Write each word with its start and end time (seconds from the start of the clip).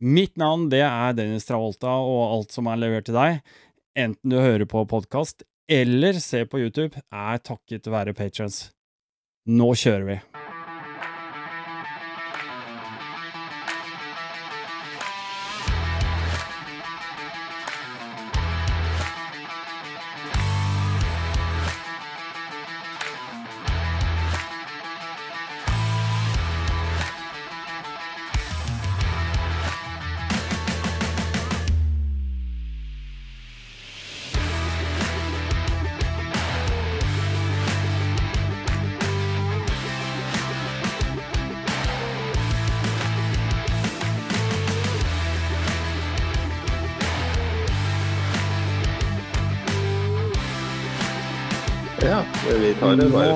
Mitt 0.00 0.38
navn 0.40 0.70
det 0.72 0.80
er 0.80 1.12
Dennis 1.12 1.44
Travolta, 1.44 1.92
og 2.00 2.20
alt 2.24 2.54
som 2.56 2.70
er 2.72 2.78
levert 2.80 3.04
til 3.10 3.18
deg, 3.18 3.42
enten 4.00 4.32
du 4.32 4.38
hører 4.40 4.64
på 4.64 4.86
podkast 4.88 5.44
eller 5.70 6.16
ser 6.24 6.48
på 6.48 6.62
YouTube, 6.62 6.96
er 7.12 7.42
takket 7.44 7.84
være 7.92 8.16
patrons. 8.16 8.70
Nå 9.44 9.74
kjører 9.76 10.08
vi! 10.08 10.16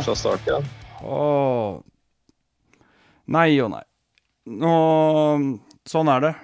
Fra 0.04 0.14
start 0.18 0.46
igjen. 0.48 0.66
Åh. 1.04 1.80
Nei 3.34 3.48
og 3.64 3.70
nei. 3.74 3.84
Nå 4.46 4.74
Sånn 5.88 6.08
er 6.08 6.20
det. 6.24 6.34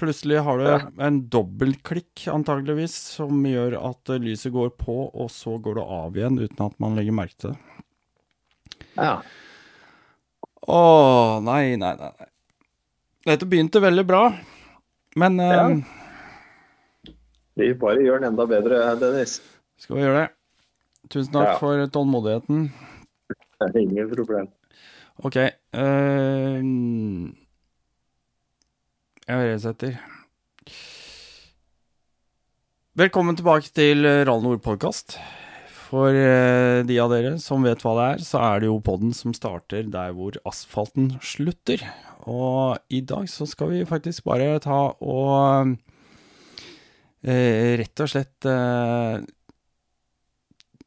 Plutselig 0.00 0.38
har 0.46 0.58
du 0.58 0.64
Ja. 0.64 0.78
en 1.06 1.22
dobbeltklikk, 1.28 2.26
antageligvis, 2.32 2.92
som 3.16 3.42
gjør 3.44 3.74
at 3.90 4.04
lyset 4.22 4.52
går 4.54 4.70
på, 4.78 5.10
og 5.14 5.28
så 5.30 5.58
går 5.60 5.74
det 5.74 5.84
av 5.84 6.14
igjen 6.16 6.38
uten 6.38 6.66
at 6.66 6.78
man 6.80 6.94
legger 6.96 7.12
merke 7.12 7.36
til 7.36 7.50
det. 7.50 7.58
Ja. 8.96 9.22
Åh, 10.68 11.40
nei, 11.42 11.76
nei, 11.76 11.94
nei. 11.96 12.12
nei. 12.18 12.28
Dette 13.26 13.44
begynte 13.46 13.80
veldig 13.82 14.06
bra, 14.06 14.22
men 15.16 15.40
eh, 15.40 15.76
Vi 17.58 17.72
bare 17.74 17.96
gjør 18.04 18.20
den 18.22 18.30
enda 18.32 18.46
bedre, 18.46 18.96
Dennis. 19.00 19.40
skal 19.78 19.96
vi 19.96 20.02
gjøre 20.02 20.20
det? 20.26 20.30
Tusen 21.10 21.32
takk 21.32 21.48
Ja. 21.48 21.58
for 21.58 21.86
tålmodigheten. 21.86 22.70
Det 23.58 23.74
er 23.74 23.80
ingen 23.82 24.10
problem. 24.12 24.46
Ok. 25.26 25.36
Uh, 25.74 26.62
jeg 29.26 29.48
resetter. 29.50 29.96
Velkommen 32.98 33.34
tilbake 33.38 33.72
til 33.74 34.06
Rallnord 34.06 34.62
podkast. 34.62 35.16
For 35.88 36.12
eh, 36.12 36.84
de 36.86 36.98
av 37.00 37.10
dere 37.10 37.32
som 37.42 37.64
vet 37.64 37.82
hva 37.82 37.94
det 37.96 38.06
er, 38.12 38.22
så 38.28 38.42
er 38.44 38.60
det 38.60 38.68
jo 38.68 38.78
podden 38.84 39.14
som 39.16 39.34
starter 39.34 39.86
der 39.90 40.12
hvor 40.14 40.36
asfalten 40.46 41.14
slutter. 41.24 41.82
Og 42.28 42.76
i 42.92 43.00
dag 43.00 43.26
så 43.32 43.46
skal 43.48 43.72
vi 43.72 43.86
faktisk 43.88 44.26
bare 44.28 44.58
ta 44.62 44.80
og 45.00 45.72
eh, 47.24 47.74
rett 47.80 48.04
og 48.04 48.12
slett 48.12 48.50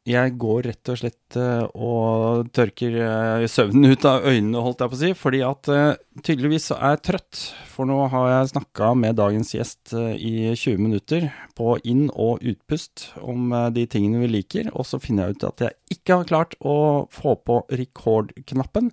jeg 0.10 0.34
går 0.42 0.64
rett 0.66 0.90
og 0.90 0.98
slett 0.98 1.36
eh, 1.38 1.66
og 1.78 2.48
tørker 2.58 2.96
eh, 3.06 3.44
søvnen 3.52 3.94
ut 3.94 4.06
av 4.10 4.24
øynene, 4.26 4.62
holdt 4.66 4.80
jeg 4.82 4.92
på 4.92 4.98
å 4.98 5.00
si, 5.02 5.10
fordi 5.18 5.42
at 5.46 5.70
eh, 5.70 6.00
tydeligvis 6.26 6.72
er 6.74 6.96
jeg 6.96 7.02
trøtt. 7.06 7.42
For 7.70 7.86
nå 7.90 8.00
har 8.10 8.30
jeg 8.32 8.52
snakka 8.56 8.92
med 8.98 9.20
dagens 9.20 9.54
gjest 9.54 9.94
i 9.94 10.34
20 10.58 10.82
minutter 10.82 11.28
på 11.58 11.76
inn- 11.86 12.10
og 12.14 12.42
utpust 12.42 13.12
om 13.22 13.54
de 13.76 13.86
tingene 13.90 14.24
vi 14.24 14.32
liker, 14.40 14.72
og 14.74 14.88
så 14.90 15.00
finner 15.02 15.30
jeg 15.30 15.38
ut 15.38 15.46
at 15.52 15.66
jeg 15.68 15.98
ikke 15.98 16.18
har 16.18 16.32
klart 16.32 16.58
å 16.66 16.78
få 17.14 17.36
på 17.46 17.62
rekordknappen. 17.70 18.90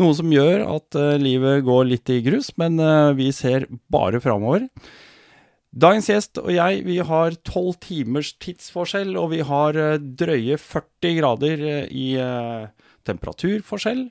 Noe 0.00 0.16
som 0.16 0.32
gjør 0.32 0.62
at 0.72 0.96
livet 1.20 1.64
går 1.66 1.88
litt 1.88 2.12
i 2.12 2.22
grus, 2.24 2.52
men 2.60 2.78
vi 3.18 3.28
ser 3.36 3.66
bare 3.92 4.22
framover. 4.24 4.68
Dagens 5.72 6.10
gjest 6.10 6.36
og 6.36 6.50
jeg, 6.52 6.82
vi 6.84 6.98
har 7.00 7.36
tolv 7.48 7.78
timers 7.80 8.34
tidsforskjell, 8.44 9.14
og 9.16 9.30
vi 9.32 9.40
har 9.48 9.78
eh, 9.80 9.96
drøye 9.96 10.58
40 10.60 11.16
grader 11.16 11.64
eh, 11.64 11.86
i 11.88 12.08
eh, 12.20 12.68
temperaturforskjell. 13.08 14.04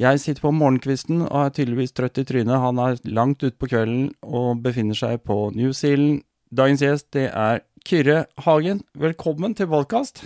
Jeg 0.00 0.22
sitter 0.22 0.46
på 0.46 0.54
morgenkvisten 0.56 1.26
og 1.26 1.36
er 1.42 1.52
tydeligvis 1.58 1.92
trøtt 1.92 2.22
i 2.22 2.24
trynet. 2.24 2.56
Han 2.62 2.80
er 2.80 2.96
langt 3.12 3.44
utpå 3.44 3.68
kvelden 3.68 4.14
og 4.24 4.62
befinner 4.64 4.96
seg 4.96 5.20
på 5.28 5.50
New 5.52 5.74
Zealand. 5.76 6.22
Dagens 6.50 6.86
gjest, 6.86 7.10
det 7.12 7.28
er 7.28 7.60
Kyrre 7.84 8.24
Hagen. 8.46 8.80
Velkommen 8.96 9.52
til 9.58 9.68
podkast. 9.68 10.24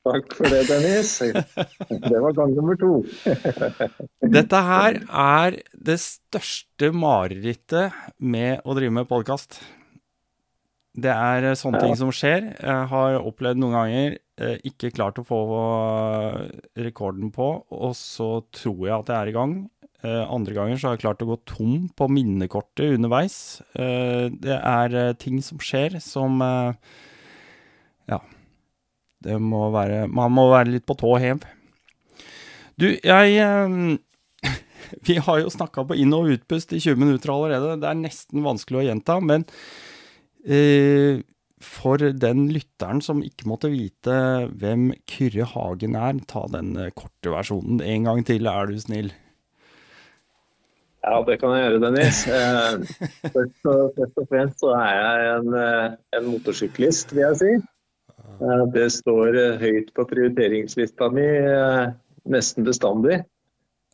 Takk 0.00 0.32
for 0.32 0.48
det, 0.48 0.62
Dennis. 0.70 1.10
Det 1.20 2.20
var 2.24 2.32
gang 2.32 2.54
nummer 2.56 2.78
to. 2.80 3.02
Dette 4.36 4.60
her 4.64 5.02
er 5.04 5.58
det 5.76 5.98
største 6.00 6.88
marerittet 6.96 7.92
med 8.16 8.64
å 8.64 8.76
drive 8.78 8.94
med 8.96 9.10
podkast. 9.10 9.58
Det 10.96 11.12
er 11.12 11.50
eh, 11.50 11.58
sånne 11.58 11.82
ting 11.84 11.98
som 11.98 12.10
skjer. 12.14 12.48
Jeg 12.56 12.86
har 12.90 13.18
opplevd 13.20 13.60
noen 13.60 13.76
ganger 13.76 14.16
eh, 14.16 14.56
ikke 14.66 14.90
klart 14.96 15.20
å 15.20 15.26
få 15.26 15.42
eh, 15.52 16.40
rekorden 16.86 17.28
på, 17.34 17.50
og 17.68 17.92
så 17.98 18.40
tror 18.56 18.80
jeg 18.88 18.96
at 18.96 19.12
jeg 19.12 19.18
er 19.20 19.32
i 19.32 19.36
gang. 19.36 19.54
Andre 20.00 20.54
ganger 20.56 20.78
så 20.80 20.88
har 20.88 20.94
jeg 20.96 21.02
klart 21.02 21.20
å 21.20 21.26
gå 21.28 21.34
tom 21.44 21.82
på 21.92 22.06
minnekortet 22.08 22.94
underveis. 22.96 23.34
Det 23.76 24.54
er 24.56 24.94
ting 25.20 25.42
som 25.44 25.60
skjer 25.60 25.98
som 26.00 26.40
Ja. 26.40 28.16
Det 29.24 29.36
må 29.42 29.66
være 29.74 30.06
Man 30.08 30.32
må 30.32 30.48
være 30.52 30.72
litt 30.76 30.86
på 30.88 30.96
tå 30.98 31.14
hev. 31.20 31.42
Du, 32.80 32.86
jeg 32.88 33.34
eh, 33.36 33.98
Vi 35.06 35.18
har 35.20 35.42
jo 35.42 35.52
snakka 35.52 35.84
på 35.88 35.98
inn- 36.00 36.16
og 36.16 36.30
utpust 36.32 36.72
i 36.72 36.80
20 36.80 37.00
minutter 37.00 37.32
allerede. 37.34 37.76
Det 37.82 37.90
er 37.90 37.98
nesten 38.00 38.44
vanskelig 38.46 38.80
å 38.80 38.86
gjenta, 38.88 39.18
men 39.22 39.44
eh, 40.44 41.20
for 41.60 42.00
den 42.00 42.46
lytteren 42.54 43.02
som 43.04 43.20
ikke 43.20 43.48
måtte 43.50 43.68
vite 43.68 44.14
hvem 44.56 44.90
Kyrre 45.10 45.44
Hagen 45.52 45.98
er, 46.00 46.22
ta 46.26 46.46
den 46.52 46.72
eh, 46.80 46.94
korte 46.96 47.34
versjonen 47.34 47.82
en 47.84 48.08
gang 48.08 48.24
til, 48.26 48.48
er 48.48 48.72
du 48.72 48.80
snill. 48.80 49.12
Ja, 51.04 51.20
det 51.24 51.38
kan 51.40 51.52
jeg 51.56 51.66
gjøre, 51.66 51.82
Dennis. 51.84 52.22
Eh, 52.28 53.04
Først 53.36 53.68
og, 53.68 53.92
først 53.98 54.24
og 54.24 54.32
fremst 54.32 54.64
så 54.64 54.72
er 54.80 54.96
jeg 54.96 55.36
en, 55.36 55.60
en 56.16 56.32
motorsyklist, 56.32 57.12
vil 57.12 57.26
jeg 57.28 57.38
si. 57.42 57.52
Det 58.40 58.86
står 58.94 59.36
eh, 59.36 59.58
høyt 59.60 59.90
på 59.96 60.06
prioriteringslista 60.08 61.10
mi 61.12 61.26
eh, 61.26 61.90
nesten 62.32 62.64
bestandig. 62.64 63.20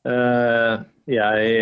Eh, 0.07 0.84
Jeg 1.07 1.59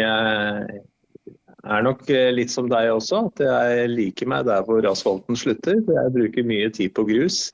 er 1.64 1.82
nok 1.84 2.00
litt 2.08 2.52
som 2.52 2.68
deg 2.68 2.90
også, 2.92 3.26
at 3.28 3.42
jeg 3.44 3.90
liker 3.92 4.28
meg 4.28 4.46
der 4.48 4.64
hvor 4.64 4.84
asfalten 4.88 5.36
slutter. 5.36 5.80
Jeg 5.84 6.12
bruker 6.14 6.48
mye 6.48 6.70
tid 6.72 6.94
på 6.96 7.04
grus. 7.08 7.52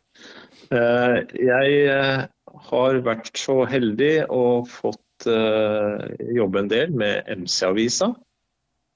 Jeg 0.71 2.29
har 2.71 3.01
vært 3.07 3.33
så 3.39 3.57
heldig 3.67 4.13
og 4.31 4.71
fått 4.71 5.27
jobbe 5.27 6.63
en 6.63 6.71
del 6.71 6.95
med 6.95 7.27
MC-avisa. 7.43 8.13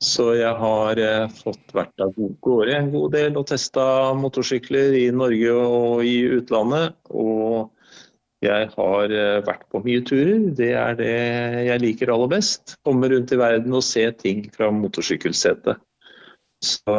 Så 0.05 0.35
jeg 0.37 0.53
har 0.61 0.99
eh, 1.01 1.31
fått 1.33 1.73
vært 1.73 2.03
av 2.05 2.13
gårde 2.45 2.75
en 2.77 2.91
god 2.93 3.15
del 3.17 3.39
og 3.41 3.47
testa 3.49 3.85
motorsykler 4.19 4.99
i 4.99 5.07
Norge 5.15 5.55
og 5.55 6.05
i 6.05 6.19
utlandet. 6.37 6.99
Og 7.09 7.71
jeg 8.45 8.69
har 8.75 9.15
eh, 9.15 9.41
vært 9.47 9.65
på 9.73 9.81
mye 9.87 10.03
turer. 10.05 10.51
Det 10.59 10.71
er 10.77 10.99
det 10.99 11.15
jeg 11.71 11.83
liker 11.87 12.13
aller 12.13 12.31
best. 12.35 12.77
Komme 12.85 13.09
rundt 13.13 13.33
i 13.33 13.41
verden 13.41 13.77
og 13.77 13.87
se 13.87 14.05
ting 14.21 14.45
fra 14.53 14.69
motorsykkelsetet. 14.75 15.81
Så 16.65 16.99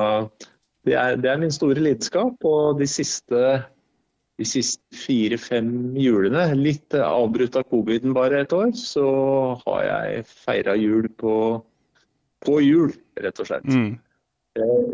det 0.85 0.97
er, 0.97 1.17
det 1.21 1.29
er 1.29 1.39
min 1.41 1.53
store 1.53 1.81
lidenskap. 1.81 2.41
Og 2.45 2.81
de 2.81 2.89
siste, 2.89 3.43
siste 4.41 4.97
fire-fem 5.05 5.69
julene, 6.01 6.47
litt 6.57 6.97
avbrutt 6.97 7.57
av 7.59 7.69
coviden 7.69 8.17
bare 8.17 8.41
et 8.45 8.55
år, 8.55 8.73
så 8.79 9.07
har 9.65 9.85
jeg 9.91 10.27
feira 10.31 10.77
jul 10.79 11.09
på, 11.21 11.35
på 12.45 12.59
hjul, 12.63 12.95
rett 13.21 13.41
og 13.41 13.51
slett. 13.51 13.67
Mm. 13.69 13.95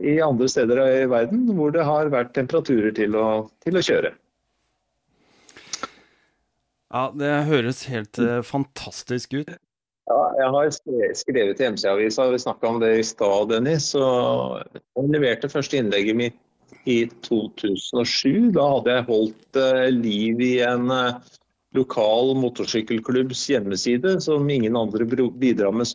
i 0.01 0.15
andre 0.25 0.48
steder 0.50 0.80
i 0.81 1.06
verden 1.06 1.44
hvor 1.53 1.69
det 1.75 1.83
har 1.86 2.09
vært 2.09 2.31
temperaturer 2.33 2.95
til 2.98 3.13
å, 3.19 3.25
til 3.62 3.77
å 3.77 3.83
kjøre. 3.86 4.15
Ja, 6.92 7.03
det 7.15 7.30
høres 7.48 7.86
helt 7.88 8.19
uh, 8.19 8.42
fantastisk 8.44 9.36
ut. 9.38 9.51
Ja, 10.09 10.21
jeg 10.36 10.50
har 10.56 10.71
skrevet 11.15 11.59
til 11.59 11.75
MC-avisa, 11.75 12.25
vi 12.33 12.39
snakka 12.42 12.68
om 12.68 12.81
det 12.81 12.89
i 13.00 13.06
stad, 13.06 13.51
Dennis. 13.53 13.94
Og 13.95 14.59
jeg 14.75 15.12
leverte 15.13 15.51
første 15.51 15.80
innlegget 15.80 16.18
mitt 16.19 16.39
i 16.89 17.06
2007. 17.24 18.51
Da 18.57 18.65
hadde 18.74 18.98
jeg 18.98 19.07
holdt 19.07 19.62
uh, 19.62 19.88
liv 19.94 20.44
i 20.44 20.53
en 20.68 20.92
uh, 20.92 21.21
lokal 21.77 22.33
motorsykkelklubbs 22.35 23.45
hjemmeside 23.50 24.18
som 24.23 24.50
ingen 24.50 24.75
andre 24.75 25.06
bidro 25.06 25.71
med, 25.71 25.94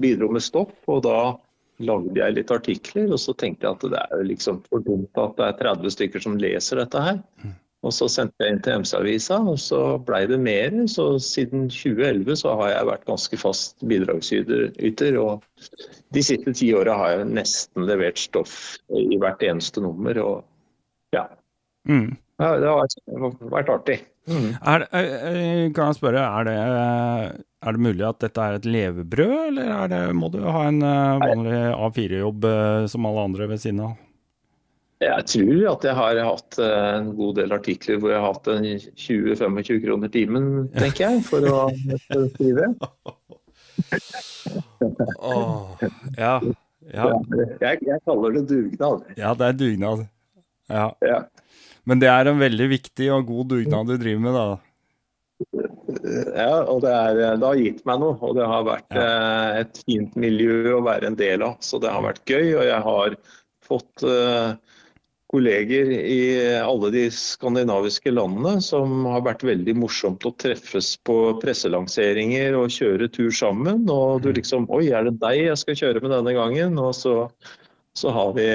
bidro 0.00 0.30
med 0.32 0.44
stopp. 0.44 0.72
Og 0.88 1.02
da 1.04 1.36
lagde 1.84 2.16
jeg 2.16 2.38
litt 2.38 2.52
artikler, 2.54 3.10
og 3.12 3.20
så 3.20 3.34
tenkte 3.36 3.66
jeg 3.66 3.76
at 3.76 3.86
det 3.92 4.02
er 4.06 4.26
liksom 4.30 4.62
for 4.70 4.84
dumt 4.84 5.20
at 5.20 5.36
det 5.36 5.50
er 5.50 5.62
30 5.76 5.96
stykker 5.96 6.24
som 6.24 6.38
leser 6.40 6.80
dette 6.80 7.02
her. 7.02 7.20
Mm. 7.44 7.54
Og 7.86 7.92
så 7.94 8.08
sendte 8.10 8.42
jeg 8.42 8.54
inn 8.54 8.62
til 8.64 8.80
MC-avisa, 8.82 9.36
og 9.46 9.58
så 9.62 9.80
blei 10.02 10.24
det 10.26 10.38
mer. 10.42 10.72
Så 10.90 11.20
siden 11.22 11.68
2011 11.70 12.40
så 12.40 12.56
har 12.58 12.72
jeg 12.72 12.88
vært 12.88 13.06
ganske 13.06 13.38
fast 13.38 13.84
bidragsyter. 13.86 15.18
Og 15.20 15.44
de 16.16 16.24
siste 16.24 16.56
ti 16.56 16.72
åra 16.74 16.96
har 16.98 17.12
jeg 17.14 17.28
nesten 17.36 17.86
levert 17.86 18.18
stoff 18.18 18.56
i 18.90 19.20
hvert 19.20 19.44
eneste 19.46 19.84
nummer. 19.84 20.18
Og 20.24 21.14
ja. 21.14 21.28
Mm. 21.86 22.16
ja 22.42 22.52
det 22.64 22.72
har 22.72 23.38
vært 23.52 23.70
artig. 23.76 24.00
Mm. 24.26 24.48
Er, 24.58 24.84
kan 25.74 25.92
jeg 25.92 25.98
spørre, 26.00 26.22
er 26.24 26.48
det, 26.48 26.54
er 26.58 27.76
det, 27.76 27.82
mulig 27.82 28.06
at 28.08 28.18
dette 28.24 28.42
er 28.42 28.56
et 28.58 28.66
levebrød, 28.66 29.36
eller 29.52 29.92
det, 29.92 30.00
må 30.18 30.30
du 30.34 30.40
ha 30.42 30.64
en 30.66 30.82
eh, 30.82 31.22
vanlig 31.22 31.60
A4-jobb 31.76 32.48
eh, 32.50 32.88
som 32.90 33.06
alle 33.06 33.28
andre 33.30 33.48
ved 33.52 33.62
siden 33.62 33.84
av? 33.86 33.94
Jeg 35.04 35.26
tror 35.28 35.62
at 35.74 35.84
jeg 35.84 35.94
har 35.98 36.20
hatt 36.24 36.58
eh, 36.58 36.90
en 36.96 37.12
god 37.18 37.38
del 37.38 37.54
artikler 37.54 38.00
hvor 38.00 38.14
jeg 38.14 38.22
har 38.24 38.34
hatt 38.34 38.50
20-25 39.06 39.80
kroner 39.84 40.12
timen, 40.12 40.50
tenker 40.74 41.06
jeg, 41.06 41.22
for 41.28 41.46
å, 41.46 41.62
skrive. 42.34 42.72
oh, 45.20 45.76
ja. 46.16 46.38
ja. 46.90 47.08
Jeg, 47.60 47.82
jeg, 47.84 48.02
kaller 48.08 48.40
det 48.40 48.46
dugnad. 48.50 49.06
Ja, 49.20 49.36
det 49.38 49.52
er 49.52 49.58
dugnad. 49.60 50.06
Ja. 50.66 50.90
ja. 51.04 51.20
Men 51.86 52.02
det 52.02 52.10
er 52.10 52.30
en 52.30 52.40
veldig 52.40 52.70
viktig 52.72 53.10
og 53.14 53.28
god 53.28 53.52
dugnad 53.54 53.92
du 53.92 53.98
driver 54.00 54.24
med, 54.24 54.36
da? 54.36 54.46
Ja, 56.06 56.62
og 56.64 56.80
det, 56.84 56.92
er, 56.92 57.18
det, 57.38 57.46
har 57.46 57.58
gitt 57.60 57.82
meg 57.88 58.00
noe. 58.02 58.16
Og 58.24 58.36
det 58.38 58.46
har 58.46 58.64
vært 58.66 58.94
ja. 58.94 59.02
Eh, 59.02 59.58
et 59.62 59.82
fint 59.86 60.16
miljø 60.18 60.76
å 60.76 60.84
være 60.86 61.10
en 61.10 61.18
del 61.18 61.44
av. 61.46 61.58
Så 61.64 61.80
det 61.82 61.92
har 61.92 62.04
vært 62.04 62.24
gøy. 62.26 62.56
Og 62.56 62.64
jeg 62.66 62.80
har 62.86 63.18
fått 63.66 64.06
eh, 64.06 64.56
kolleger 65.32 65.90
i 65.90 66.20
alle 66.60 66.90
de 66.94 67.04
skandinaviske 67.12 68.12
landene 68.14 68.62
som 68.62 69.06
har 69.10 69.24
vært 69.26 69.44
veldig 69.46 69.74
morsomt 69.78 70.26
å 70.26 70.34
treffes 70.38 70.92
på 71.06 71.18
presselanseringer 71.42 72.56
og 72.58 72.72
kjøre 72.72 73.10
tur 73.12 73.32
sammen. 73.34 73.84
Og 73.90 74.22
du 74.24 74.30
mm. 74.30 74.36
liksom 74.40 74.68
Oi, 74.74 74.88
er 74.94 75.08
det 75.08 75.18
deg 75.22 75.46
jeg 75.48 75.62
skal 75.62 75.80
kjøre 75.82 76.04
med 76.04 76.14
denne 76.14 76.36
gangen? 76.38 76.78
Og 76.82 76.94
så, 76.98 77.16
så 77.96 78.12
har, 78.12 78.32
vi, 78.36 78.46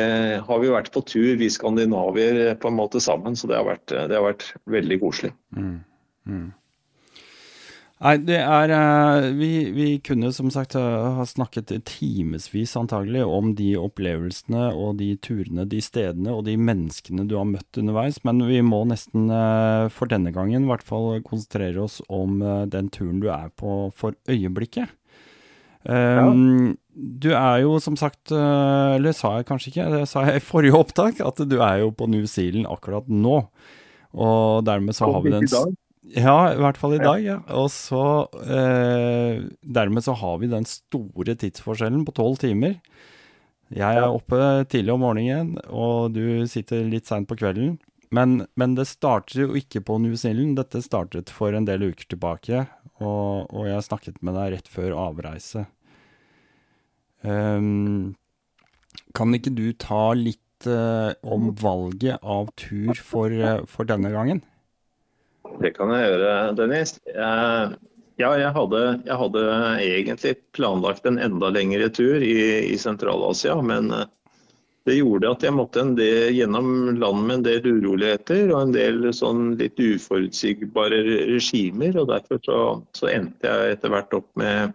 har, 0.46 0.60
vi, 0.62 0.70
vært 0.70 0.92
på 0.94 1.02
tur, 1.02 1.36
vi 1.40 1.50
skandinavier, 1.50 2.56
på 2.62 2.70
en 2.70 2.78
måte 2.78 3.02
sammen. 3.02 3.38
Så 3.38 3.50
det 3.50 3.58
har 3.58 3.66
vært, 3.66 3.88
det 3.90 4.14
har 4.14 4.28
vært 4.28 4.52
veldig 4.70 4.98
koselig. 5.02 5.32
Mm. 5.58 5.80
Mm. 6.30 6.50
Nei, 8.02 8.16
det 8.26 8.38
er 8.42 8.72
uh, 8.74 9.28
vi, 9.38 9.50
vi, 9.76 9.88
kunne 10.02 10.32
som 10.34 10.50
sagt 10.54 10.74
ha 10.74 11.26
snakket 11.30 11.70
timevis 11.86 12.74
antagelig 12.78 13.22
om 13.30 13.52
de 13.58 13.76
opplevelsene 13.78 14.72
og 14.74 14.98
de 14.98 15.12
turene, 15.22 15.68
de 15.70 15.82
stedene 15.86 16.34
og 16.34 16.48
de 16.48 16.56
menneskene 16.58 17.28
du 17.30 17.36
har 17.38 17.46
møtt 17.50 17.78
underveis, 17.78 18.18
men 18.26 18.42
vi 18.50 18.58
må 18.66 18.84
nesten 18.90 19.30
uh, 19.30 19.86
for 19.94 20.10
denne 20.10 20.34
gangen 20.34 20.66
i 20.66 20.72
hvert 20.72 20.86
fall 20.86 21.22
konsentrere 21.26 21.86
oss 21.86 22.00
om 22.10 22.42
den 22.74 22.90
turen 22.94 23.22
du 23.22 23.30
er 23.34 23.54
på 23.54 23.84
for 23.98 24.18
øyeblikket. 24.30 24.90
Ja. 25.88 26.26
Du 26.92 27.30
er 27.32 27.62
jo 27.64 27.78
som 27.82 27.96
sagt, 27.98 28.34
eller 28.36 29.16
sa 29.16 29.38
jeg 29.40 29.48
kanskje 29.48 29.72
ikke, 29.72 29.86
det 29.94 30.02
sa 30.12 30.26
jeg 30.28 30.42
i 30.42 30.44
forrige 30.44 30.78
opptak, 30.78 31.22
at 31.24 31.40
du 31.48 31.56
er 31.64 31.80
jo 31.86 31.94
på 31.96 32.10
New 32.12 32.28
Zealand 32.30 32.68
akkurat 32.70 33.08
nå. 33.10 33.38
Og 34.12 34.66
dermed 34.68 34.98
så 34.98 35.08
har 35.08 35.24
vi 35.24 35.32
den 35.34 35.48
ja, 36.12 36.52
i 36.52 36.60
hvert 36.60 36.80
fall 36.80 36.96
i 36.98 37.02
dag. 37.02 37.22
ja. 37.24 37.38
Og 37.56 37.70
så 37.72 38.04
eh, 38.42 39.44
Dermed 39.62 40.04
så 40.04 40.16
har 40.18 40.40
vi 40.42 40.50
den 40.52 40.68
store 40.68 41.38
tidsforskjellen 41.40 42.04
på 42.08 42.16
tolv 42.18 42.40
timer. 42.42 42.80
Jeg 43.72 43.96
er 44.02 44.10
oppe 44.10 44.66
tidlig 44.68 44.92
om 44.92 45.06
morgenen, 45.06 45.54
og 45.72 46.12
du 46.12 46.44
sitter 46.52 46.84
litt 46.84 47.08
seint 47.08 47.30
på 47.30 47.38
kvelden. 47.40 47.78
Men, 48.12 48.46
men, 48.60 48.76
det 48.76 48.90
starter 48.90 49.46
jo 49.46 49.54
ikke 49.56 49.80
på 49.88 49.96
New 50.04 50.18
Zealand. 50.20 50.58
Dette 50.60 50.84
startet 50.84 51.32
for 51.32 51.56
en 51.56 51.68
del 51.68 51.86
uker 51.94 52.10
tilbake, 52.12 52.66
og, 53.00 53.48
og 53.48 53.70
jeg 53.70 53.86
snakket 53.88 54.20
med 54.20 54.36
deg 54.36 54.58
rett 54.58 54.72
før 54.72 54.98
avreise. 55.00 55.64
Um, 57.24 58.18
kan 59.16 59.32
ikke 59.38 59.54
du 59.56 59.70
ta 59.80 60.12
litt 60.18 60.68
uh, 60.68 61.16
om 61.24 61.54
valget 61.56 62.20
av 62.20 62.52
tur 62.60 62.92
for, 63.00 63.32
uh, 63.32 63.64
for 63.70 63.88
denne 63.88 64.12
gangen? 64.12 64.44
Det 65.62 65.72
kan 65.78 65.94
jeg 65.96 66.10
gjøre, 66.10 66.34
Dennis. 66.60 66.98
Uh, 67.16 67.78
ja, 68.20 68.34
jeg 68.38 68.52
hadde, 68.58 68.82
jeg 69.08 69.18
hadde, 69.24 69.46
egentlig 69.88 70.36
planlagt 70.58 71.08
en 71.08 71.22
enda 71.22 71.48
lengre 71.54 71.88
tur 71.96 72.20
i, 72.20 72.36
i 72.68 72.76
Sentral-Asia, 72.80 73.56
men 73.64 73.94
det 74.88 74.98
gjorde 74.98 75.30
at 75.30 75.44
jeg 75.46 75.54
måtte 75.54 75.84
del, 75.98 76.32
gjennom 76.34 76.96
land 76.98 77.26
med 77.28 77.36
en 77.36 77.46
del 77.46 77.68
uroligheter 77.68 78.50
og 78.50 78.62
en 78.64 78.74
del 78.74 79.10
sånn 79.14 79.54
litt 79.60 79.78
uforutsigbare 79.78 81.04
regimer. 81.30 82.00
og 82.02 82.10
Derfor 82.10 82.42
så, 82.46 82.60
så 82.98 83.12
endte 83.12 83.50
jeg 83.50 83.76
etter 83.76 83.94
hvert 83.94 84.16
opp 84.18 84.30
med 84.42 84.74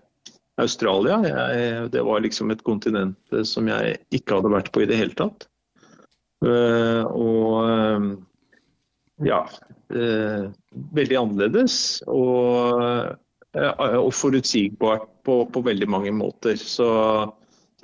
Australia. 0.62 1.18
Jeg, 1.26 1.90
det 1.92 2.04
var 2.06 2.22
liksom 2.24 2.54
et 2.54 2.62
kontinent 2.66 3.36
som 3.48 3.68
jeg 3.68 3.98
ikke 4.14 4.38
hadde 4.38 4.54
vært 4.54 4.72
på 4.72 4.84
i 4.84 4.88
det 4.88 5.00
hele 5.00 5.16
tatt. 5.18 5.48
Uh, 6.44 7.02
og 7.16 7.52
uh, 7.64 8.08
ja, 9.24 9.40
uh, 9.96 10.42
veldig 10.96 11.18
annerledes 11.18 11.76
og, 12.12 12.82
uh, 13.56 13.86
og 14.02 14.12
forutsigbart 14.14 15.08
på, 15.26 15.40
på, 15.50 15.64
veldig 15.64 15.88
mange 15.90 16.12
måter. 16.14 16.60
Så 16.60 16.88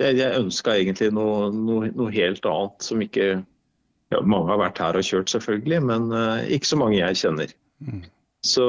jeg, 0.01 0.17
jeg 0.19 0.39
ønska 0.39 0.75
egentlig 0.79 1.11
noe, 1.13 1.49
noe, 1.53 1.91
noe, 1.93 2.13
helt 2.15 2.45
annet 2.49 2.85
som 2.85 3.01
ikke 3.03 3.27
ja, 4.13 4.19
Mange 4.21 4.51
har 4.51 4.59
vært 4.61 4.81
her 4.81 4.97
og 4.99 5.05
kjørt, 5.07 5.31
selvfølgelig, 5.33 5.79
men 5.89 6.11
uh, 6.13 6.43
ikke 6.53 6.69
så 6.69 6.77
mange 6.77 6.99
jeg 6.99 7.17
kjenner. 7.17 7.53
Mm. 7.81 8.03
Så 8.45 8.67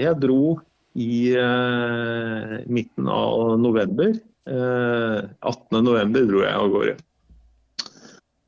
jeg 0.00 0.16
dro 0.18 0.56
i 0.98 1.36
uh, 1.38 2.56
midten 2.66 3.06
av 3.12 3.54
november. 3.62 4.16
Eh, 4.50 5.18
18.11 5.46 6.26
dro 6.26 6.40
jeg 6.42 6.56
av 6.56 6.70
gårde. 6.72 6.94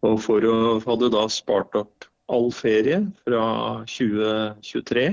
Og 0.03 0.17
for 0.25 0.47
å 0.49 0.57
hadde 0.83 1.13
da 1.15 1.27
spart 1.31 1.77
opp 1.79 2.09
all 2.33 2.49
ferie 2.55 3.03
fra 3.23 3.45
2023. 3.87 5.13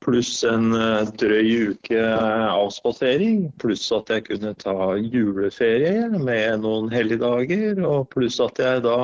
Pluss 0.00 0.32
en 0.48 0.72
eh, 0.76 1.10
drøy 1.20 1.74
uke 1.74 2.00
avspasering. 2.00 3.50
Pluss 3.60 3.84
at 3.92 4.12
jeg 4.12 4.26
kunne 4.30 4.54
ta 4.60 4.74
juleferie 4.96 6.08
med 6.14 6.64
noen 6.64 6.90
helligdager. 6.92 7.82
Og 7.84 8.08
pluss 8.14 8.40
at 8.44 8.60
jeg 8.62 8.84
da 8.86 8.98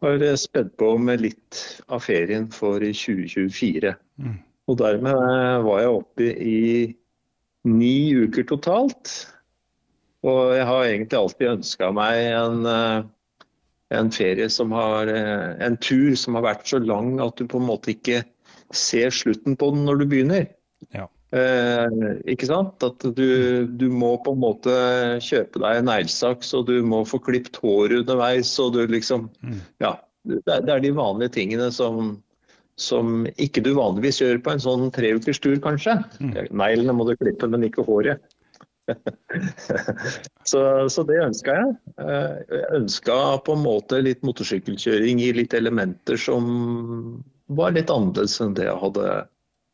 har 0.00 0.24
spedd 0.40 0.72
på 0.80 0.94
med 1.00 1.24
litt 1.24 1.60
av 1.88 2.04
ferien 2.04 2.48
for 2.52 2.80
2024. 2.80 3.94
Mm. 4.20 4.38
Og 4.70 4.80
dermed 4.80 5.64
var 5.66 5.82
jeg 5.82 5.94
oppe 5.96 6.32
i 6.36 6.60
ni 7.68 7.96
uker 8.16 8.46
totalt. 8.48 9.14
Og 10.24 10.52
jeg 10.52 10.68
har 10.68 10.84
egentlig 10.84 11.18
alltid 11.18 11.54
ønska 11.54 11.88
meg 11.96 12.20
en 12.28 12.68
eh, 12.68 13.08
en 13.90 14.10
ferie 14.14 14.48
som 14.50 14.72
har 14.72 15.10
eh, 15.10 15.66
En 15.66 15.76
tur 15.76 16.14
som 16.16 16.36
har 16.38 16.46
vært 16.46 16.68
så 16.70 16.78
lang 16.78 17.18
at 17.22 17.40
du 17.40 17.46
på 17.50 17.58
en 17.58 17.68
måte 17.70 17.94
ikke 17.94 18.22
ser 18.76 19.14
slutten 19.14 19.56
på 19.58 19.70
den 19.74 19.86
når 19.88 20.02
du 20.02 20.06
begynner. 20.10 20.46
Ja. 20.94 21.06
Eh, 21.30 21.98
ikke 22.32 22.48
sant? 22.48 22.82
At 22.82 23.04
du, 23.04 23.66
du, 23.66 23.86
må 23.92 24.16
på 24.24 24.34
en 24.34 24.42
måte 24.42 24.72
kjøpe 25.22 25.62
deg 25.62 25.80
en 25.80 25.90
neglesaks, 25.90 26.50
og 26.58 26.66
du 26.70 26.80
må 26.86 27.04
få 27.06 27.20
klipt 27.22 27.60
håret 27.62 28.02
underveis. 28.02 28.52
og 28.62 28.74
du 28.74 28.82
liksom, 28.90 29.28
mm. 29.42 29.60
ja, 29.84 29.94
det, 30.26 30.42
det, 30.48 30.74
er 30.74 30.82
de 30.82 30.92
vanlige 30.96 31.36
tingene 31.38 31.70
som, 31.74 32.16
som 32.80 33.24
ikke 33.36 33.62
du 33.66 33.72
vanligvis 33.78 34.20
gjør 34.22 34.42
på 34.42 34.56
en 34.56 34.66
sånn 34.66 34.90
treukers 34.96 35.42
tur, 35.42 35.56
kanskje. 35.62 36.00
Mm. 36.18 36.34
Neglene 36.50 36.98
må 36.98 37.06
du 37.08 37.16
klippe, 37.20 37.50
men 37.50 37.68
ikke 37.68 37.86
håret. 37.86 38.22
så, 40.50 40.88
så, 40.90 41.04
det 41.06 41.20
ønska 41.22 41.54
jeg. 41.60 41.74
Eh, 42.02 42.38
jeg 42.50 42.70
ønska 42.80 43.18
på 43.46 43.54
en 43.54 43.62
måte 43.62 44.00
litt 44.02 44.24
motorsykkelkjøring 44.26 45.22
i 45.22 45.30
litt 45.36 45.54
elementer 45.54 46.18
som 46.18 47.22
var 47.56 47.74
litt 47.74 47.90
annerledes 47.92 48.38
enn 48.42 48.54
det 48.58 48.68
jeg 48.68 48.78
hadde 48.84 49.08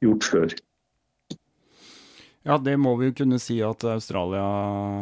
gjort 0.05 0.31
før. 0.31 0.57
Ja, 2.47 2.61
det 2.63 2.77
må 2.79 2.93
vi 2.95 3.09
jo 3.09 3.15
kunne 3.19 3.41
si 3.43 3.57
at 3.67 3.83
Australia 3.91 4.43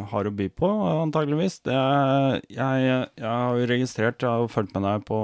har 0.09 0.29
å 0.29 0.33
by 0.33 0.47
på, 0.57 0.69
antageligvis. 1.03 1.59
Det, 1.67 1.75
jeg, 2.49 2.87
jeg, 2.89 3.21
har 3.21 3.59
jo 3.61 3.67
registrert, 3.69 4.25
jeg 4.25 4.31
har 4.31 4.41
jo 4.41 4.49
fulgt 4.49 4.73
med 4.73 4.87
deg 4.89 5.05
på, 5.11 5.19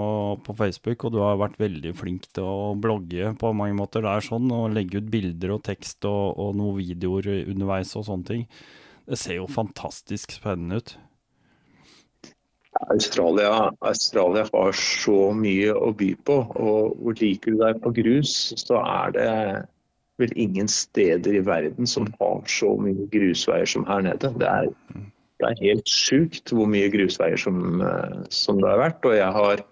på, 0.45 0.57
Facebook, 0.59 1.07
og 1.09 1.15
du 1.15 1.23
har 1.25 1.41
vært 1.41 1.57
veldig 1.63 1.95
flink 1.97 2.29
til 2.37 2.45
å 2.45 2.75
blogge 2.77 3.33
på 3.41 3.55
mange 3.57 3.79
måter. 3.79 4.05
Det 4.05 4.13
er 4.13 4.29
sånn, 4.29 4.53
å 4.53 4.67
legge 4.69 5.01
ut 5.01 5.09
bilder 5.15 5.57
og 5.57 5.65
tekst 5.71 6.05
og, 6.11 6.37
og 6.37 6.53
noen 6.61 6.77
videoer 6.83 7.31
underveis 7.47 7.97
og 7.97 8.05
sånne 8.11 8.29
ting. 8.29 8.45
Det 9.09 9.17
ser 9.17 9.41
jo 9.41 9.49
fantastisk 9.49 10.37
spennende 10.37 10.83
ut. 10.83 10.93
Australia, 12.89 13.71
Australia, 13.85 14.47
har 14.53 14.73
så 14.73 15.19
mye 15.37 15.75
å 15.75 15.91
by 15.97 16.15
på. 16.25 16.39
Og 16.57 17.21
liker 17.21 17.55
du 17.55 17.61
deg 17.61 17.83
på 17.85 17.93
grus, 18.01 18.35
så 18.57 18.81
er 18.81 19.15
det 19.17 19.31
vel 20.21 20.33
ingen 20.37 20.69
steder 20.69 21.37
i 21.39 21.45
verden 21.45 21.89
som 21.89 22.09
har 22.21 22.43
så 22.51 22.75
mye 22.81 23.09
grusveier 23.13 23.69
som 23.69 23.87
her 23.89 24.05
nede. 24.05 24.33
Det 24.41 24.49
er, 24.49 24.69
det 25.41 25.49
er 25.49 25.63
helt 25.65 25.93
sjukt 25.93 26.53
hvor 26.55 26.69
mye 26.71 26.91
grusveier 26.93 27.41
som, 27.41 27.81
eh, 27.85 28.19
som, 28.33 28.61
det 28.61 28.69
har 28.73 28.83
vært. 28.83 29.05
Og 29.09 29.17
jeg 29.17 29.37
har, 29.39 29.65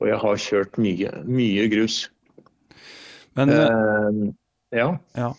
og 0.00 0.10
jeg 0.10 0.22
har 0.24 0.42
kjørt 0.46 0.80
mye, 0.82 1.14
mye 1.26 1.68
grus. 1.72 2.02
Men, 3.38 3.54
eh, 3.54 4.22
ja. 4.70 4.90
ja. 5.18 5.30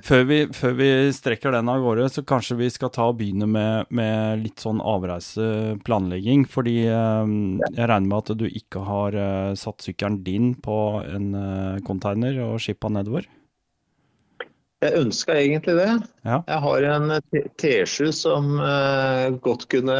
Før, 0.00 0.22
vi, 0.28 0.38
før, 0.56 0.72
vi, 0.78 0.88
strekker 1.12 1.52
den 1.52 1.68
av 1.68 1.82
gårde, 1.84 2.06
så 2.08 2.24
kanskje 2.24 2.56
vi 2.62 2.70
skal 2.72 2.92
ta 2.94 3.10
og 3.10 3.18
begynne 3.18 3.44
med, 3.48 3.90
med 3.92 4.40
litt 4.46 4.64
sånn 4.64 4.80
avreiseplanlegging. 4.80 6.46
Fordi 6.48 6.78
eh, 6.86 7.34
jeg 7.68 7.90
regner 7.90 8.08
med 8.08 8.18
at 8.22 8.32
du 8.40 8.46
ikke 8.48 8.84
har 8.88 9.18
eh, 9.18 9.52
satt 9.60 9.84
sykkelen 9.84 10.22
din 10.24 10.54
på 10.56 10.78
en 11.04 11.28
eh, 11.36 11.78
container 11.84 12.40
og 12.46 12.58
skippa 12.64 12.88
nedover? 12.92 13.28
Jeg 14.82 14.98
ønska 14.98 15.36
egentlig 15.38 15.76
det. 15.78 15.90
Ja. 16.26 16.40
Jeg 16.48 16.58
har 16.64 16.88
en 16.96 17.12
T7 17.60 18.08
som 18.16 18.56
eh, 18.56 19.28
godt 19.44 19.68
kunne 19.70 19.94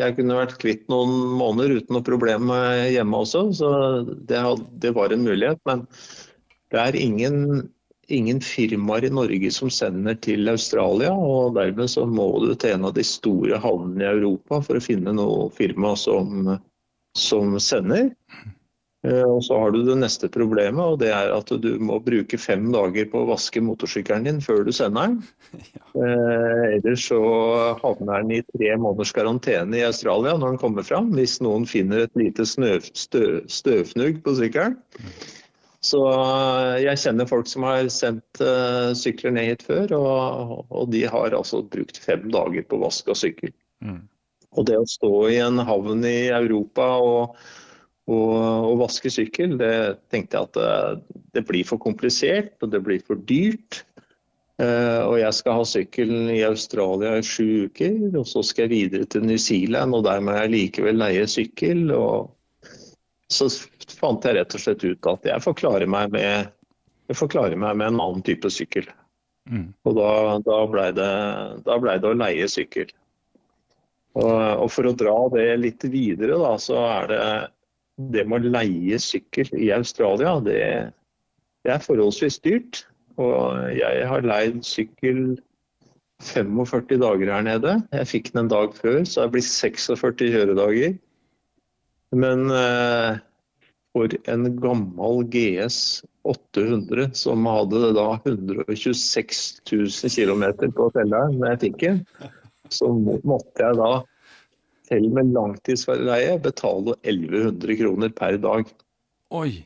Jeg 0.00 0.16
kunne 0.16 0.40
vært 0.40 0.56
kvitt 0.64 0.88
noen 0.90 1.12
måneder 1.36 1.76
uten 1.76 1.98
noe 1.98 2.08
problem 2.08 2.48
hjemme 2.88 3.20
også, 3.20 3.46
så 3.60 3.70
det, 4.08 4.40
det 4.80 4.96
var 4.96 5.12
en 5.12 5.28
mulighet. 5.28 5.60
Men 5.68 5.84
det 6.72 6.82
er 6.82 6.98
ingen 6.98 7.68
ingen 8.08 8.40
firmaer 8.44 9.04
i 9.08 9.12
Norge 9.12 9.50
som 9.54 9.70
sender 9.72 10.18
til 10.24 10.48
Australia, 10.52 11.12
og 11.12 11.54
dermed 11.58 11.90
så 11.90 12.06
må 12.08 12.28
du 12.44 12.54
til 12.54 12.76
en 12.76 12.88
av 12.90 12.96
de 12.96 13.04
store 13.06 13.60
havnene 13.62 14.04
i 14.04 14.10
Europa 14.10 14.60
for 14.64 14.78
å 14.78 14.84
finne 14.84 15.14
noe 15.16 15.48
firma 15.54 15.94
som, 16.00 16.56
som 17.18 17.56
sender. 17.62 18.12
Eh, 19.04 19.24
og 19.28 19.42
Så 19.44 19.58
har 19.60 19.72
du 19.74 19.82
det 19.84 19.96
neste 20.00 20.30
problemet, 20.32 20.80
og 20.80 20.98
det 21.02 21.10
er 21.12 21.32
at 21.34 21.50
du 21.60 21.70
må 21.82 21.98
bruke 22.02 22.38
fem 22.40 22.70
dager 22.72 23.08
på 23.12 23.20
å 23.20 23.28
vaske 23.34 23.60
motorsykkelen 23.60 24.24
din 24.28 24.40
før 24.44 24.64
du 24.64 24.72
sender 24.72 25.10
den. 25.10 25.22
Eh, 25.94 26.62
ellers 26.74 27.04
så 27.06 27.18
havner 27.78 28.24
den 28.24 28.32
i 28.34 28.38
tre 28.42 28.72
måneders 28.74 29.12
karantene 29.14 29.78
i 29.78 29.84
Australia 29.86 30.32
når 30.34 30.56
den 30.56 30.58
kommer 30.58 30.82
fram, 30.82 31.12
hvis 31.14 31.36
noen 31.44 31.68
finner 31.70 32.02
et 32.02 32.18
lite 32.18 32.42
snø, 32.50 32.80
stø, 32.98 33.44
støvfnugg 33.46 34.18
på 34.24 34.34
sykkelen. 34.40 34.74
Så 35.84 36.00
eh, 36.08 36.84
jeg 36.86 37.00
kjenner 37.02 37.28
folk 37.28 37.48
som 37.50 37.66
har 37.68 37.88
sendt 37.92 38.40
uh, 38.40 38.94
sykler 38.96 39.34
ned 39.36 39.50
hit 39.50 39.64
før, 39.66 39.92
og, 39.98 40.54
og, 40.70 40.88
de 40.94 41.04
har 41.10 41.36
altså 41.36 41.60
brukt 41.68 42.00
fem 42.00 42.24
dager 42.32 42.64
på 42.70 42.80
vask 42.80 43.10
av 43.12 43.18
sykkel. 43.20 43.52
Mm. 43.84 44.00
Og 44.54 44.68
det 44.68 44.78
å 44.78 44.88
stå 44.88 45.12
i 45.32 45.40
en 45.44 45.60
havn 45.66 46.06
i 46.08 46.30
Europa 46.32 46.86
og, 47.02 47.34
og, 48.08 48.36
og 48.70 48.78
vaske 48.84 49.12
sykkel, 49.12 49.58
det 49.60 49.74
tenkte 50.14 50.38
jeg 50.38 50.48
at 50.48 50.56
det, 50.56 50.70
eh, 50.70 51.26
det, 51.34 51.42
blir 51.48 51.66
for 51.68 51.82
komplisert 51.82 52.54
og 52.62 52.70
det 52.72 52.80
blir 52.86 53.02
for 53.04 53.20
dyrt. 53.28 53.82
Uh, 54.54 55.02
og 55.10 55.16
jeg 55.18 55.34
skal 55.34 55.56
ha 55.58 55.64
sykkelen 55.66 56.28
i 56.30 56.44
Australia 56.46 57.16
i 57.18 57.26
sju 57.26 57.66
uker, 57.66 57.96
og 58.14 58.22
så 58.30 58.44
skal 58.46 58.68
jeg 58.68 58.72
videre 58.72 59.08
til 59.10 59.26
New 59.26 59.40
Zealand, 59.42 59.96
og 59.98 60.04
der 60.06 60.22
må 60.22 60.36
jeg 60.38 60.52
likevel 60.52 61.00
leie 61.02 61.26
sykkel. 61.28 61.90
og 61.90 62.30
så 63.34 63.48
fant 63.98 64.24
jeg 64.24 64.38
rett 64.38 64.54
og 64.56 64.62
slett 64.62 64.84
ut 64.84 65.08
at 65.10 65.26
jeg 65.28 65.44
forklarer 65.44 65.90
meg 65.90 66.12
med, 66.14 66.52
forklarer 67.12 67.58
meg 67.58 67.80
med 67.80 67.92
en 67.92 68.02
annen 68.02 68.24
type 68.26 68.50
sykkel. 68.52 68.88
Mm. 69.50 69.72
Og 69.84 69.96
da, 69.98 70.10
da 70.44 70.60
blei 70.70 70.90
det, 70.96 71.10
ble 71.66 71.96
det 72.00 72.10
å 72.10 72.16
leie 72.16 72.48
sykkel. 72.48 72.92
Og, 74.14 74.30
og, 74.30 74.68
for 74.70 74.86
å 74.86 74.94
dra 74.96 75.16
det 75.34 75.48
litt 75.60 75.84
videre, 75.90 76.38
da, 76.38 76.54
så 76.62 76.78
er 76.86 77.10
det 77.10 77.22
det 78.14 78.24
med 78.26 78.46
å 78.46 78.52
leie 78.56 78.98
sykkel 79.02 79.50
i 79.58 79.70
Australia, 79.74 80.36
det, 80.42 80.60
det 81.66 81.74
er 81.74 81.82
forholdsvis 81.82 82.40
dyrt. 82.46 82.84
Og 83.20 83.74
jeg 83.74 84.06
har 84.10 84.26
leid 84.26 84.62
sykkel 84.66 85.36
45 86.24 86.98
dager 87.02 87.30
her 87.30 87.44
nede. 87.46 87.76
Jeg 87.94 88.10
fikk 88.10 88.32
den 88.32 88.44
en 88.44 88.50
dag 88.50 88.74
før, 88.74 89.02
så 89.06 89.26
det 89.26 89.34
blir 89.36 89.46
46 89.46 90.32
kjøredager. 90.34 90.96
Men 92.14 92.50
eh, 92.50 93.20
for 93.94 94.14
en 94.30 94.48
gammel 94.60 95.24
GS 95.32 96.04
800 96.24 97.10
som 97.14 97.46
hadde 97.46 97.92
da 97.96 98.08
126 98.24 99.44
000 99.72 100.10
km 100.16 100.72
på 100.74 100.88
telleren 100.96 101.38
da 101.40 101.52
jeg 101.52 101.62
fikk 101.68 101.78
den, 101.84 102.00
så 102.72 102.88
måtte 102.94 103.60
jeg 103.60 103.78
da 103.78 103.92
selv 104.88 105.14
med 105.16 105.30
langtidsleie 105.36 106.38
betale 106.42 106.96
1100 107.02 107.78
kroner 107.80 108.12
per 108.16 108.40
dag. 108.40 108.72
Oi. 109.34 109.64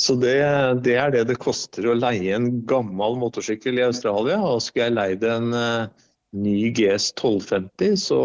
Så 0.00 0.14
det, 0.16 0.38
det, 0.84 0.94
er 0.96 1.12
det 1.12 1.26
det 1.28 1.40
koster 1.42 1.90
å 1.90 1.98
leie 1.98 2.32
en 2.36 2.62
gammel 2.66 3.18
motorsykkel 3.20 3.82
i 3.82 3.84
Australia. 3.84 4.38
Og 4.40 4.62
skulle 4.64 4.88
jeg 4.88 4.96
leid 4.96 5.26
en 5.28 5.52
uh, 5.52 6.06
ny 6.32 6.70
GS 6.72 7.10
1250, 7.18 7.98
så 8.00 8.22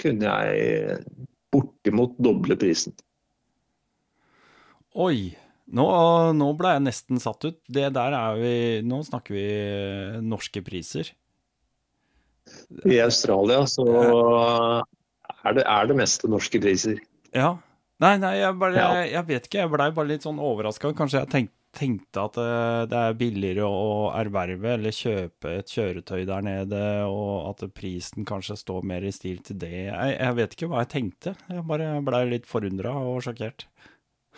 kunne 0.00 0.30
jeg 0.30 1.04
bortimot 1.52 2.18
doble 2.22 2.56
prisen. 2.60 2.96
Oi. 4.98 5.32
Nå, 5.72 5.86
nå, 6.36 6.48
ble 6.58 6.74
jeg 6.74 6.84
nesten 6.84 7.20
satt 7.22 7.44
ut. 7.46 7.58
Det 7.70 7.86
der 7.96 8.16
er 8.16 8.36
vi 8.36 8.54
Nå 8.84 8.98
snakker 9.06 9.36
vi 9.36 9.44
norske 10.26 10.60
priser. 10.64 11.12
I 12.84 12.98
Australia 13.00 13.62
så 13.70 13.86
er 15.46 15.56
det, 15.56 15.62
er 15.62 15.88
det 15.88 15.96
meste 15.96 16.28
norske 16.28 16.60
priser. 16.60 16.98
Ja. 17.32 17.54
Nei, 18.02 18.16
nei, 18.18 18.34
jeg, 18.40 18.56
bare, 18.58 18.74
jeg, 18.76 19.10
jeg 19.14 19.28
vet 19.28 19.46
ikke. 19.46 19.62
Jeg 19.62 19.72
blei 19.72 19.88
bare 19.94 20.10
litt 20.10 20.26
sånn 20.26 20.42
overraska. 20.42 20.90
Kanskje 20.98 21.22
jeg 21.22 21.32
tenkte 21.32 21.61
tenkte 21.76 22.24
at 22.26 22.38
eh, 22.40 22.82
det 22.90 22.98
er 22.98 23.16
billigere 23.18 23.66
å 23.66 24.10
erverve 24.16 24.74
eller 24.76 24.94
kjøpe 24.94 25.56
et 25.60 25.72
kjøretøy 25.72 26.24
der 26.28 26.44
nede, 26.46 26.82
og 27.08 27.50
at 27.52 27.64
prisen 27.76 28.26
kanskje 28.28 28.58
står 28.60 28.86
mer 28.88 29.06
i 29.06 29.12
stil 29.14 29.40
til 29.44 29.60
det. 29.62 29.72
Jeg, 29.88 30.16
jeg 30.18 30.38
vet 30.38 30.56
ikke 30.56 30.70
hva 30.72 30.84
jeg 30.84 30.92
tenkte. 30.96 31.34
Jeg 31.48 31.66
bare 31.68 31.90
blei 32.04 32.24
litt 32.34 32.48
forundra 32.50 32.94
og 33.00 33.22
sjokkert. 33.26 33.66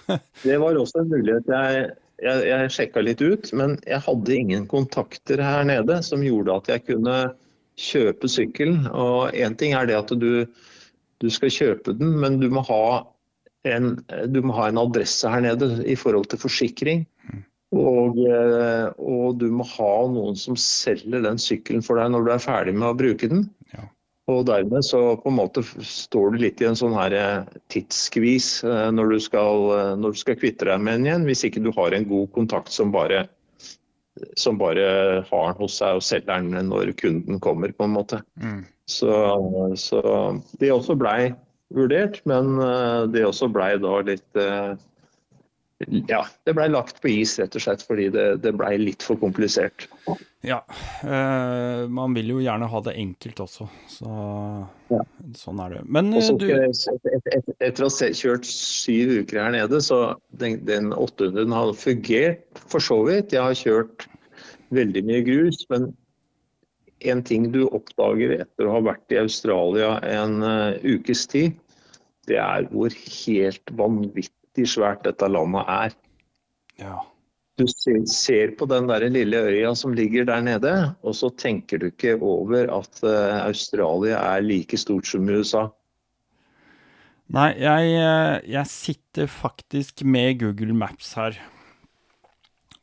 det 0.47 0.59
var 0.63 0.79
også 0.79 1.03
en 1.03 1.13
mulighet. 1.13 1.51
Jeg, 1.51 1.87
jeg, 2.25 2.45
jeg 2.51 2.75
sjekka 2.77 3.05
litt 3.05 3.25
ut, 3.25 3.51
men 3.57 3.79
jeg 3.89 4.03
hadde 4.07 4.37
ingen 4.37 4.69
kontakter 4.71 5.43
her 5.43 5.67
nede 5.69 6.01
som 6.07 6.23
gjorde 6.25 6.61
at 6.61 6.71
jeg 6.75 6.87
kunne 6.91 7.19
kjøpe 7.81 8.31
sykkelen. 8.31 8.85
Og 8.93 9.35
én 9.35 9.59
ting 9.59 9.75
er 9.75 9.91
det 9.91 9.99
at 9.99 10.15
du, 10.19 10.47
du 11.21 11.29
skal 11.33 11.53
kjøpe 11.53 11.97
den, 11.99 12.15
men 12.23 12.39
du 12.43 12.49
må 12.53 12.63
ha 12.69 12.85
en, 13.65 13.95
du 14.29 14.43
må 14.45 14.55
ha 14.59 14.69
en 14.69 14.81
adresse 14.83 15.29
her 15.31 15.43
nede 15.45 15.81
i 15.89 15.97
forhold 15.99 16.29
til 16.31 16.43
forsikring. 16.43 17.05
Og, 17.75 18.19
eh, 18.23 18.87
og, 19.03 19.41
du 19.41 19.49
må 19.53 19.67
ha 19.75 19.93
noen 20.11 20.39
som 20.39 20.57
selger 20.61 21.25
den 21.25 21.41
sykkelen 21.43 21.85
for 21.85 21.99
deg 21.99 22.13
når 22.13 22.27
du 22.27 22.33
er 22.35 22.43
ferdig 22.43 22.75
med 22.77 22.91
å 22.91 22.99
bruke 22.99 23.31
den. 23.31 23.47
Ja. 23.75 23.89
Og 24.31 24.47
dermed 24.49 24.87
så 24.87 25.01
på 25.21 25.31
en 25.31 25.39
måte 25.41 25.65
står 25.65 26.33
du 26.33 26.43
litt 26.45 26.63
i 26.63 26.69
en 26.69 26.79
sånn 26.79 26.95
her 26.97 27.17
eh, 27.19 27.57
tidsskvis 27.73 28.49
eh, 28.69 28.91
når 28.95 29.15
du, 29.15 29.19
skal, 29.23 29.65
når 30.01 30.15
du 30.15 30.21
skal 30.23 30.39
kvitte 30.41 30.69
deg 30.71 30.85
med 30.85 31.01
den 31.01 31.09
igjen, 31.11 31.27
hvis 31.29 31.47
ikke 31.49 31.65
du 31.65 31.73
har 31.77 31.97
en 31.97 32.07
god 32.11 32.31
kontakt 32.37 32.73
som 32.75 32.95
bare, 32.95 33.27
som 34.39 34.61
bare 34.61 34.87
har 35.27 35.51
den 35.51 35.61
hos 35.65 35.81
seg 35.83 35.99
og 35.99 36.07
selger 36.07 36.47
den 36.47 36.71
når 36.71 36.95
kunden 37.01 37.43
kommer, 37.43 37.75
på 37.75 37.89
en 37.89 37.97
måte. 37.97 38.23
Mm. 38.41 38.63
Så, 38.91 39.11
så 39.81 40.01
det 40.61 40.71
også 40.71 40.97
blei 41.01 41.33
vurdert, 41.75 42.21
men 42.29 42.59
det 43.11 43.25
også 43.25 43.49
blei 43.51 43.71
da 43.81 43.95
litt 44.05 44.43
ja, 46.09 46.21
det 46.45 46.55
blei 46.55 46.69
lagt 46.71 47.01
på 47.03 47.11
is 47.11 47.35
rett 47.41 47.57
og 47.59 47.63
slett 47.65 47.83
fordi 47.85 48.07
det, 48.15 48.27
det 48.45 48.53
blei 48.57 48.77
litt 48.79 49.03
for 49.05 49.19
komplisert. 49.21 49.89
Ja, 50.45 50.61
eh, 51.03 51.85
man 51.91 52.15
vil 52.17 52.35
jo 52.35 52.43
gjerne 52.45 52.69
ha 52.71 52.81
det 52.85 52.95
enkelt 53.01 53.41
også, 53.47 53.67
så 53.91 54.13
ja. 54.93 55.01
sånn 55.41 55.63
er 55.65 55.77
det. 55.77 55.83
Men 55.97 56.13
også, 56.15 56.37
eh, 56.37 56.41
du 56.43 57.11
et, 57.11 57.31
et, 57.33 57.51
Etter 57.59 57.87
å 57.87 57.91
ha 57.91 58.11
kjørt 58.21 58.47
syv 58.49 59.17
uker 59.25 59.41
her 59.41 59.55
nede, 59.57 59.81
så 59.85 60.01
den, 60.41 60.61
den 60.69 60.93
800 60.93 61.49
har 61.57 61.75
fungert 61.81 62.65
for 62.69 62.85
så 62.85 63.01
vidt. 63.09 63.35
Jeg 63.35 63.43
har 63.43 63.59
kjørt 63.59 64.07
veldig 64.75 65.05
mye 65.09 65.25
grus, 65.27 65.65
men 65.73 65.91
en 67.05 67.21
ting 67.27 67.51
du 67.53 67.65
oppdager 67.67 68.39
etter 68.39 68.69
å 68.69 68.79
ha 68.79 68.85
vært 68.93 69.13
i 69.13 69.21
Australia 69.21 69.99
en 70.09 70.39
uh, 70.45 70.79
ukes 70.85 71.27
tid, 71.29 71.59
det 72.29 72.39
er 72.41 72.65
hvor 72.71 72.95
helt 72.95 73.75
vanvittig 73.77 74.44
vanvittig 74.55 74.71
svært 74.71 75.05
dette 75.05 75.27
landet 75.29 75.65
er. 75.69 75.95
Ja. 76.79 77.01
du 77.57 77.67
ser 77.69 78.57
på 78.59 78.67
den 78.67 78.89
der 78.89 79.09
lille 79.09 79.37
øya 79.37 79.75
som 79.77 79.95
ligger 79.95 80.25
der 80.25 80.41
nede, 80.43 80.97
og 81.05 81.15
så 81.15 81.31
tenker 81.31 81.79
du 81.79 81.87
ikke 81.87 82.19
over 82.21 82.67
at 82.67 83.03
eh, 83.05 83.47
Australia 83.47 84.19
er 84.19 84.41
like 84.43 84.77
stort 84.77 85.07
som 85.07 85.29
USA. 85.29 85.69
Nei, 87.31 87.55
jeg, 87.57 87.95
eh, 87.95 88.51
jeg 88.51 88.67
sitter 88.67 89.27
faktisk 89.27 90.05
med 90.05 90.41
Google 90.41 90.75
Maps 90.75 91.15
her. 91.15 91.39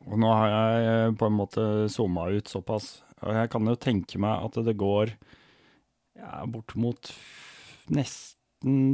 Og 0.06 0.18
nå 0.18 0.32
har 0.32 0.48
jeg 0.48 0.88
eh, 0.88 1.16
på 1.16 1.26
en 1.26 1.36
måte 1.36 1.88
zooma 1.88 2.30
ut 2.32 2.48
såpass. 2.48 3.02
Og 3.22 3.34
jeg 3.36 3.50
kan 3.50 3.68
jo 3.68 3.76
tenke 3.76 4.18
meg 4.18 4.40
at 4.42 4.64
det 4.64 4.76
går 4.80 5.12
ja, 6.16 6.46
bortimot 6.48 7.12
nesten 7.92 8.41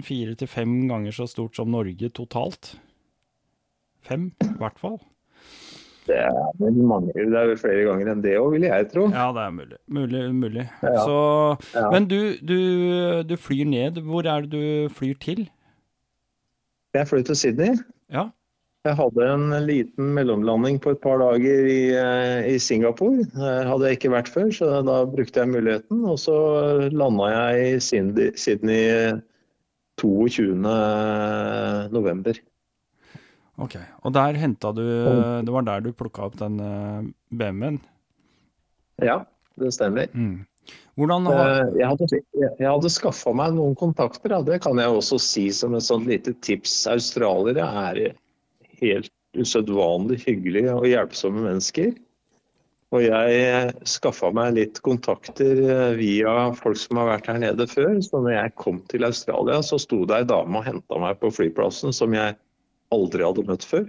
fire 0.05 0.35
til 0.39 0.51
fem 0.51 0.75
ganger 0.91 1.15
så 1.15 1.29
stort 1.31 1.59
som 1.59 1.71
Norge 1.73 2.11
totalt. 2.15 2.75
Fem, 4.07 4.31
i 4.45 4.57
hvert 4.61 4.79
fall. 4.81 4.99
Det 6.09 6.17
er 6.17 6.39
vel 6.57 6.79
mange, 6.89 7.13
det 7.13 7.37
er 7.37 7.51
vel 7.51 7.59
flere 7.61 7.85
ganger 7.85 8.09
enn 8.15 8.23
det 8.25 8.39
òg, 8.41 8.55
vil 8.55 8.65
jeg 8.65 8.89
tro. 8.95 9.05
Ja, 9.13 9.27
det 9.37 9.43
er 9.45 9.53
mulig. 9.53 9.79
Mulig. 9.93 10.23
mulig. 10.33 10.65
Ja. 10.81 10.95
Så, 11.05 11.19
Ja. 11.75 11.91
Men 11.93 12.09
du, 12.09 12.19
du, 12.41 12.59
du 13.29 13.37
flyr 13.37 13.69
ned. 13.69 14.01
Hvor 14.01 14.25
er 14.25 14.47
det 14.47 14.51
du 14.55 14.95
flyr 14.95 15.21
til? 15.21 15.45
Jeg 16.97 17.09
fløy 17.11 17.23
til 17.29 17.37
Sydney. 17.37 17.77
Ja. 18.09 18.31
Jeg 18.87 18.97
hadde 18.97 19.25
en 19.35 19.51
liten 19.67 20.13
mellomlanding 20.17 20.79
på 20.81 20.95
et 20.95 21.01
par 21.03 21.19
dager 21.21 21.67
i, 21.69 21.81
eh, 21.93 22.55
i 22.55 22.59
Singapore. 22.63 23.27
Der 23.35 23.69
hadde 23.69 23.91
jeg 23.91 23.99
ikke 23.99 24.13
vært 24.15 24.31
før, 24.33 24.49
så 24.55 24.69
da 24.87 25.03
brukte 25.05 25.43
jeg 25.43 25.51
muligheten. 25.51 26.07
Og 26.09 26.17
så 26.23 26.37
landa 26.89 27.29
jeg 27.35 27.75
i 27.75 27.81
Sydney, 27.85 29.19
Sydney 29.99 30.31
22. 30.31 31.91
november. 31.93 32.39
Ok. 33.59 33.75
Og 34.07 34.15
der 34.15 34.39
henta 34.39 34.71
du 34.73 34.85
Det 35.43 35.51
var 35.53 35.67
der 35.67 35.81
du 35.83 35.93
plukka 35.93 36.29
opp 36.29 36.39
den 36.39 36.61
uh, 36.63 37.03
BMW-en? 37.35 37.81
Ja, 39.03 39.25
det 39.59 39.73
stemmer. 39.75 40.07
Mm. 40.15 40.47
Hvordan 40.99 41.27
har 41.27 41.49
Eh, 41.49 41.79
Jeg 41.79 41.87
hadde, 41.89 42.21
jeg 42.59 42.69
hadde 42.69 42.91
skaffa 42.91 43.33
meg 43.33 43.55
noen 43.55 43.75
kontakter, 43.79 44.31
ja. 44.31 44.43
det 44.43 44.61
kan 44.63 44.79
jeg 44.79 44.91
også 44.91 45.19
si 45.23 45.51
som 45.55 45.75
et 45.75 45.83
sånt 45.87 46.07
lite 46.07 46.35
tips. 46.43 46.87
Australiere 46.91 47.63
er 47.63 48.17
helt 48.81 49.13
usedvanlig 49.39 50.21
hyggelige 50.27 50.75
og 50.75 50.87
hjelpsomme 50.87 51.45
mennesker. 51.45 51.95
Og 52.97 53.03
jeg 53.05 53.73
skaffa 53.89 54.31
meg 54.33 54.55
litt 54.57 54.79
kontakter 54.85 55.59
eh, 55.61 55.97
via 55.99 56.49
folk 56.57 56.79
som 56.81 57.01
har 57.03 57.11
vært 57.11 57.27
her 57.29 57.41
nede 57.43 57.67
før. 57.69 57.99
Så 58.05 58.23
når 58.25 58.33
jeg 58.33 58.55
kom 58.57 58.79
til 58.89 59.05
Australia, 59.05 59.59
så 59.67 59.77
sto 59.83 60.05
det 60.09 60.23
ei 60.23 60.29
dame 60.29 60.63
og 60.63 60.65
henta 60.65 61.01
meg 61.03 61.19
på 61.21 61.29
flyplassen 61.37 61.93
som 61.93 62.17
jeg 62.17 62.39
aldri 62.95 63.27
hadde 63.27 63.45
møtt 63.51 63.67
før. 63.69 63.85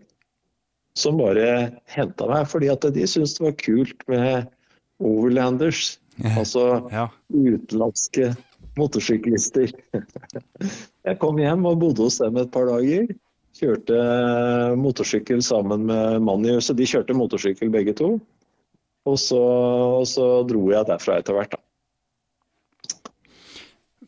Som 1.00 1.22
bare 1.22 1.80
henta 1.96 2.28
meg 2.28 2.50
fordi 2.52 2.68
at 2.74 2.90
de 2.92 3.06
syntes 3.08 3.38
det 3.38 3.46
var 3.46 3.56
kult 3.62 4.04
med 4.12 4.50
overlanders. 5.00 5.94
Altså 6.36 6.66
Ja. 6.92 7.06
utenlandske 7.32 8.34
motorsyklister. 8.76 9.72
Jeg 11.08 11.20
kom 11.22 11.40
hjem 11.40 11.64
og 11.70 11.80
bodde 11.80 12.04
hos 12.04 12.20
dem 12.20 12.36
et 12.42 12.52
par 12.52 12.68
dager. 12.68 13.08
Kjørte 13.56 13.96
motorsykkel 14.80 15.40
sammen 15.44 15.88
med 15.88 16.20
mannen, 16.24 16.60
i 16.60 16.64
så 16.64 16.76
de 16.76 16.88
kjørte 16.88 17.16
motorsykkel 17.16 17.72
begge 17.72 17.96
to. 17.96 18.18
Og 19.08 19.18
så, 19.20 19.40
og 19.40 20.06
så 20.08 20.26
dro 20.48 20.66
jeg 20.74 20.86
derfra 20.90 21.20
etter 21.22 21.34
hvert, 21.38 21.56
da. 21.56 21.64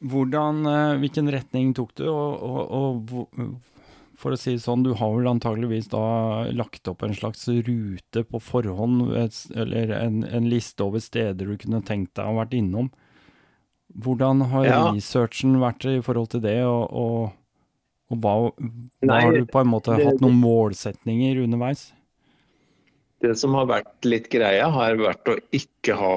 Hvordan, 0.02 0.64
eh, 0.66 0.96
hvilken 1.02 1.30
retning 1.32 1.74
tok 1.78 1.94
du? 2.00 2.08
Og, 2.10 2.72
og, 2.74 3.12
for 4.22 4.34
å 4.34 4.38
si 4.38 4.56
det 4.56 4.64
sånn, 4.64 4.84
du 4.86 4.94
har 4.98 5.14
vel 5.16 5.30
antageligvis 5.30 5.88
da 5.94 6.02
lagt 6.54 6.90
opp 6.90 7.04
en 7.06 7.14
slags 7.18 7.48
rute 7.50 8.24
på 8.30 8.42
forhånd, 8.42 9.08
eller 9.56 9.94
en, 9.98 10.24
en 10.26 10.50
liste 10.50 10.84
over 10.86 11.02
steder 11.02 11.50
du 11.50 11.58
kunne 11.62 11.82
tenkt 11.86 12.14
deg 12.18 12.30
å 12.30 12.38
vært 12.40 12.54
innom. 12.58 12.92
Hvordan 14.02 14.46
har 14.54 14.66
Ja. 14.66 14.82
researchen 14.94 15.58
vært 15.62 15.86
i 15.90 16.02
forhold 16.06 16.30
til 16.34 16.42
det, 16.46 16.60
og, 16.66 16.86
og, 16.94 17.32
og 18.14 18.22
hva, 18.24 18.36
hva 18.58 19.10
Nei, 19.10 19.22
har 19.25 19.34
du 19.38 19.46
på 19.46 19.62
en 19.62 19.72
måte 19.74 19.98
det- 19.98 20.06
hatt 20.08 20.22
noen 20.24 20.38
målsetninger 20.42 21.42
underveis? 21.44 21.92
Det 23.22 23.36
som 23.38 23.53
har 23.57 23.70
vært 23.70 24.07
litt 24.07 24.29
greia, 24.34 24.70
har 24.74 24.98
vært 24.98 25.29
å 25.29 25.38
ikke 25.53 25.98
ha 26.00 26.14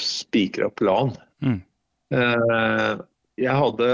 spikra 0.00 0.70
plan. 0.72 1.12
Mm. 1.44 1.60
Eh, 2.16 2.92
Jeg 3.42 3.56
hadde 3.56 3.88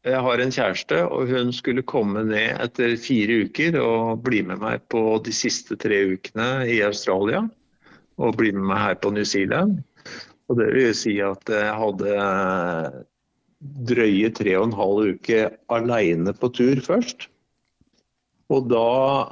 jeg 0.00 0.20
har 0.24 0.40
en 0.40 0.52
kjæreste, 0.52 0.98
og 1.12 1.28
hun 1.28 1.50
skulle 1.52 1.84
komme 1.84 2.22
ned 2.24 2.56
etter 2.64 2.94
fire 2.96 3.42
uker 3.44 3.76
og 3.82 4.22
bli 4.24 4.40
med 4.48 4.62
meg 4.62 4.86
på 4.88 5.18
de 5.24 5.32
siste 5.36 5.76
tre 5.76 5.98
ukene 6.14 6.64
i 6.72 6.78
Australia. 6.86 7.42
Og 8.20 8.38
bli 8.40 8.52
med 8.56 8.64
meg 8.70 8.80
her 8.80 8.96
på 9.00 9.12
New 9.12 9.28
Zealand. 9.28 9.82
Og 10.48 10.56
det 10.56 10.70
vil 10.72 10.94
si 10.96 11.18
at 11.24 11.52
jeg 11.52 11.76
hadde 11.82 12.14
drøye 13.90 14.32
tre 14.32 14.56
og 14.56 14.70
en 14.70 14.78
halv 14.78 15.12
uke 15.18 15.42
alene 15.72 16.32
på 16.32 16.48
tur 16.56 16.80
først. 16.84 17.28
Og 18.50 18.66
da 18.70 18.86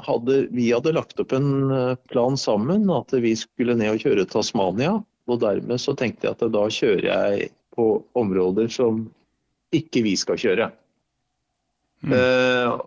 hadde 0.06 0.44
vi 0.54 0.70
hadde 0.70 0.94
lagt 0.94 1.18
opp 1.22 1.34
en 1.34 1.70
eh, 1.74 1.94
plan 2.12 2.38
sammen, 2.38 2.86
at 2.94 3.14
vi 3.18 3.34
skulle 3.38 3.76
ned 3.78 3.96
og 3.96 4.04
kjøre 4.04 4.28
Tasmania. 4.30 4.98
Og 5.28 5.40
dermed 5.42 5.82
så 5.82 5.94
tenkte 5.98 6.28
jeg 6.28 6.38
at 6.38 6.52
da 6.54 6.66
kjører 6.72 7.08
jeg 7.08 7.48
på 7.76 7.88
områder 8.18 8.70
som 8.72 9.06
ikke 9.74 10.04
vi 10.06 10.14
skal 10.18 10.38
kjøre. 10.40 10.70
Mm. 12.06 12.14
Eh, 12.14 12.78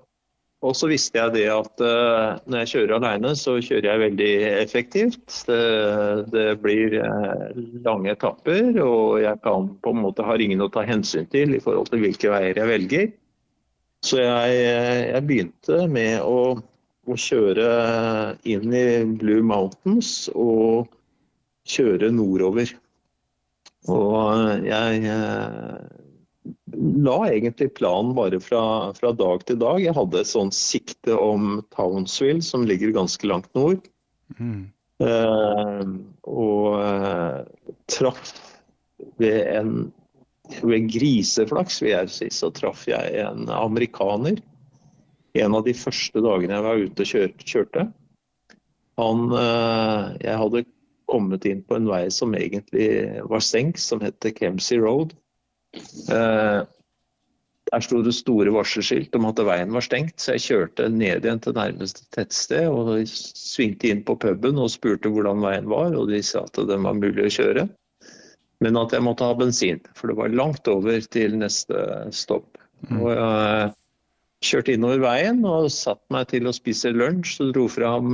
og 0.62 0.76
så 0.78 0.88
visste 0.92 1.18
jeg 1.18 1.34
det 1.34 1.48
at 1.50 1.82
eh, 1.82 2.40
når 2.46 2.62
jeg 2.62 2.72
kjører 2.72 2.96
alene, 3.00 3.32
så 3.38 3.56
kjører 3.58 3.88
jeg 3.88 4.02
veldig 4.04 4.34
effektivt. 4.62 5.26
Det, 5.48 5.62
det 6.34 6.48
blir 6.62 7.00
eh, 7.02 7.62
lange 7.86 8.14
etapper, 8.14 8.70
og 8.86 9.24
jeg 9.24 9.42
kan 9.46 9.72
på 9.82 9.94
en 9.94 10.04
måte 10.04 10.26
har 10.26 10.42
ingen 10.44 10.62
å 10.62 10.70
ta 10.74 10.86
hensyn 10.86 11.26
til 11.34 11.58
i 11.58 11.62
forhold 11.64 11.90
til 11.90 12.04
hvilke 12.06 12.34
veier 12.34 12.62
jeg 12.62 12.72
velger. 12.72 13.10
Så 14.06 14.18
jeg, 14.18 14.62
jeg 15.12 15.26
begynte 15.30 15.84
med 15.92 16.24
å, 16.26 16.58
å 17.06 17.18
kjøre 17.18 17.68
inn 18.50 18.74
i 18.74 18.86
Blue 19.22 19.46
Mountains 19.46 20.26
og 20.34 20.90
kjøre 21.70 22.10
nordover. 22.14 22.72
Og 23.90 24.66
jeg 24.66 25.06
eh, 25.10 25.78
la 27.06 27.18
egentlig 27.30 27.72
planen 27.78 28.14
bare 28.18 28.42
fra, 28.42 28.64
fra 28.98 29.14
dag 29.18 29.46
til 29.46 29.60
dag. 29.62 29.82
Jeg 29.84 29.98
hadde 29.98 30.22
et 30.22 30.30
sånt 30.30 30.58
sikte 30.58 31.18
om 31.18 31.62
Townsville, 31.76 32.42
som 32.46 32.66
ligger 32.68 32.94
ganske 32.96 33.30
langt 33.30 33.50
nord. 33.58 33.86
Mm. 34.38 34.70
Eh, 35.02 35.82
og 36.30 36.78
eh, 36.82 37.40
traff 37.90 38.36
ved 39.22 39.42
en 39.58 39.74
ved 40.60 40.90
griseflaks, 40.92 41.82
vil 41.84 41.94
jeg 41.94 42.12
si, 42.14 42.30
så 42.34 42.52
traff 42.56 42.88
jeg 42.90 43.16
en 43.24 43.50
amerikaner. 43.54 44.42
En 45.40 45.56
av 45.56 45.64
de 45.66 45.74
første 45.78 46.24
dagene 46.24 46.58
jeg 46.58 46.66
var 46.66 46.86
ute 46.86 47.06
og 47.08 47.46
kjørte. 47.54 47.88
Han 49.00 49.32
eh, 49.32 50.04
Jeg 50.26 50.38
hadde 50.44 50.66
kommet 51.12 51.48
inn 51.48 51.64
på 51.68 51.78
en 51.80 51.88
vei 51.92 52.06
som 52.14 52.36
egentlig 52.38 52.90
var 53.28 53.44
stengt, 53.44 53.80
som 53.84 54.04
heter 54.04 54.36
Kemsey 54.36 54.80
Road. 54.80 55.16
Eh, 56.12 56.62
der 57.72 57.84
sto 57.86 58.02
det 58.04 58.14
store 58.18 58.52
varselskilt 58.52 59.14
om 59.16 59.30
at 59.30 59.40
veien 59.48 59.72
var 59.72 59.86
stengt, 59.86 60.18
så 60.20 60.36
jeg 60.36 60.46
kjørte 60.48 60.90
ned 60.92 61.24
igjen 61.24 61.40
til 61.44 61.56
nærmeste 61.56 62.04
tettsted 62.12 62.68
og 62.68 63.06
svingte 63.08 63.92
inn 63.92 64.02
på 64.08 64.18
puben 64.20 64.60
og 64.60 64.74
spurte 64.74 65.12
hvordan 65.12 65.44
veien 65.44 65.70
var, 65.72 65.96
og 65.96 66.12
de 66.12 66.20
sa 66.26 66.44
at 66.48 66.60
den 66.68 66.84
var 66.88 66.98
mulig 67.00 67.30
å 67.30 67.36
kjøre. 67.38 67.70
Men 68.62 68.78
at 68.78 68.94
jeg 68.94 69.04
måtte 69.06 69.26
ha 69.26 69.36
bensin, 69.38 69.82
for 69.98 70.12
det 70.12 70.18
var 70.20 70.34
langt 70.34 70.68
over 70.70 71.02
til 71.14 71.38
neste 71.42 71.86
stopp. 72.14 72.60
Og 72.94 73.08
jeg 73.10 73.72
kjørte 74.46 74.74
innover 74.74 75.02
veien 75.04 75.42
og 75.46 75.70
satt 75.74 76.02
meg 76.14 76.30
til 76.30 76.50
å 76.50 76.54
spise 76.54 76.94
lunsj. 76.94 77.36
Så 77.38 77.50
dro 77.54 77.68
fram 77.70 78.14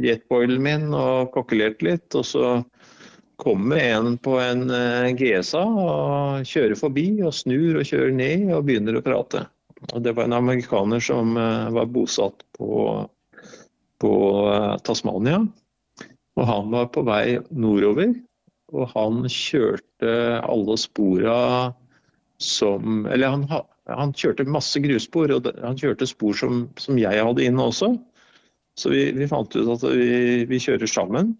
jetboilen 0.00 0.64
min 0.64 0.88
og 0.96 1.30
kokkelerte 1.36 1.88
litt. 1.88 2.08
Og 2.16 2.24
så 2.28 2.46
kommer 3.36 3.76
en 3.76 4.18
på 4.18 4.38
en 4.40 4.70
eh, 4.70 5.12
GSA 5.16 5.62
og 5.62 6.48
kjører 6.48 6.78
forbi 6.78 7.06
og 7.24 7.34
snur 7.36 7.80
og 7.80 7.88
kjører 7.88 8.14
ned 8.16 8.48
og 8.56 8.64
begynner 8.68 8.98
å 8.98 9.04
prate. 9.04 9.44
Og 9.92 10.00
det 10.02 10.14
var 10.16 10.28
en 10.28 10.38
amerikaner 10.38 11.02
som 11.04 11.36
eh, 11.36 11.68
var 11.76 11.90
bosatt 11.92 12.46
på, 12.56 12.70
på 14.02 14.14
eh, 14.52 14.72
Tasmania. 14.88 15.42
Og 16.36 16.48
han 16.48 16.72
var 16.72 16.88
på 16.92 17.04
vei 17.06 17.38
nordover. 17.50 18.16
Og 18.76 18.92
han 18.92 19.24
kjørte 19.32 20.12
alle 20.44 20.76
spora 20.80 21.38
som 22.42 23.06
Eller 23.08 23.32
han, 23.32 23.46
han 23.88 24.12
kjørte 24.12 24.44
masse 24.44 24.80
grusspor, 24.84 25.32
og 25.32 25.46
han 25.62 25.78
kjørte 25.80 26.08
spor 26.10 26.36
som, 26.36 26.66
som 26.76 26.98
jeg 27.00 27.24
hadde 27.24 27.46
inne 27.46 27.64
også. 27.70 27.94
Så 28.76 28.92
vi, 28.92 29.06
vi 29.16 29.28
fant 29.30 29.56
ut 29.56 29.70
at 29.72 29.86
vi, 29.88 30.44
vi 30.44 30.60
kjører 30.60 30.90
sammen. 30.90 31.32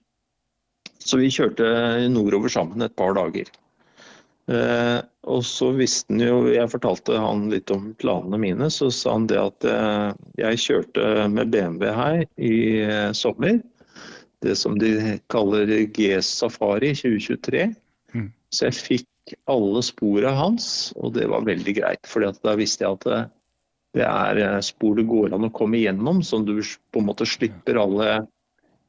Så 0.97 1.21
vi 1.21 1.29
kjørte 1.31 1.69
nordover 2.11 2.49
sammen 2.51 2.83
et 2.83 2.97
par 2.97 3.13
dager. 3.19 3.51
Eh, 4.47 4.99
og 5.27 5.41
så 5.43 5.73
visste 5.75 6.13
han 6.15 6.23
jo 6.23 6.53
Jeg 6.55 6.71
fortalte 6.71 7.19
han 7.19 7.49
litt 7.51 7.71
om 7.75 7.91
planene 7.99 8.41
mine. 8.41 8.71
Så 8.73 8.89
sa 8.95 9.17
han 9.19 9.29
det 9.31 9.41
at 9.43 9.69
eh, 9.69 10.11
jeg 10.41 10.63
kjørte 10.65 11.27
med 11.33 11.53
BMW 11.53 11.93
her 11.93 12.23
i 12.39 12.57
eh, 12.87 13.11
sommer. 13.17 13.61
Det 14.47 14.57
som 14.59 14.79
de 14.81 15.19
kaller 15.33 15.71
G-safari 15.95 16.95
2023. 16.97 17.69
Mm. 18.15 18.31
Så 18.55 18.69
jeg 18.69 18.79
fikk 18.79 19.37
alle 19.51 19.83
sporene 19.83 20.35
hans, 20.39 20.69
og 20.97 21.17
det 21.17 21.27
var 21.31 21.47
veldig 21.47 21.75
greit. 21.81 22.07
For 22.07 22.23
da 22.25 22.55
visste 22.59 22.87
jeg 22.87 22.99
at 22.99 23.07
det, 23.07 23.21
det 23.97 24.07
er 24.07 24.41
eh, 24.45 24.63
spor 24.65 24.97
det 24.99 25.07
går 25.09 25.35
an 25.35 25.49
å 25.49 25.53
komme 25.55 25.81
igjennom, 25.81 26.23
så 26.27 26.43
du 26.45 26.59
på 26.61 27.03
en 27.03 27.09
måte 27.09 27.29
slipper 27.29 27.81
alle, 27.81 28.21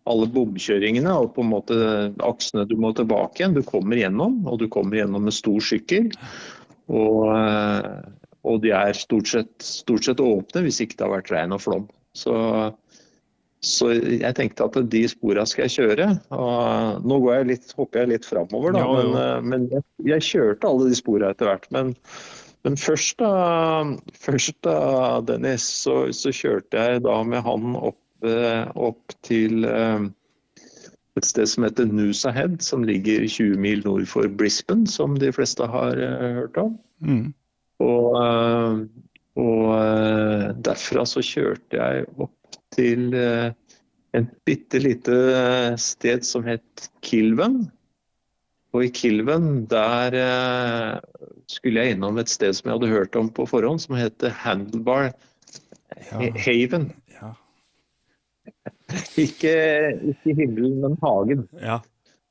alle 0.08 0.30
bomkjøringene 0.34 1.16
og 1.16 1.34
på 1.36 1.46
en 1.46 1.52
måte 1.54 1.80
aksene 2.28 2.68
du 2.70 2.78
må 2.80 2.94
tilbake 2.98 3.42
igjen. 3.42 3.58
Du 3.58 3.64
kommer 3.66 4.00
gjennom, 4.00 4.44
og 4.48 4.62
du 4.62 4.68
kommer 4.72 5.02
gjennom 5.02 5.28
med 5.28 5.36
stor 5.36 5.64
sykkel. 5.64 6.12
Og, 6.88 7.24
eh, 7.34 7.94
og 8.48 8.62
de 8.64 8.74
er 8.76 8.98
stort 8.98 9.32
sett, 9.32 9.56
stort 9.64 10.08
sett, 10.08 10.24
åpne 10.24 10.68
hvis 10.68 10.82
ikke 10.84 11.00
det 11.00 11.08
har 11.08 11.16
vært 11.18 11.34
regn 11.34 11.56
og 11.58 11.64
flom. 11.64 11.88
Så, 12.18 12.34
så 13.68 13.92
jeg 13.98 14.34
tenkte 14.38 14.66
at 14.68 14.78
de 14.92 15.04
sporene 15.10 15.46
skal 15.50 15.68
jeg 15.68 15.76
kjøre. 15.76 16.10
Og 16.36 17.06
nå 17.08 17.20
jeg 17.28 17.48
litt, 17.52 17.72
hopper 17.78 18.04
jeg 18.04 18.14
litt 18.14 18.28
framover, 18.28 18.76
da. 18.76 18.84
Ja, 18.84 18.98
men, 18.98 19.16
eh, 19.22 19.40
men 19.54 19.70
jeg, 19.74 19.86
jeg, 20.08 20.28
kjørte 20.32 20.70
alle 20.70 20.92
de 20.92 21.00
sporene 21.00 21.32
etter 21.36 21.50
hvert. 21.50 21.68
Men, 21.76 21.94
men 22.68 22.78
først, 22.80 23.18
da, 23.22 23.32
først 24.28 24.60
da, 24.68 24.78
Dennis, 25.28 25.66
så, 25.84 26.00
så, 26.16 26.34
kjørte 26.36 26.86
jeg 26.86 27.04
da 27.08 27.18
med 27.28 27.44
han 27.48 27.76
opp, 27.80 28.00
eh, 28.28 28.64
opp 28.76 29.18
til 29.28 29.68
et 31.18 31.26
sted 31.26 31.50
som 31.50 31.66
heter 31.66 31.90
Noosa 31.90 32.32
Head, 32.34 32.62
som 32.62 32.86
ligger 32.86 33.26
20 33.26 33.58
mil 33.62 33.84
nord 33.88 34.06
for 34.10 34.30
Brisbane, 34.40 34.88
som 34.90 35.18
de 35.18 35.34
fleste 35.34 35.66
har 35.66 35.98
hørt 36.38 36.58
om. 36.62 36.78
Mm. 37.02 37.28
Og, 37.82 38.16
og 39.38 40.64
derfra 40.66 41.04
så 41.10 41.22
kjørte 41.26 41.78
jeg 41.78 42.06
opp 42.18 42.34
til 42.76 43.16
et 43.16 44.30
bitte 44.48 44.80
lite 44.82 45.18
sted 45.80 46.26
som 46.26 46.46
het 46.48 46.88
Kilven. 47.06 47.66
Og 48.76 48.88
i 48.88 48.92
Kilven 48.94 49.66
der 49.72 50.18
skulle 51.48 51.84
jeg 51.84 51.96
innom 51.96 52.20
et 52.20 52.32
sted 52.32 52.56
som 52.58 52.70
jeg 52.70 52.78
hadde 52.78 52.92
hørt 52.92 53.16
om 53.20 53.30
på 53.32 53.48
forhånd, 53.50 53.82
som 53.84 53.96
heter 53.98 54.34
Handlebar 54.44 55.12
ja. 56.12 56.32
Haven. 56.36 56.92
ikke, 59.24 59.54
ikke 60.12 60.36
himmelen, 60.36 60.80
men 60.84 60.98
hagen. 61.04 61.48
Ja. 61.62 61.80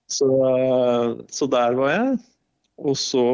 Så, 0.08 0.28
så, 1.32 1.48
der 1.50 1.76
var 1.78 1.92
jeg. 1.92 2.16
Og 2.78 2.96
så, 3.00 3.26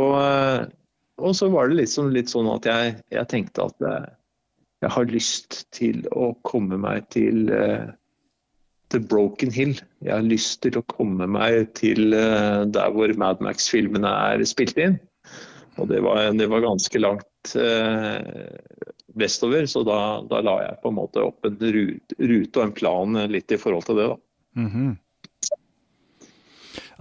og 1.19 1.37
så 1.37 1.49
var 1.53 1.69
det 1.69 1.83
liksom 1.83 2.11
litt 2.15 2.33
sånn 2.33 2.49
at 2.53 2.67
jeg, 2.69 2.97
jeg 3.13 3.31
tenkte 3.31 3.69
at 3.69 3.87
jeg, 3.87 4.13
jeg, 4.83 4.91
har 4.95 5.11
lyst 5.11 5.63
til 5.75 6.03
å 6.11 6.33
komme 6.47 6.79
meg 6.81 7.07
til 7.15 7.49
uh, 7.55 7.93
The 8.93 9.01
Broken 9.01 9.53
Hill. 9.55 9.77
Jeg 10.03 10.15
har 10.15 10.27
lyst 10.27 10.61
til 10.67 10.79
å 10.79 10.85
komme 10.91 11.29
meg 11.31 11.73
til 11.79 12.13
uh, 12.15 12.65
der 12.69 12.93
hvor 12.95 13.15
Mad 13.19 13.43
Max-filmene 13.45 14.13
er 14.33 14.45
spilt 14.49 14.81
inn. 14.81 14.99
Og 15.81 15.89
det 15.89 16.03
var, 16.05 16.27
det 16.37 16.51
var 16.53 16.67
ganske 16.67 17.01
langt 17.01 17.55
uh, 17.57 18.19
vestover, 19.17 19.65
så 19.71 19.85
da, 19.87 20.01
da, 20.29 20.43
la 20.45 20.59
jeg 20.67 20.83
på 20.83 20.93
en 20.93 20.99
måte 20.99 21.25
opp 21.25 21.49
en 21.49 21.57
rute, 21.63 22.19
rute, 22.19 22.53
og 22.59 22.67
en 22.67 22.77
plan 22.77 23.23
litt 23.33 23.55
i 23.55 23.61
forhold 23.61 23.89
til 23.89 24.03
det. 24.03 24.11
da. 24.13 24.21
Mm 24.61 24.69
-hmm. 24.71 24.93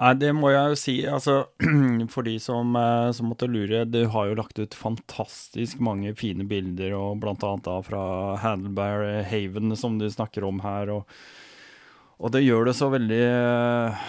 Nei, 0.01 0.15
det 0.17 0.31
må 0.33 0.49
jeg 0.49 0.71
jo 0.71 0.77
si. 0.81 0.93
Altså, 1.05 1.35
for 2.13 2.25
de 2.25 2.33
som, 2.41 2.73
eh, 2.77 3.11
som, 3.13 3.27
måtte 3.29 3.49
lure, 3.49 3.83
du 3.85 3.99
har 4.09 4.31
jo 4.31 4.37
lagt 4.39 4.57
ut 4.57 4.73
fantastisk 4.77 5.81
mange 5.83 6.15
fine 6.17 6.47
bilder, 6.49 6.95
og 6.97 7.19
blant 7.21 7.45
annet 7.45 7.67
da 7.67 7.75
fra 7.85 8.01
Handlebar 8.41 9.05
Haven, 9.29 9.75
som 9.77 9.99
du 10.01 10.07
snakker 10.09 10.47
om 10.47 10.63
her. 10.65 10.89
Og, 10.95 11.21
og 12.17 12.33
det 12.33 12.41
gjør 12.47 12.71
det 12.71 12.75
så 12.79 12.89
veldig 12.93 13.21
uh, 13.29 14.01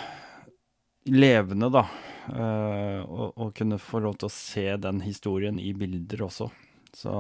levende, 1.12 1.68
da. 1.76 1.84
Uh, 2.22 3.02
å 3.42 3.50
kunne 3.52 3.80
få 3.82 4.00
lov 4.04 4.16
til 4.20 4.30
å 4.30 4.32
se 4.32 4.64
den 4.80 5.02
historien 5.04 5.58
i 5.60 5.74
bilder 5.76 6.24
også. 6.28 6.48
Så 6.96 7.12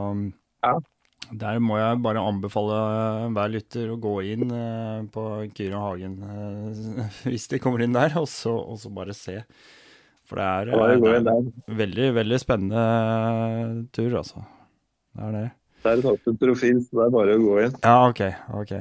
ja. 0.62 0.76
Der 1.30 1.60
må 1.62 1.78
jeg 1.78 2.00
bare 2.04 2.24
anbefale 2.28 2.78
hver 3.32 3.52
lytter 3.52 3.92
å 3.92 4.00
gå 4.00 4.16
inn 4.34 4.50
uh, 4.52 5.04
på 5.12 5.22
Kyra 5.56 5.84
Hagen 5.86 6.18
uh, 6.20 7.06
hvis 7.30 7.48
de 7.52 7.60
kommer 7.62 7.84
inn 7.84 7.96
der, 7.96 8.16
og 8.20 8.28
så, 8.28 8.52
og 8.52 8.80
så 8.82 8.92
bare 8.92 9.16
se. 9.16 9.38
For 10.28 10.40
det 10.40 10.48
er, 10.48 10.72
det 10.98 11.14
er 11.14 11.22
en 11.22 11.52
veldig, 11.78 12.10
veldig 12.18 12.40
spennende 12.40 13.86
tur, 13.94 14.18
altså. 14.20 14.44
Det 15.12 15.28
er 15.28 15.34
det. 15.36 15.48
Det 15.82 15.90
er 15.90 15.98
et 15.98 16.10
åpent 16.12 16.38
profil, 16.38 16.78
så 16.84 16.98
det 16.98 17.04
er 17.04 17.14
bare 17.16 17.36
å 17.36 17.42
gå 17.42 17.56
inn. 17.64 17.72
Ja, 17.82 17.96
OK. 18.06 18.20
ok, 18.60 18.74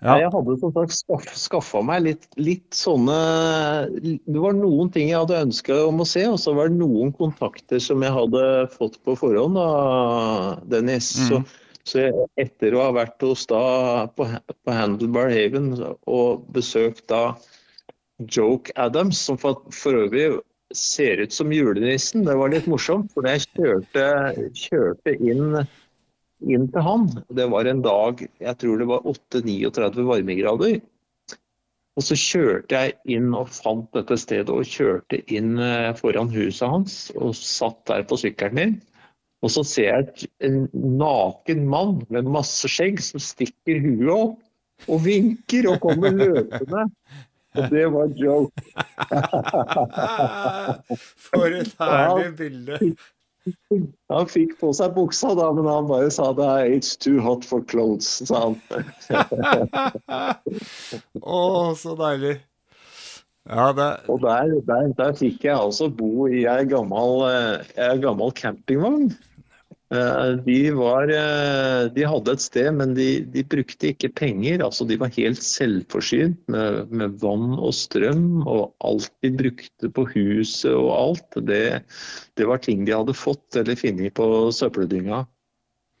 ja. 0.00 0.16
Jeg 0.22 0.32
hadde 0.32 0.56
som 0.62 0.72
sagt 0.72 1.32
skaffa 1.36 1.82
meg 1.84 2.04
litt, 2.06 2.26
litt, 2.40 2.68
sånne 2.76 3.16
Det 4.00 4.40
var 4.40 4.54
noen 4.56 4.88
ting 4.94 5.10
jeg 5.10 5.20
hadde 5.20 5.42
ønska 5.44 5.76
om 5.90 6.00
å 6.00 6.08
se, 6.08 6.24
og 6.30 6.38
så 6.40 6.54
var 6.56 6.70
det 6.70 6.80
noen 6.80 7.12
kontakter 7.16 7.82
som 7.84 8.00
jeg 8.04 8.14
hadde 8.16 8.44
fått 8.76 8.96
på 9.04 9.16
forhånd, 9.20 9.58
da, 9.60 10.60
Dennis. 10.72 11.12
Mm. 11.20 11.28
Så, 11.28 11.80
så 11.84 12.04
jeg, 12.06 12.28
etter 12.40 12.76
å 12.76 12.86
ha 12.86 12.94
vært 12.96 13.20
hos 13.28 13.44
da 13.50 13.64
på, 14.16 14.28
på 14.64 14.76
Handlebar 14.76 15.32
Haven 15.34 15.74
og 15.80 16.46
besøkt 16.54 17.04
da 17.12 17.34
Joke 18.20 18.72
Adams, 18.80 19.20
som 19.20 19.36
for, 19.40 19.64
for 19.72 20.06
øvrig 20.06 20.30
ser 20.76 21.20
ut 21.24 21.32
som 21.32 21.52
julenissen, 21.52 22.24
det 22.24 22.36
var 22.38 22.52
litt 22.52 22.68
morsomt. 22.70 23.12
For 23.14 23.26
jeg 23.26 23.44
kjørte, 23.56 24.04
kjørte 24.56 25.14
inn 25.18 25.60
inn 26.42 26.68
til 26.72 26.86
han. 26.86 27.08
Det 27.28 27.46
var 27.52 27.68
en 27.68 27.82
dag 27.84 28.24
jeg 28.24 28.56
tror 28.62 28.80
det 28.80 28.88
var 28.90 29.08
8-39 29.08 30.06
varmegrader. 30.08 30.80
Og 31.98 32.02
så 32.06 32.16
kjørte 32.16 32.78
jeg 32.78 32.94
inn 33.16 33.34
og 33.36 33.50
fant 33.52 33.88
dette 33.96 34.16
stedet 34.20 34.52
og 34.54 34.68
kjørte 34.68 35.20
inn 35.28 35.58
eh, 35.60 35.90
foran 35.98 36.30
huset 36.32 36.68
hans 36.70 36.94
og 37.18 37.34
satt 37.36 37.82
der 37.90 38.06
på 38.08 38.16
sykkelen 38.20 38.56
min. 38.56 38.76
Og 39.44 39.52
så 39.52 39.64
ser 39.64 39.88
jeg 39.88 40.28
en 40.46 40.68
naken 41.00 41.66
mann 41.72 41.94
med 42.12 42.28
masse 42.28 42.68
skjegg 42.70 43.00
som 43.04 43.20
stikker 43.24 43.80
huet 43.84 44.12
opp 44.14 44.88
og 44.88 45.02
vinker 45.04 45.68
og 45.72 45.80
kommer 45.82 46.10
løpende. 46.16 46.86
Og 47.58 47.62
det 47.72 47.86
var 47.90 48.12
joke. 48.14 48.62
For 51.26 51.46
et 51.50 51.72
herlig 51.80 52.30
bilde. 52.38 52.78
Han 54.12 54.28
fikk 54.30 54.58
på 54.60 54.72
seg 54.76 54.94
buksa 54.96 55.34
da, 55.38 55.52
men 55.56 55.66
han 55.70 55.88
bare 55.88 56.10
sa 56.12 56.32
det 56.36 56.46
er 56.46 56.70
'it's 56.74 56.96
too 56.98 57.20
hot 57.24 57.44
for 57.46 57.60
clothes', 57.64 58.26
sa 58.28 58.50
han. 58.50 58.56
Å, 61.22 61.74
så 61.78 61.96
deilig. 61.98 62.36
Ja, 63.48 63.72
det... 63.72 63.88
Og 64.12 64.20
der, 64.22 64.60
der, 64.68 64.92
der, 64.98 65.12
fikk 65.16 65.44
jeg 65.46 65.56
altså 65.56 65.88
bo 65.88 66.26
i 66.28 66.44
ei 66.50 66.64
gammel, 66.68 67.22
eh, 67.30 67.96
gammel 68.02 68.32
campingvogn. 68.36 69.10
Eh, 69.90 70.32
de, 70.46 70.70
var, 70.70 71.10
eh, 71.10 71.88
de, 71.90 72.04
hadde 72.06 72.34
et 72.36 72.42
sted, 72.44 72.68
men 72.78 72.92
de, 72.94 73.08
de, 73.34 73.42
brukte 73.42 73.90
ikke 73.90 74.12
penger. 74.20 74.62
altså 74.62 74.86
De 74.86 74.98
var 75.00 75.10
helt 75.16 75.42
selvforsynt 75.42 76.38
med, 76.52 76.92
med, 76.94 77.16
vann 77.22 77.56
og 77.58 77.74
strøm. 77.74 78.44
Og 78.46 78.70
alt 78.86 79.10
de 79.24 79.32
brukte 79.34 79.90
på 79.90 80.06
huset 80.12 80.70
og 80.76 80.92
alt, 80.94 81.40
det, 81.48 81.82
det 82.38 82.46
var 82.46 82.62
ting 82.62 82.86
de 82.86 82.94
hadde 82.94 83.18
fått 83.18 83.58
eller 83.58 83.78
funnet 83.78 84.14
på 84.14 84.30
søppeldynga. 84.54 85.24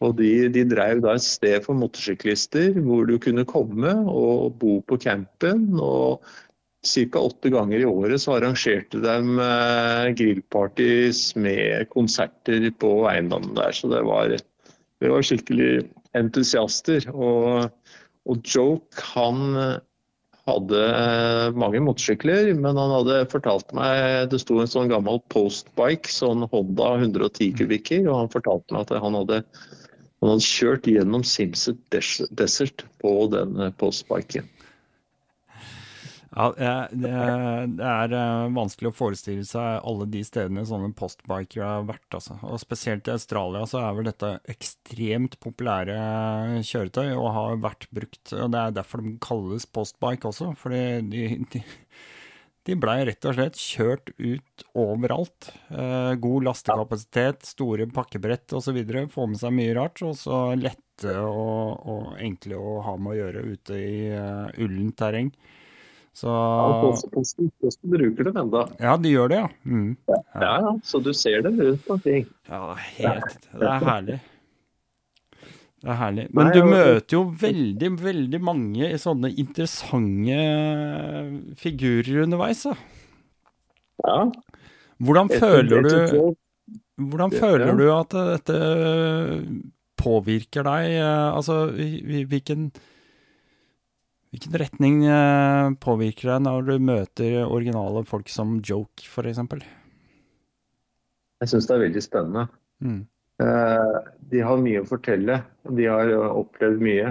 Og 0.00 0.14
de, 0.16 0.48
de 0.54 0.62
drev 0.64 1.02
da 1.04 1.18
et 1.18 1.26
sted 1.26 1.58
for 1.66 1.76
motorsyklister 1.76 2.78
hvor 2.80 3.10
du 3.10 3.18
kunne 3.20 3.44
komme 3.44 3.90
og 4.08 4.54
bo 4.62 4.78
på 4.86 5.00
campen. 5.02 5.66
og 5.76 6.22
Ca. 6.80 7.20
åtte 7.20 7.50
ganger 7.52 7.82
i 7.82 7.88
året 7.88 8.22
så 8.22 8.38
arrangerte 8.38 9.02
de 9.04 9.40
eh, 9.44 10.06
grillpartys 10.16 11.34
med 11.36 11.90
konserter 11.92 12.70
på 12.80 12.94
eiendommen 13.10 13.52
der. 13.58 13.74
Så 13.76 13.90
det 13.92 14.00
var, 14.08 14.32
det 14.32 15.12
var 15.12 15.26
skikkelig 15.26 15.90
entusiaster. 16.16 17.04
Og, 17.12 17.68
og 18.24 18.40
Joke 18.48 19.04
han 19.12 19.80
hadde 20.50 20.84
mange 21.58 21.82
motorsykler, 21.84 22.52
men 22.56 22.78
han 22.78 22.94
hadde 22.94 23.24
fortalt 23.32 23.74
meg 23.76 24.30
Det 24.32 24.40
sto 24.42 24.58
en 24.60 24.70
sånn 24.70 24.90
gammel 24.90 25.20
postbike, 25.32 26.10
sånn 26.10 26.46
Honda 26.52 26.94
110 26.98 27.52
kubikker, 27.60 28.06
og 28.08 28.22
han 28.22 28.32
fortalte 28.32 28.74
meg 28.74 28.86
at 28.86 29.04
han 29.04 29.18
hadde, 29.20 29.42
han 30.22 30.32
hadde 30.32 30.48
kjørt 30.48 30.88
gjennom 30.90 31.26
Simset 31.26 31.80
Desert 31.92 32.86
på 33.02 33.14
den 33.32 33.60
postbiken. 33.80 34.48
Ja, 36.30 36.52
det, 36.94 37.08
det 37.74 37.86
er 37.90 38.12
eh, 38.14 38.52
vanskelig 38.54 38.92
å 38.92 38.94
forestille 38.94 39.42
seg 39.46 39.80
alle 39.82 40.06
de 40.12 40.20
stedene 40.22 40.62
sånne 40.68 40.92
postbiker 40.94 41.64
har 41.66 41.88
vært. 41.88 42.06
Altså. 42.14 42.36
Og 42.46 42.60
Spesielt 42.62 43.10
i 43.10 43.16
Australia 43.16 43.64
så 43.66 43.80
er 43.82 43.96
vel 43.96 44.06
dette 44.06 44.36
ekstremt 44.52 45.34
populære 45.42 45.96
kjøretøy 46.68 47.08
og 47.16 47.28
har 47.34 47.60
vært 47.66 47.88
brukt. 47.90 48.22
og 48.36 48.54
Det 48.54 48.62
er 48.62 48.78
derfor 48.78 49.02
de 49.02 49.16
kalles 49.26 49.66
postbike 49.66 50.30
også. 50.30 50.52
fordi 50.60 50.84
de, 51.10 51.26
de, 51.50 51.64
de 52.70 52.78
blei 52.78 53.00
rett 53.10 53.26
og 53.26 53.34
slett 53.34 53.58
kjørt 53.58 54.14
ut 54.14 54.66
overalt. 54.78 55.50
Eh, 55.74 56.14
god 56.14 56.50
lastekapasitet, 56.52 57.42
store 57.56 57.90
pakkebrett 57.90 58.54
osv. 58.54 58.84
Få 59.10 59.26
med 59.26 59.42
seg 59.42 59.58
mye 59.58 59.74
rart. 59.82 59.98
Og 60.06 60.14
så 60.22 60.50
lette 60.54 61.18
og, 61.26 61.88
og, 61.90 62.12
enkle 62.22 62.54
å 62.60 62.82
ha 62.86 63.00
med 63.00 63.16
å 63.16 63.22
gjøre 63.24 63.48
ute 63.50 63.78
i 63.80 63.94
uh, 64.12 64.46
ullent 64.60 64.94
terreng. 65.00 65.32
Så 66.16 66.26
Ja, 66.26 66.90
Posten, 67.14 67.50
bruker 67.86 68.24
dem 68.26 68.36
ennå. 68.42 68.64
Ja, 68.82 68.96
de 68.98 69.12
gjør 69.12 69.30
det, 69.30 69.38
ja. 69.38 69.48
Mm. 69.64 69.96
Ja, 70.10 70.50
ja, 70.66 70.72
så 70.84 70.98
du 71.02 71.12
ser 71.14 71.42
dem 71.46 71.60
rundt 71.60 71.86
omkring. 71.94 72.26
Ja, 72.50 72.74
helt 72.98 73.48
Det 73.54 73.68
er 73.70 73.86
herlig. 73.86 74.18
Det 75.80 75.88
er 75.88 75.96
herlig. 75.96 76.26
Men 76.36 76.50
du 76.52 76.60
møter 76.66 77.14
jo 77.14 77.22
veldig, 77.40 77.90
veldig 78.02 78.40
mange 78.44 78.90
sånne 79.00 79.30
interessante 79.40 80.36
figurer 81.62 82.24
underveis, 82.26 82.66
da. 82.66 82.74
Ja. 84.04 84.18
Hvordan 85.00 85.28
føler 85.32 85.86
du 85.86 86.34
Hvordan 87.00 87.32
føler 87.32 87.72
du 87.78 87.86
at 87.94 88.12
dette 88.12 88.58
påvirker 90.00 90.66
deg? 90.68 90.98
Altså, 91.00 91.70
hvilken 92.28 92.70
Hvilken 94.30 94.54
retning 94.62 95.00
eh, 95.10 95.72
påvirker 95.82 96.30
deg 96.30 96.44
når 96.44 96.66
du 96.68 96.74
møter 96.86 97.40
originale 97.42 98.04
folk 98.06 98.28
som 98.30 98.60
Joke, 98.62 99.02
f.eks.? 99.02 99.40
Jeg 101.40 101.50
syns 101.50 101.66
det 101.66 101.74
er 101.74 101.82
veldig 101.88 102.02
spennende. 102.04 102.44
Mm. 102.78 103.00
Eh, 103.42 103.96
de 104.30 104.44
har 104.46 104.62
mye 104.62 104.84
å 104.84 104.86
fortelle. 104.86 105.40
De 105.66 105.88
har 105.90 106.12
opplevd 106.28 106.84
mye. 106.84 107.10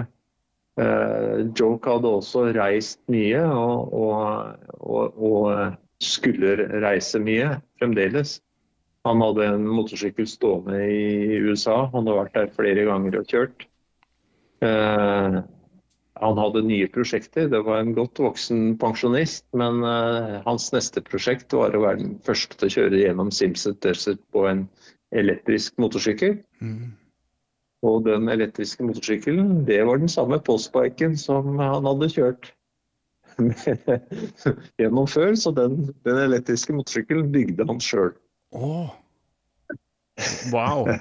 Eh, 0.80 1.44
Joke 1.58 1.92
hadde 1.92 2.14
også 2.22 2.46
reist 2.56 3.02
mye 3.12 3.44
og, 3.52 3.92
og, 4.00 4.66
og, 4.80 5.20
og, 5.20 5.78
skulle 6.00 6.54
reise 6.80 7.20
mye 7.20 7.58
fremdeles. 7.76 8.38
Han 9.04 9.20
hadde 9.20 9.44
en 9.44 9.66
motorsykkel 9.68 10.24
stående 10.24 10.78
i 10.88 11.36
USA. 11.44 11.82
Han 11.92 12.06
hadde 12.06 12.16
vært 12.22 12.38
der 12.38 12.54
flere 12.56 12.86
ganger 12.88 13.18
og 13.20 13.28
kjørt. 13.28 13.66
Han 16.20 16.38
hadde 16.38 16.62
nye 16.68 16.88
prosjekter. 16.92 17.48
Det 17.48 17.62
var 17.64 17.80
en 17.80 17.94
godt 17.96 18.20
voksen 18.20 18.74
pensjonist, 18.80 19.46
men 19.56 19.80
uh, 19.84 20.40
hans 20.44 20.68
neste 20.74 21.00
prosjekt 21.04 21.54
var 21.56 21.72
å 21.72 21.84
være 21.86 22.02
den 22.02 22.16
første 22.26 22.58
til 22.60 22.68
å 22.68 22.74
kjøre 22.74 23.00
gjennom 23.00 23.30
Simset 23.32 23.80
Desert 23.84 24.20
på 24.34 24.44
en 24.50 24.66
elektrisk 25.16 25.80
motorsykkel. 25.80 26.36
Mm. 26.60 26.90
Og 27.88 28.04
den 28.04 28.28
elektriske 28.28 28.84
motorsykkelen, 28.84 29.62
det 29.68 29.80
var 29.88 30.02
den 30.02 30.12
samme 30.12 30.36
postbiken 30.44 31.16
som 31.16 31.56
han 31.56 31.88
hadde 31.88 32.10
kjørt 32.12 32.50
gjennom 34.80 35.08
før. 35.08 35.32
Så 35.40 35.54
den, 35.56 35.86
den 36.04 36.20
elektriske 36.26 36.76
motorsykkelen 36.76 37.32
bygde 37.32 37.64
han 37.70 37.80
sjøl. 37.80 38.12
Oh. 38.52 38.92
Wow. 40.52 40.92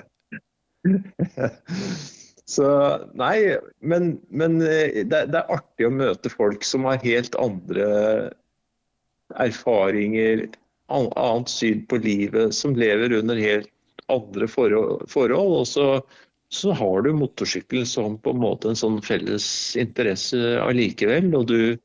Så 2.49 2.65
nei, 3.19 3.57
men, 3.85 4.15
men 4.33 4.57
eh, 4.65 5.03
det, 5.05 5.27
det, 5.29 5.41
er 5.43 5.53
artig 5.53 5.85
å 5.85 5.93
møte 5.93 6.31
folk 6.33 6.65
som 6.65 6.87
har 6.89 7.03
helt 7.03 7.37
andre 7.37 7.89
erfaringer, 9.37 10.47
annet 10.89 11.51
syn 11.53 11.83
på 11.85 11.99
livet, 12.01 12.55
som 12.57 12.73
lever 12.73 13.13
under 13.19 13.37
helt 13.37 13.69
andre 14.09 14.47
forhold. 14.49 15.05
og 15.13 15.67
så, 15.69 16.01
så 16.49 16.73
har 16.73 17.05
du 17.05 17.11
motorsykkel 17.13 17.85
som 17.85 18.17
på 18.17 18.33
en 18.33 18.41
måte 18.41 18.71
en 18.71 18.79
sånn 18.79 18.97
felles 19.05 19.45
interesse 19.77 20.57
allikevel. 20.63 21.29
Og 21.37 21.45
du, 21.51 21.77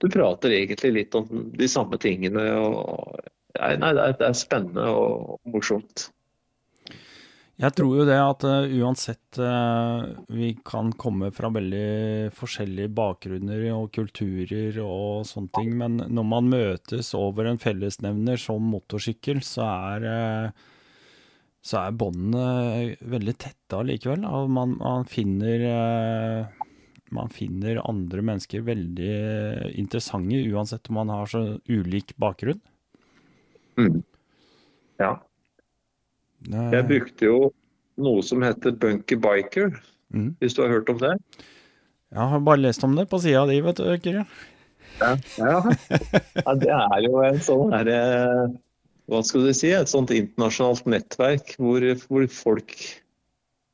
du 0.00 0.08
prater 0.08 0.56
egentlig 0.56 0.94
litt 0.96 1.18
om 1.18 1.50
de 1.52 1.68
samme 1.68 2.00
tingene. 2.00 2.46
Og, 2.56 3.20
nei, 3.60 3.74
nei, 3.82 3.92
det, 3.92 4.06
er, 4.08 4.20
det 4.22 4.30
er 4.30 4.40
spennende 4.40 4.88
og 4.96 5.52
morsomt. 5.52 6.08
Jeg 7.56 7.72
tror 7.72 7.94
jo 7.96 8.04
det 8.04 8.16
at 8.20 8.42
uh, 8.44 8.68
uansett 8.82 9.38
uh, 9.40 10.04
vi 10.28 10.50
kan 10.60 10.90
komme 11.00 11.30
fra 11.32 11.48
veldig 11.54 12.28
forskjellige 12.36 12.92
bakgrunner 12.92 13.62
og 13.72 13.94
kulturer 13.96 14.76
og 14.84 15.24
sånne 15.24 15.52
ting, 15.56 15.70
men 15.80 16.02
når 16.04 16.26
man 16.28 16.50
møtes 16.52 17.14
over 17.16 17.48
en 17.48 17.60
fellesnevner 17.60 18.36
som 18.40 18.66
motorsykkel, 18.74 19.40
så 19.40 19.64
er, 19.72 20.04
uh, 20.04 21.78
er 21.80 21.96
båndene 21.96 22.98
veldig 23.00 23.36
tette 23.40 23.78
allikevel. 23.80 24.28
Man, 24.52 24.76
man, 24.76 25.08
finner 25.08 25.64
man 27.16 27.32
finner 27.32 27.80
andre 27.88 28.20
mennesker 28.34 28.66
veldig 28.68 29.14
interessante, 29.80 30.44
uansett 30.52 30.92
om 30.92 31.00
man 31.00 31.14
har 31.14 31.32
så 31.32 31.42
ulik 31.72 32.12
bakgrunn. 32.20 32.60
Mm. 33.80 34.02
Ja. 35.00 35.14
Jeg 36.50 36.86
brukte 36.88 37.28
jo 37.28 37.38
noe 38.02 38.24
som 38.24 38.44
heter 38.44 38.74
Bunky 38.76 39.18
Biker, 39.20 39.72
mm. 40.14 40.36
hvis 40.40 40.56
du 40.56 40.62
har 40.64 40.74
hørt 40.74 40.90
om 40.92 41.00
det? 41.00 41.14
Jeg 42.14 42.28
har 42.32 42.44
bare 42.44 42.62
lest 42.62 42.84
om 42.86 42.94
det 42.96 43.08
på 43.10 43.20
sida 43.22 43.46
di, 43.48 43.58
vet 43.64 43.80
du, 43.80 43.88
Kyrre. 44.04 44.26
Ja, 45.00 45.10
ja. 45.40 45.56
ja, 46.46 46.54
det 46.56 46.70
er 46.72 47.00
jo 47.04 47.18
en 47.20 47.42
sånn 47.44 47.74
herre 47.74 47.98
Hva 49.10 49.18
skal 49.26 49.44
du 49.44 49.50
si? 49.52 49.68
Et 49.76 49.90
sånt 49.90 50.12
internasjonalt 50.14 50.86
nettverk 50.88 51.52
hvor, 51.60 51.84
hvor 52.08 52.24
folk 52.32 52.72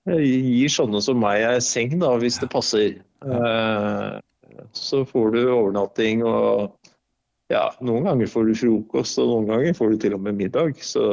gir 0.02 0.72
sånne 0.72 0.98
som 1.04 1.20
meg 1.22 1.44
ei 1.46 1.60
seng, 1.62 1.94
da, 2.02 2.10
hvis 2.18 2.40
det 2.42 2.50
passer. 2.50 2.96
Ja. 3.22 4.18
Så 4.74 5.04
får 5.08 5.30
du 5.36 5.40
overnatting 5.44 6.24
og 6.26 6.72
ja, 7.52 7.68
noen 7.84 8.08
ganger 8.08 8.30
får 8.32 8.48
du 8.48 8.56
frokost, 8.56 9.20
og 9.20 9.28
noen 9.30 9.48
ganger 9.50 9.76
får 9.76 9.92
du 9.92 10.02
til 10.02 10.16
og 10.16 10.22
med 10.24 10.38
middag. 10.40 10.80
Så 10.82 11.04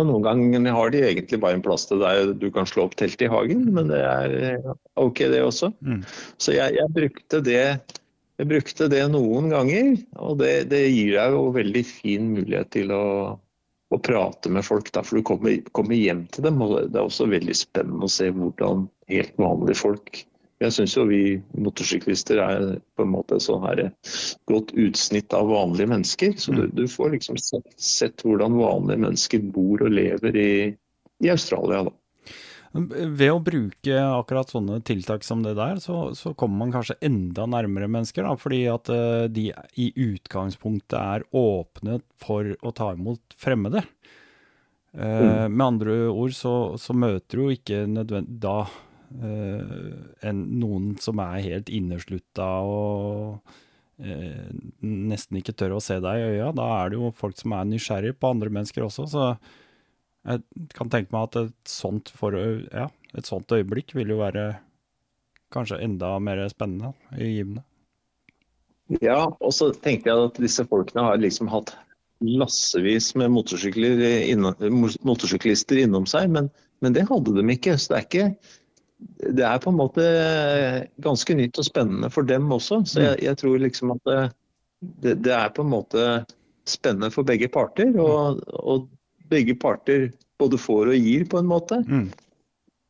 og 0.00 0.06
noen 0.08 0.24
ganger 0.24 0.72
har 0.72 0.92
de 0.92 1.02
egentlig 1.04 1.40
bare 1.42 1.58
en 1.58 1.64
plass 1.64 1.84
til 1.88 2.00
deg 2.00 2.36
du 2.40 2.48
kan 2.54 2.68
slå 2.68 2.86
opp 2.86 2.94
teltet 2.96 3.26
i 3.26 3.32
hagen, 3.32 3.66
men 3.76 3.90
det 3.92 4.00
er 4.00 4.62
OK 5.00 5.20
det 5.32 5.42
også. 5.44 5.72
Mm. 5.84 6.00
Så 6.40 6.56
jeg, 6.56 6.78
jeg, 6.78 6.92
brukte 6.96 7.42
det, 7.44 7.60
jeg, 8.40 8.48
brukte 8.48 8.88
det, 8.92 9.02
noen 9.12 9.52
ganger, 9.52 9.92
og 10.16 10.40
det, 10.40 10.54
det 10.72 10.86
gir 10.86 11.12
deg 11.18 11.36
jo 11.36 11.44
veldig 11.58 11.84
fin 11.88 12.32
mulighet 12.38 12.72
til 12.72 12.94
å, 12.96 13.04
å 13.92 14.00
prate 14.00 14.52
med 14.52 14.64
folk. 14.64 14.88
Da, 14.96 15.04
for 15.04 15.20
du 15.20 15.26
kommer, 15.28 15.60
kommer, 15.76 15.98
hjem 15.98 16.24
til 16.32 16.48
dem, 16.48 16.64
og 16.64 16.78
det 16.88 16.96
er 16.96 17.04
også 17.04 17.28
veldig 17.28 17.58
spennende 17.60 18.08
å 18.08 18.16
se 18.16 18.32
hvordan 18.32 18.88
helt 19.12 19.36
vanlige 19.44 19.80
folk 19.82 20.24
jeg 20.62 20.74
syns 20.76 20.94
jo 20.96 21.06
vi 21.08 21.22
motorsyklister 21.58 22.40
er 22.42 22.66
på 22.96 23.04
en 23.04 23.12
måte 23.14 23.38
så 23.42 23.58
her 23.64 23.88
godt 24.50 24.72
utsnitt 24.78 25.34
av 25.36 25.50
vanlige 25.50 25.90
mennesker. 25.90 26.36
Så 26.38 26.54
du, 26.54 26.66
mm. 26.66 26.76
du 26.78 26.84
får 26.90 27.16
liksom 27.16 27.40
sett, 27.40 27.72
sett, 27.76 28.22
hvordan 28.26 28.58
vanlige 28.60 29.02
mennesker 29.06 29.42
bor 29.54 29.82
og 29.82 29.92
lever 29.92 30.38
i, 30.38 30.52
i 31.24 31.32
Australia. 31.32 31.82
da. 31.88 31.96
Ved 32.72 33.28
å 33.28 33.40
bruke 33.44 33.96
akkurat 34.00 34.52
sånne 34.52 34.78
tiltak 34.86 35.26
som 35.26 35.42
det 35.44 35.52
der, 35.58 35.76
så, 35.82 36.14
så 36.16 36.32
kommer 36.38 36.62
man 36.62 36.72
kanskje 36.72 36.96
enda 37.04 37.44
nærmere 37.50 37.90
mennesker. 37.90 38.24
Da, 38.24 38.36
fordi 38.40 38.62
at 38.72 38.88
uh, 38.92 39.26
de 39.28 39.50
i 39.76 39.90
utgangspunktet 39.92 40.96
er 40.96 41.26
åpne 41.36 42.00
for 42.22 42.54
å 42.62 42.72
ta 42.76 42.94
imot 42.96 43.36
fremmede. 43.40 43.84
Uh, 44.96 45.02
mm. 45.04 45.52
Med 45.52 45.66
andre 45.66 45.98
ord 46.12 46.32
så, 46.36 46.54
så 46.80 46.96
møter 46.96 47.42
du 47.42 47.52
ikke 47.52 47.84
nødvendig 47.90 48.40
da 48.40 48.56
Uh, 49.20 50.14
en, 50.24 50.44
noen 50.60 50.94
som 51.02 51.20
er 51.20 51.42
helt 51.44 51.68
inneslutta 51.72 52.46
og 52.64 53.52
uh, 54.00 54.46
nesten 54.80 55.40
ikke 55.40 55.54
tør 55.58 55.76
å 55.76 55.82
se 55.84 55.98
deg 56.02 56.20
i 56.20 56.30
øya. 56.36 56.52
Da 56.56 56.68
er 56.78 56.92
det 56.92 57.00
jo 57.00 57.12
folk 57.18 57.36
som 57.40 57.56
er 57.56 57.68
nysgjerrig 57.68 58.14
på 58.18 58.32
andre 58.32 58.52
mennesker 58.52 58.86
også, 58.86 59.08
så 59.12 59.32
jeg 60.22 60.68
kan 60.76 60.90
tenke 60.90 61.12
meg 61.14 61.28
at 61.28 61.40
et 61.42 61.68
sånt, 61.68 62.12
for, 62.14 62.36
ja, 62.36 62.86
et 63.18 63.28
sånt 63.28 63.52
øyeblikk 63.52 63.96
vil 63.98 64.14
jo 64.14 64.20
være 64.20 64.52
kanskje 65.52 65.82
enda 65.84 66.14
mer 66.22 66.40
spennende 66.48 66.94
i 67.18 67.34
givende. 67.36 67.64
Ja, 69.00 69.30
og 69.40 69.52
så 69.54 69.70
tenker 69.72 70.10
jeg 70.10 70.28
at 70.28 70.38
disse 70.42 70.64
folkene 70.68 71.02
har 71.06 71.20
liksom 71.20 71.48
hatt 71.52 71.70
massevis 72.22 73.14
med 73.18 73.30
motorsyklister 73.34 75.76
innom 75.82 76.06
seg, 76.10 76.30
men, 76.30 76.50
men, 76.84 76.94
det 76.94 77.08
hadde 77.08 77.34
de 77.36 77.42
ikke. 77.54 77.78
Så 77.78 77.92
det 77.92 77.98
er 77.98 78.06
ikke 78.06 78.36
det 79.22 79.44
er 79.46 79.60
på 79.62 79.70
en 79.70 79.78
måte 79.78 80.04
ganske 81.02 81.36
nytt 81.38 81.58
og 81.60 81.66
spennende 81.66 82.10
for 82.12 82.26
dem 82.26 82.50
også. 82.52 82.82
Så 82.88 83.04
jeg, 83.04 83.20
jeg 83.26 83.38
tror 83.40 83.60
liksom 83.62 83.94
at 83.96 84.12
det, 84.82 85.18
det, 85.24 85.32
er 85.32 85.52
på 85.54 85.64
en 85.64 85.72
måte 85.72 86.06
spennende 86.68 87.12
for 87.14 87.26
begge 87.26 87.48
parter. 87.52 87.94
Og, 88.00 88.42
og, 88.58 88.88
begge 89.32 89.54
parter 89.56 90.10
både 90.42 90.58
får 90.60 90.90
og 90.92 91.06
gir, 91.06 91.22
på 91.30 91.38
en 91.40 91.46
måte. 91.48 91.78
Mm. 91.88 92.08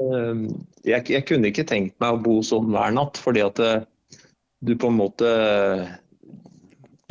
Ehm, 0.03 0.47
jeg, 0.83 1.05
jeg, 1.13 1.25
kunne 1.29 1.53
ikke 1.53 1.67
tenkt 1.69 1.95
meg 2.03 2.17
å 2.17 2.23
bo 2.25 2.41
sånn 2.43 2.73
hver 2.73 2.95
natt, 2.97 3.21
fordi 3.21 3.45
at 3.45 3.61
eh, 3.63 3.85
du 4.67 4.73
på 4.79 4.91
en 4.91 4.99
måte 4.99 5.29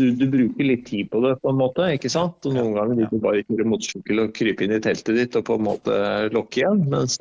du, 0.02 0.10
du, 0.18 0.26
bruker 0.34 0.66
litt 0.66 0.84
tid 0.90 1.12
på 1.14 1.22
det, 1.24 1.36
på 1.44 1.52
en 1.52 1.60
måte, 1.62 1.88
ikke 1.96 2.12
sant? 2.12 2.42
Og 2.50 2.58
Noen 2.58 2.74
ganger 2.76 3.00
vil 3.00 3.10
du 3.12 3.24
bare 3.24 3.46
kjøre 3.46 3.70
motorsykkel 3.70 4.24
og 4.24 4.36
krype 4.36 4.66
inn 4.66 4.76
i 4.76 4.82
teltet 4.84 5.20
ditt 5.20 5.38
og 5.40 5.46
på 5.48 5.60
en 5.60 5.68
måte 5.68 5.98
lokke 6.34 6.64
igjen. 6.64 6.84
Mens 6.92 7.20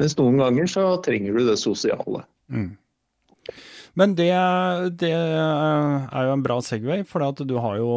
mens 0.00 0.16
noen 0.18 0.40
ganger 0.42 0.70
så 0.70 0.86
trenger 1.04 1.36
du 1.36 1.44
det 1.48 1.58
sosiale. 1.60 2.24
Mm. 2.52 2.72
Men 3.94 4.14
det, 4.18 4.30
det, 4.98 5.12
er 5.14 6.24
jo 6.26 6.32
en 6.34 6.42
bra 6.42 6.56
Segway, 6.66 7.04
for 7.06 7.22
du 7.46 7.54
har 7.62 7.76
jo 7.78 7.92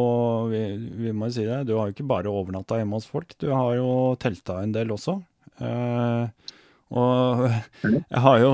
vi, 0.51 0.62
vi, 0.77 1.10
må 1.10 1.31
jo 1.31 1.38
si 1.39 1.47
det, 1.47 1.63
du 1.65 1.73
har 1.73 1.89
jo 1.89 1.95
ikke 1.95 2.05
bare 2.10 2.29
overnatta 2.29 2.77
hjemme 2.77 2.99
hos 2.99 3.10
folk, 3.10 3.33
du 3.41 3.49
har 3.49 3.71
jo 3.79 3.89
telta 4.21 4.60
en 4.62 4.75
del 4.75 4.93
også. 4.93 5.17
Eh, 5.57 6.53
Og 6.93 7.47
jeg 7.91 8.21
har 8.23 8.38
jo, 8.43 8.51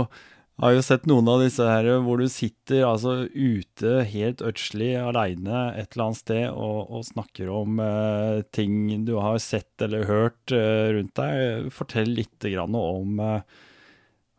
har 0.61 0.75
jo 0.75 0.83
sett 0.85 1.07
noen 1.09 1.27
av 1.31 1.41
disse 1.41 1.65
her 1.65 1.87
hvor 2.05 2.21
du 2.21 2.27
sitter 2.29 2.85
altså 2.85 3.23
ute 3.33 4.03
helt 4.11 4.43
ødselig 4.45 4.91
aleine 5.01 5.63
et 5.79 5.95
eller 5.95 6.05
annet 6.05 6.21
sted 6.21 6.45
og, 6.51 6.91
og 6.93 7.07
snakker 7.07 7.49
om 7.49 7.81
eh, 7.81 8.43
ting 8.53 9.05
du 9.07 9.15
har 9.17 9.41
sett 9.41 9.81
eller 9.81 10.05
hørt 10.09 10.53
eh, 10.53 10.93
rundt 10.93 11.15
deg. 11.17 11.71
Fortell 11.73 12.13
litt 12.19 12.37
grann 12.53 12.77
om 12.77 13.17
eh, 13.23 13.61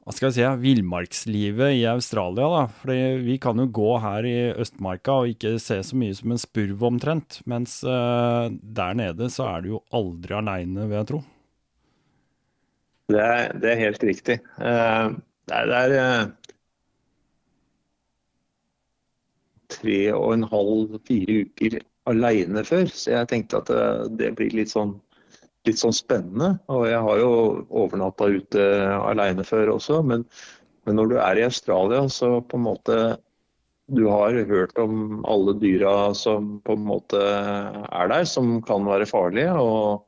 hva 0.05 0.12
skal 0.12 0.29
jeg 0.29 0.37
si, 0.37 0.46
villmarkslivet 0.61 1.79
i 1.79 1.85
Australia. 1.88 2.46
da, 2.53 2.64
Fordi 2.68 2.98
Vi 3.24 3.38
kan 3.40 3.59
jo 3.59 3.70
gå 3.72 3.92
her 4.05 4.27
i 4.29 4.38
Østmarka 4.53 5.16
og 5.22 5.33
ikke 5.33 5.57
se 5.59 5.79
så 5.81 5.96
mye 5.96 6.14
som 6.14 6.35
en 6.35 6.40
spurv 6.40 6.85
omtrent. 6.85 7.38
Mens 7.48 7.79
uh, 7.88 8.53
der 8.53 8.98
nede 9.00 9.31
så 9.33 9.48
er 9.48 9.64
du 9.64 9.70
jo 9.72 9.81
aldri 9.96 10.37
aleine, 10.37 10.85
vil 10.90 10.98
jeg 10.98 11.09
tro. 11.09 11.22
Det 13.09 13.22
er, 13.22 13.57
det 13.57 13.70
er 13.72 13.81
helt 13.81 14.05
riktig. 14.05 14.37
Uh, 14.61 15.16
det 15.50 15.61
er, 15.61 15.88
det 15.92 16.00
uh, 16.00 16.28
tre 19.74 19.98
og 20.14 20.37
en 20.37 20.46
halv, 20.48 20.98
fire 21.09 21.44
uker 21.44 21.80
aleine 22.11 22.64
før. 22.66 22.87
Så 22.92 23.14
jeg 23.14 23.30
tenkte 23.30 23.62
at 23.62 23.72
det 24.18 24.35
blir 24.38 24.54
litt 24.57 24.72
sånn 24.72 24.94
litt 25.68 25.80
sånn 25.80 25.94
spennende. 25.96 26.54
Og 26.72 26.87
jeg 26.88 27.00
har 27.07 27.20
jo 27.20 27.30
overnatta 27.72 28.28
ute 28.33 28.64
aleine 29.00 29.44
før 29.46 29.74
også, 29.76 30.00
men, 30.07 30.26
men, 30.85 30.98
når 30.98 31.12
du 31.12 31.16
er 31.20 31.40
i 31.40 31.46
Australia, 31.48 32.04
så 32.12 32.38
på 32.40 32.61
en 32.61 32.68
måte 32.70 32.98
Du 33.92 34.07
har 34.09 34.33
hørt 34.48 34.78
om 34.80 35.18
alle 35.28 35.52
dyra 35.61 36.14
som 36.16 36.54
på 36.64 36.72
en 36.72 36.87
måte 36.88 37.18
er 37.20 38.07
der, 38.09 38.24
som 38.24 38.62
kan 38.64 38.87
være 38.88 39.04
farlige. 39.04 39.52
Og, 39.61 40.07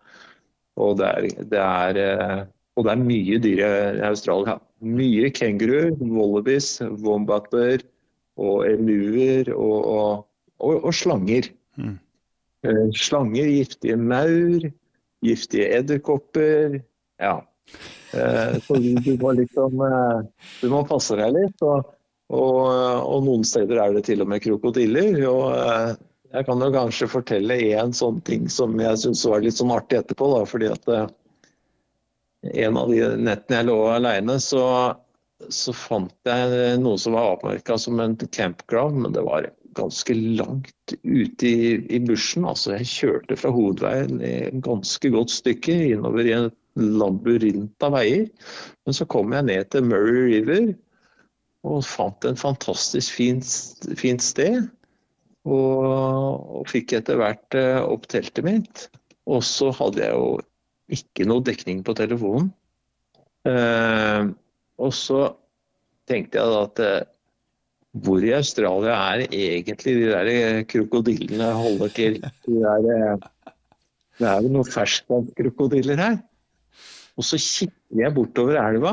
og, 0.80 0.94
det, 0.96 1.10
er, 1.10 1.44
det, 1.50 1.60
er, 1.60 2.46
og 2.72 2.86
det 2.86 2.94
er 2.94 3.02
mye 3.02 3.36
dyr 3.44 3.60
i 3.66 4.00
Australia. 4.08 4.56
Mye 4.84 5.30
kenguruer, 5.32 5.94
wallabies, 6.00 6.80
wombater 7.00 7.84
og 8.36 8.66
emuer 8.68 9.48
og, 9.54 10.26
og, 10.60 10.90
slanger. 10.92 11.48
Mm. 11.80 11.96
Slanger, 12.96 13.48
giftige 13.48 13.96
maur, 13.96 14.66
giftige 15.24 15.70
edderkopper. 15.78 16.80
Ja. 17.22 17.38
Eh, 18.12 18.58
så 18.62 18.76
du 18.78 19.12
må 19.20 19.32
liksom 19.34 19.80
eh, 19.82 20.18
Du 20.62 20.68
må 20.72 20.84
passe 20.86 21.16
deg 21.18 21.34
litt. 21.36 21.64
Og, 21.64 21.88
og, 22.28 22.60
og, 22.66 23.18
noen 23.26 23.46
steder 23.46 23.80
er 23.82 23.96
det 23.96 24.06
til 24.10 24.24
og 24.24 24.30
med 24.32 24.44
krokodiller. 24.44 25.22
Og 25.30 25.44
eh, 25.56 25.92
jeg 26.36 26.48
kan 26.48 26.62
jo 26.62 26.72
kanskje 26.74 27.10
fortelle 27.10 27.60
én 27.72 27.94
sånn 27.96 28.20
ting 28.26 28.50
som 28.52 28.76
jeg 28.82 29.00
syns 29.02 29.24
var 29.30 29.44
litt 29.44 29.56
sånn 29.56 29.74
artig 29.74 30.02
etterpå. 30.02 30.34
Da, 30.36 30.44
fordi 30.48 30.72
at 30.74 30.90
en 32.42 32.78
av 32.78 32.92
de 32.92 33.02
nettene 33.16 33.60
jeg 33.60 33.68
lå 33.68 33.76
alene, 33.94 34.38
så, 34.42 34.62
så 35.48 35.74
fant 35.76 36.14
jeg 36.28 36.80
noe 36.82 36.98
som 37.00 37.16
var 37.16 37.36
avmerka 37.36 37.78
som 37.80 38.00
en 38.02 38.16
campground, 38.26 39.00
men 39.04 39.16
det 39.16 39.24
var 39.26 39.48
ganske 39.76 40.14
langt 40.14 40.94
ute 41.02 41.48
i, 41.48 41.74
i 41.92 42.00
bushen. 42.00 42.46
Altså, 42.48 42.76
jeg 42.78 42.92
kjørte 42.92 43.36
fra 43.38 43.52
hovedveien 43.52 44.22
et 44.24 44.56
ganske 44.64 45.10
godt 45.12 45.34
stykke 45.34 45.74
innover 45.92 46.28
i 46.28 46.34
en 46.36 46.50
labyrint 46.76 47.84
av 47.84 47.96
veier. 47.96 48.26
Men 48.86 48.96
så 48.96 49.06
kom 49.10 49.34
jeg 49.36 49.48
ned 49.48 49.70
til 49.72 49.86
Murray 49.88 50.30
River 50.30 50.74
og 51.66 51.82
fant 51.86 52.24
en 52.28 52.38
fantastisk 52.38 53.16
fint, 53.16 53.46
fint 53.98 54.22
sted. 54.22 54.68
Og, 55.46 55.82
og, 55.86 56.62
fikk 56.70 56.96
etter 56.98 57.18
hvert 57.20 57.56
uh, 57.58 57.82
opp 57.86 58.08
teltet 58.10 58.46
mitt. 58.46 58.86
Og 59.30 59.44
så 59.46 59.72
hadde 59.74 60.02
jeg 60.02 60.14
jo 60.14 60.38
ikke 60.92 61.26
noe 61.26 61.44
dekning 61.44 61.82
på 61.86 61.94
telefonen. 61.98 62.52
Uh, 63.46 64.34
og 64.82 64.92
så 64.94 65.20
tenkte 66.10 66.40
jeg 66.40 66.52
da 66.52 66.62
at 66.66 66.82
uh, 66.82 67.12
hvor 68.04 68.24
i 68.24 68.32
Australia 68.36 68.94
er 69.14 69.24
egentlig 69.26 69.94
de 69.96 70.08
der 70.10 70.64
krokodillene 70.68 71.50
holder 71.56 71.92
til? 71.96 72.18
De 72.46 72.56
der, 72.60 72.88
eh, 72.92 73.52
det 74.18 74.28
er 74.28 74.42
vel 74.42 74.52
noen 74.52 74.68
ferskvannskrokodiller 74.68 76.00
her. 76.00 76.18
Og 77.16 77.24
så 77.24 77.40
kikker 77.40 78.02
jeg 78.02 78.14
bortover 78.16 78.58
elva, 78.60 78.92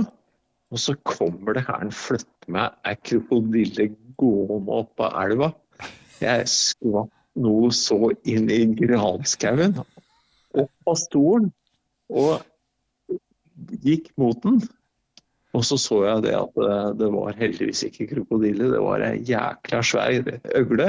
og 0.72 0.80
så 0.80 0.96
kommer 1.04 1.58
det 1.58 1.66
her 1.68 1.84
en 1.84 1.92
flytter 1.92 2.54
meg 2.56 2.78
ei 2.88 2.96
krokodille 3.10 3.90
gående 4.20 4.80
opp 4.80 5.04
av 5.04 5.18
elva. 5.26 5.52
Jeg 6.24 6.48
skvatt 6.48 7.12
noe 7.44 7.74
så 7.76 8.14
inn 8.30 8.48
i 8.54 8.62
granskauen, 8.78 9.76
opp 10.54 10.92
av 10.94 11.00
stolen, 11.02 11.52
og 12.10 13.20
gikk 13.84 14.10
mot 14.20 14.40
den. 14.44 14.62
Og 15.54 15.62
så 15.68 15.78
så 15.78 16.00
jeg 16.08 16.26
det 16.26 16.34
at 16.34 16.56
det 16.98 17.08
var 17.14 17.38
heldigvis 17.38 17.84
ikke 17.86 18.10
krokodille, 18.16 18.72
det 18.74 18.82
var 18.82 19.06
ei 19.06 19.22
jækla 19.28 19.84
svær 19.86 20.32
øgle. 20.58 20.88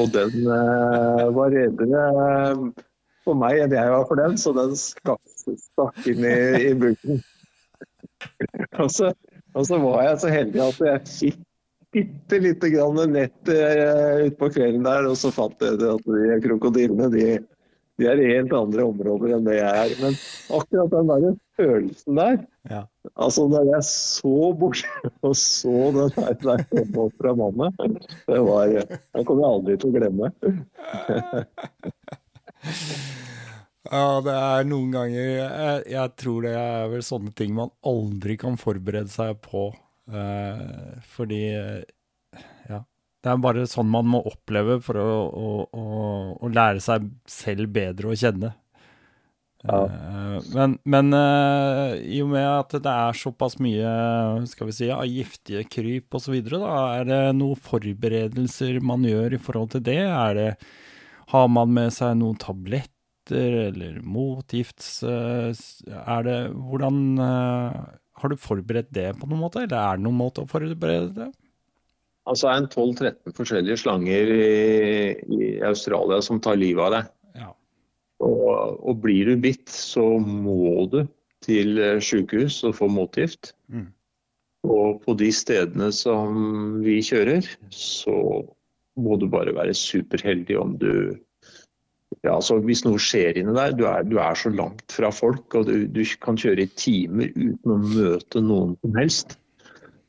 Og 0.00 0.10
den 0.14 0.48
eh, 0.50 1.24
var 1.36 1.54
reddere 1.54 2.04
eh, 2.24 2.62
for 3.24 3.38
meg 3.38 3.62
enn 3.62 3.74
jeg 3.76 3.92
var 3.94 4.06
for 4.08 4.20
den, 4.20 4.36
så 4.40 4.52
den 4.56 4.74
stakk 4.78 6.08
inn 6.10 6.26
i, 6.26 6.36
i 6.70 6.74
buken. 6.78 7.22
og, 8.82 8.88
så, 8.90 9.12
og, 9.54 9.62
så, 9.68 9.78
var 9.80 10.02
jeg 10.08 10.22
så 10.22 10.32
heldig 10.34 10.62
at 10.64 10.80
jeg 10.88 11.02
fikk 11.12 11.42
bitte 11.94 12.40
lite 12.42 12.70
grann 12.72 12.98
nett 13.14 13.52
eh, 13.54 14.26
utpå 14.26 14.50
kvelden 14.56 14.86
der, 14.86 15.06
og 15.06 15.18
så 15.20 15.30
fant 15.34 15.62
jeg 15.62 15.78
at 15.78 16.08
de 16.08 16.38
krokodillene 16.42 17.10
de, 17.12 17.28
de 18.00 18.06
er 18.10 18.18
i 18.20 18.32
helt 18.32 18.52
andre 18.56 18.82
områder 18.88 19.28
enn 19.36 19.46
det 19.46 19.56
jeg 19.58 19.72
er. 19.84 19.90
Men 20.02 20.12
akkurat 20.58 20.90
den 20.94 21.06
der 21.12 21.36
følelsen 21.58 22.12
der 22.18 22.34
ja. 22.70 22.82
Altså, 23.14 23.42
når 23.50 23.64
jeg 23.68 23.82
så 23.86 24.52
bort 24.58 24.80
og 25.26 25.34
så 25.38 25.74
den 25.94 26.10
der, 26.16 26.32
der 26.42 26.58
komme 26.70 26.98
opp 27.06 27.14
fra 27.20 27.30
vannet, 27.38 27.72
det 28.30 28.40
var 28.48 28.64
Den 28.72 29.24
kommer 29.28 29.42
jeg 29.44 29.52
aldri 29.52 29.72
til 29.78 29.88
å 29.90 29.96
glemme. 29.98 30.26
Ja, 33.84 34.16
det 34.24 34.32
er 34.32 34.64
noen 34.64 34.94
ganger 34.94 35.20
jeg, 35.20 35.80
jeg, 35.92 36.12
tror 36.16 36.46
det 36.46 36.54
er 36.56 36.86
vel 36.88 37.02
sånne 37.04 37.34
ting 37.36 37.52
man 37.52 37.68
aldri 37.84 38.32
kan 38.40 38.56
forberede 38.56 39.12
seg 39.12 39.36
på. 39.44 39.76
Eh, 40.08 40.96
fordi 41.12 41.52
det 43.24 43.32
er 43.32 43.40
bare 43.40 43.64
sånn 43.68 43.88
man 43.88 44.10
må 44.12 44.20
oppleve 44.28 44.76
for 44.84 45.00
å, 45.00 45.08
å, 45.24 45.52
å, 45.64 45.84
å 46.44 46.50
lære 46.52 46.82
seg 46.84 47.08
selv 47.30 47.70
bedre 47.72 48.12
å 48.12 48.18
kjenne. 48.20 48.50
Ja. 49.64 49.78
Eh, 49.88 50.48
men, 50.52 50.74
men 50.84 51.16
uh, 51.16 51.94
i 51.96 52.20
og 52.20 52.34
med 52.34 52.44
at 52.44 52.74
det 52.84 52.92
er 52.92 53.16
såpass 53.16 53.56
mye 53.64 53.92
skal 54.50 54.68
vi 54.68 54.74
si, 54.76 54.90
av 54.92 55.08
giftige 55.08 55.64
kryp 55.72 56.18
osv., 56.18 56.36
er 56.36 57.06
det 57.08 57.20
noen 57.38 57.62
forberedelser 57.64 58.82
man 58.84 59.06
gjør 59.08 59.38
i 59.38 59.40
forhold 59.40 59.72
til 59.72 59.86
det? 59.86 60.02
Er 60.04 60.36
det 60.36 60.50
har 61.32 61.48
man 61.48 61.72
med 61.72 61.94
seg 61.96 62.18
noen 62.20 62.36
tabletter 62.36 63.56
eller 63.70 64.02
motgifts... 64.04 64.98
Uh, 65.00 65.48
er 65.88 66.28
det 66.28 66.38
Hvordan 66.52 67.16
Har 67.16 68.30
du 68.30 68.36
forberedt 68.36 68.92
det 68.92 69.14
på 69.16 69.30
noen 69.30 69.46
måte, 69.46 69.64
eller 69.64 69.80
er 69.80 69.96
det 69.96 70.04
noen 70.04 70.20
måte 70.20 70.44
å 70.44 70.50
forberede 70.50 71.14
det? 71.16 71.30
Altså 72.30 72.48
er 72.48 72.62
en 72.62 72.70
12-13 72.70 73.34
forskjellige 73.36 73.82
slanger 73.82 74.30
i, 74.32 74.46
i, 75.28 75.50
Australia 75.66 76.22
som 76.24 76.40
tar 76.40 76.56
livet 76.56 76.86
av 76.86 76.94
deg. 76.94 77.10
Ja. 77.42 77.50
Og, 78.24 78.78
og, 78.80 78.94
blir 79.02 79.28
du 79.28 79.42
bitt, 79.42 79.68
så 79.68 80.06
må 80.22 80.86
du 80.92 81.02
til 81.44 81.76
sykehus 82.00 82.62
og 82.64 82.78
få 82.78 82.88
motgift. 82.88 83.52
Mm. 83.68 83.90
Og 84.64 85.02
på 85.04 85.16
de 85.20 85.28
stedene 85.36 85.90
som 85.92 86.80
vi 86.84 87.02
kjører, 87.04 87.44
så 87.68 88.16
må 88.96 89.18
du 89.20 89.28
bare 89.28 89.52
være 89.52 89.76
superheldig 89.76 90.58
om 90.60 90.76
du 90.80 90.90
ja, 92.22 92.36
altså 92.36 92.60
Hvis 92.62 92.84
noe 92.86 93.00
skjer 93.02 93.36
inni 93.40 93.52
der, 93.56 93.74
du 93.76 93.82
er, 93.90 94.04
du 94.06 94.16
er 94.22 94.36
så 94.38 94.48
langt 94.54 94.94
fra 94.94 95.10
folk, 95.12 95.44
og 95.58 95.66
du, 95.68 95.86
du 95.90 96.00
kan 96.22 96.38
kjøre 96.40 96.64
i 96.64 96.70
timer 96.78 97.32
uten 97.34 97.74
å 97.74 97.78
møte 97.82 98.40
noen 98.40 98.76
som 98.80 98.94
helst. 98.96 99.34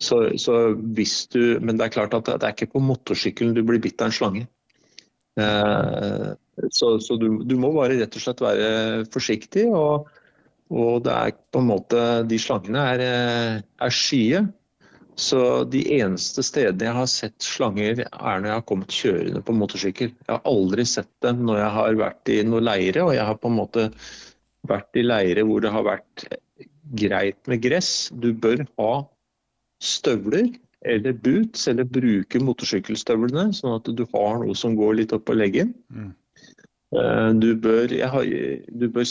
Så, 0.01 0.17
så, 0.41 0.73
hvis 0.97 1.27
du, 1.31 1.57
Men 1.61 1.77
det 1.79 1.87
er 1.87 1.95
klart 1.95 2.15
at 2.17 2.27
det 2.27 2.43
er 2.43 2.55
ikke 2.55 2.73
på 2.73 2.83
motorsykkelen 2.83 3.55
du 3.55 3.63
blir 3.63 3.81
bitt 3.83 4.01
av 4.01 4.11
en 4.11 4.17
slange. 4.17 4.43
Eh, 5.39 6.27
så, 6.71 6.91
så 6.99 7.17
du, 7.19 7.29
du, 7.43 7.55
må 7.59 7.71
bare 7.75 7.97
rett 7.99 8.15
og 8.15 8.23
slett 8.23 8.43
være 8.43 8.67
forsiktig. 9.13 9.65
Og, 9.71 10.09
og 10.75 10.93
det 11.05 11.15
er 11.15 11.33
på 11.53 11.61
en 11.61 11.71
måte 11.71 12.03
De 12.27 12.39
slangene 12.41 12.85
er, 12.95 13.03
er 13.63 13.95
skye. 13.95 14.45
Så 15.15 15.63
de 15.71 15.79
eneste 15.95 16.43
stedene 16.43 16.89
jeg 16.89 16.97
har 16.97 17.07
sett 17.07 17.45
slanger, 17.45 18.03
er 18.03 18.39
når 18.41 18.49
jeg 18.49 18.57
har 18.57 18.65
kommet 18.67 18.95
kjørende 18.95 19.41
på 19.47 19.55
motorsykkel. 19.55 20.11
Jeg 20.11 20.31
har 20.33 20.43
aldri 20.51 20.83
sett 20.91 21.11
dem 21.23 21.45
når 21.47 21.61
jeg 21.61 21.73
har 21.77 21.99
vært 22.01 22.31
i 22.33 22.41
noen 22.43 22.67
leire, 22.67 23.05
og 23.05 23.13
jeg 23.15 23.27
har 23.29 23.39
på 23.39 23.51
en 23.51 23.59
måte 23.61 23.85
vært 24.67 24.99
i 24.99 25.05
leire 25.05 25.45
hvor 25.47 25.63
det 25.63 25.71
har 25.71 25.87
vært 25.87 26.25
greit 26.99 27.39
med 27.47 27.63
gress. 27.63 28.09
Du 28.11 28.33
bør 28.33 28.65
ha 28.75 28.91
støvler 29.85 30.51
eller 30.85 31.15
boots, 31.17 31.65
eller 31.71 31.87
bruke 31.89 32.39
motorsykkelstøvlene, 32.43 33.47
sånn 33.57 33.79
at 33.79 33.89
du 33.97 34.03
har 34.11 34.41
noe 34.41 34.53
som 34.57 34.75
går 34.77 34.99
litt 34.99 35.15
opp 35.15 35.25
på 35.29 35.37
leggen. 35.37 35.73
Mm. 35.89 36.11
Eh, 36.95 37.29
du, 37.41 37.49
bør, 37.57 37.95
har, 38.11 38.29
du 38.69 38.85
bør 38.93 39.09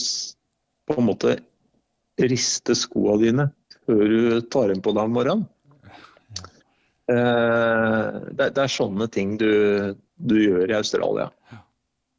på 0.89 0.99
en 1.01 1.09
måte 1.09 1.37
riste 2.23 2.77
skoene 2.79 3.23
dine 3.25 3.49
før 3.85 4.05
du 4.09 4.41
tar 4.55 4.71
dem 4.71 4.81
på 4.85 4.95
deg 4.95 5.11
om 5.11 5.19
morgenen. 5.19 5.49
Eh, 7.11 8.09
det, 8.33 8.53
det, 8.55 8.63
er 8.63 8.73
sånne 8.73 9.09
ting 9.13 9.35
du, 9.41 9.51
du 10.17 10.37
gjør 10.41 10.71
i 10.71 10.79
Australia. 10.79 11.29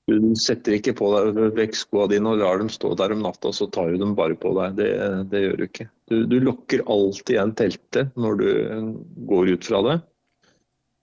Du 0.05 0.17
setter 0.37 0.75
ikke 0.77 0.93
på 0.99 1.07
deg 1.15 1.37
vekk 1.57 1.77
skoene 1.79 2.11
dine 2.13 2.33
og 2.35 2.41
lar 2.43 2.59
dem 2.61 2.69
stå 2.69 2.91
der 2.99 3.15
om 3.15 3.23
natta, 3.25 3.49
så 3.55 3.65
tar 3.73 3.89
du 3.89 4.01
dem 4.03 4.13
bare 4.17 4.37
på 4.37 4.51
deg. 4.53 4.75
Det, 4.77 4.89
det 5.31 5.41
gjør 5.41 5.55
du 5.57 5.63
ikke. 5.65 5.87
Du, 6.11 6.17
du 6.29 6.35
lukker 6.43 6.83
alltid 6.85 7.33
igjen 7.33 7.55
teltet 7.57 8.19
når 8.19 8.37
du 8.41 8.49
går 9.31 9.55
ut 9.55 9.65
fra 9.65 9.81
det. 9.87 9.95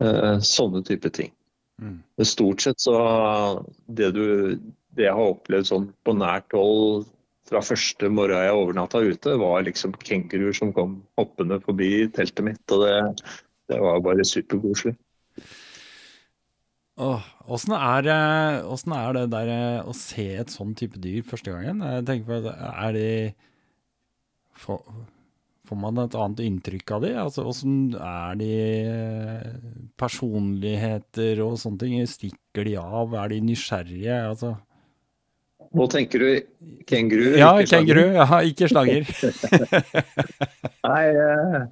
Eh, 0.06 0.36
sånne 0.46 0.84
type 0.86 1.10
ting. 1.14 1.32
Mm. 1.82 1.98
Stort 2.22 2.62
sett 2.62 2.82
så 2.82 2.94
det, 3.90 4.12
du, 4.14 4.54
det 4.94 5.08
jeg 5.08 5.18
har 5.18 5.34
opplevd 5.34 5.72
sånn 5.72 5.90
på 6.06 6.14
nært 6.14 6.54
hold 6.54 7.08
fra 7.50 7.62
første 7.64 8.06
morgen 8.06 8.38
jeg 8.38 8.54
overnatta 8.54 9.02
ute, 9.02 9.38
var 9.40 9.64
liksom 9.66 9.96
kenguruer 10.06 10.54
som 10.56 10.70
kom 10.76 11.00
hoppende 11.18 11.58
forbi 11.64 12.06
teltet 12.14 12.46
mitt. 12.46 12.62
Og 12.70 12.86
det, 12.86 12.94
det 13.72 13.82
var 13.82 14.04
bare 14.04 14.26
superkoselig. 14.26 14.94
Åssen 17.52 17.74
er, 17.76 18.08
er, 18.08 19.16
det 19.16 19.24
der 19.32 19.50
eh, 19.52 19.88
å 19.88 19.94
se 19.96 20.26
et 20.42 20.52
sånn 20.52 20.76
type 20.78 21.00
dyr 21.02 21.24
første 21.26 21.54
gangen? 21.54 21.82
Jeg 21.82 22.06
tenker 22.08 22.28
på, 22.28 22.52
er 22.52 22.96
de 22.96 23.08
får, 24.62 24.80
får, 25.68 25.80
man 25.82 26.02
et 26.04 26.16
annet 26.18 26.42
inntrykk 26.46 26.94
av 26.96 27.06
de? 27.06 27.12
Altså, 27.24 27.46
Åssen 27.50 27.96
er 27.98 28.38
de 28.40 28.50
eh, 28.92 29.48
personligheter 30.00 31.42
og 31.44 31.58
sånne 31.62 31.82
ting? 31.82 31.98
Stikker 32.08 32.68
de 32.70 32.78
av? 32.80 33.16
Er 33.24 33.34
de 33.34 33.42
nysgjerrige? 33.50 34.20
Altså 34.32 34.56
Nå 35.72 35.86
tenker 35.88 36.20
du 36.20 36.82
kenguru? 36.84 37.30
Ja, 37.40 37.54
kenguru. 37.64 38.02
Ja, 38.12 38.42
ikke 38.44 38.68
slanger. 38.68 39.06
Nei, 40.90 41.04
eh, 41.08 41.62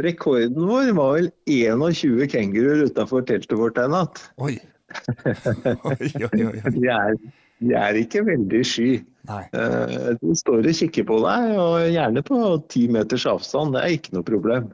Rekorden 0.00 0.66
vår 0.68 0.92
var 0.96 1.16
vel 1.18 1.30
21 1.44 2.28
kenguruer 2.32 2.86
utafor 2.88 3.24
teltet 3.28 3.58
vårt 3.58 3.78
en 3.78 3.92
natt. 3.92 4.22
Oi. 4.40 4.56
oi, 5.88 6.08
oi, 6.28 6.44
oi. 6.48 6.60
De, 6.72 6.86
er, 6.88 7.18
de 7.60 7.74
er 7.76 7.98
ikke 8.00 8.24
veldig 8.24 8.62
sky. 8.64 8.92
Nei. 9.28 9.42
Eh, 9.52 10.12
de 10.22 10.36
står 10.38 10.64
og 10.64 10.78
kikker 10.78 11.06
på 11.08 11.18
deg, 11.26 11.50
og 11.60 11.90
gjerne 11.92 12.24
på 12.24 12.38
ti 12.72 12.86
meters 12.92 13.28
avstand. 13.28 13.76
Det 13.76 13.82
er 13.82 13.98
ikke 13.98 14.16
noe 14.16 14.26
problem. 14.26 14.72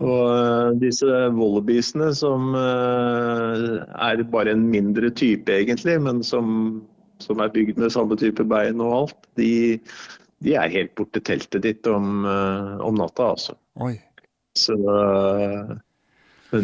Og 0.00 0.24
eh, 0.32 0.72
disse 0.80 1.20
wallabiesene 1.36 2.08
som 2.16 2.56
eh, 2.56 3.68
er 4.08 4.24
bare 4.32 4.56
en 4.56 4.64
mindre 4.72 5.12
type 5.12 5.60
egentlig, 5.60 6.00
men 6.08 6.24
som, 6.24 6.80
som 7.20 7.44
er 7.44 7.52
bygd 7.52 7.84
med 7.84 7.92
samme 7.92 8.16
type 8.16 8.48
bein 8.48 8.80
og 8.80 8.96
alt, 9.02 9.30
de, 9.36 9.52
de 10.40 10.56
er 10.56 10.72
helt 10.72 10.96
borte 10.96 11.20
teltet 11.20 11.68
ditt 11.68 11.92
om, 11.92 12.24
om 12.24 12.96
natta, 12.96 13.34
altså. 13.36 13.60
Oi. 13.78 13.98
Så 14.58 14.76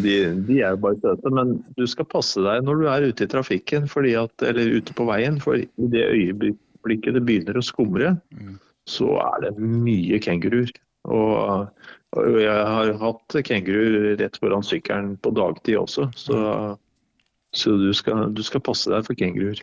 de, 0.00 0.14
de 0.48 0.60
er 0.62 0.74
jo 0.74 0.80
bare 0.80 1.00
søte. 1.02 1.32
Men 1.34 1.58
du 1.78 1.84
skal 1.90 2.08
passe 2.08 2.40
deg 2.40 2.64
når 2.64 2.80
du 2.80 2.86
er 2.88 3.08
ute 3.10 3.26
i 3.26 3.30
trafikken, 3.30 3.88
at, 3.88 4.46
eller 4.48 4.78
ute 4.78 4.96
på 4.96 5.08
veien. 5.08 5.40
For 5.42 5.60
i 5.60 5.90
det 5.92 6.06
øyeblikket 6.08 7.18
det 7.18 7.24
begynner 7.26 7.60
å 7.60 7.64
skumre, 7.64 8.14
mm. 8.32 8.56
så 8.88 9.10
er 9.26 9.44
det 9.44 9.52
mye 9.60 10.20
kenguruer. 10.24 10.72
Og, 11.04 11.68
og, 12.16 12.40
jeg 12.40 12.64
har 12.72 12.94
hatt 13.02 13.36
kenguruer 13.44 14.14
rett 14.16 14.38
foran 14.40 14.64
sykkelen 14.64 15.18
på 15.20 15.34
dagtid 15.36 15.76
også, 15.76 16.08
så, 16.16 16.38
så 17.52 17.74
du, 17.76 17.90
skal, 17.92 18.30
du, 18.32 18.40
skal, 18.46 18.64
passe 18.64 18.88
deg 18.88 19.04
for 19.04 19.18
kenguruer. 19.20 19.60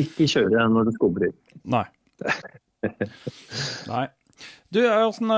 Ikke 0.00 0.28
kjøre 0.28 0.64
når 0.72 0.88
det 0.88 0.96
skumrer. 0.96 1.34
Nei. 1.68 1.84
Nei. 3.92 4.06
Du, 4.70 4.78
åssen 4.84 5.32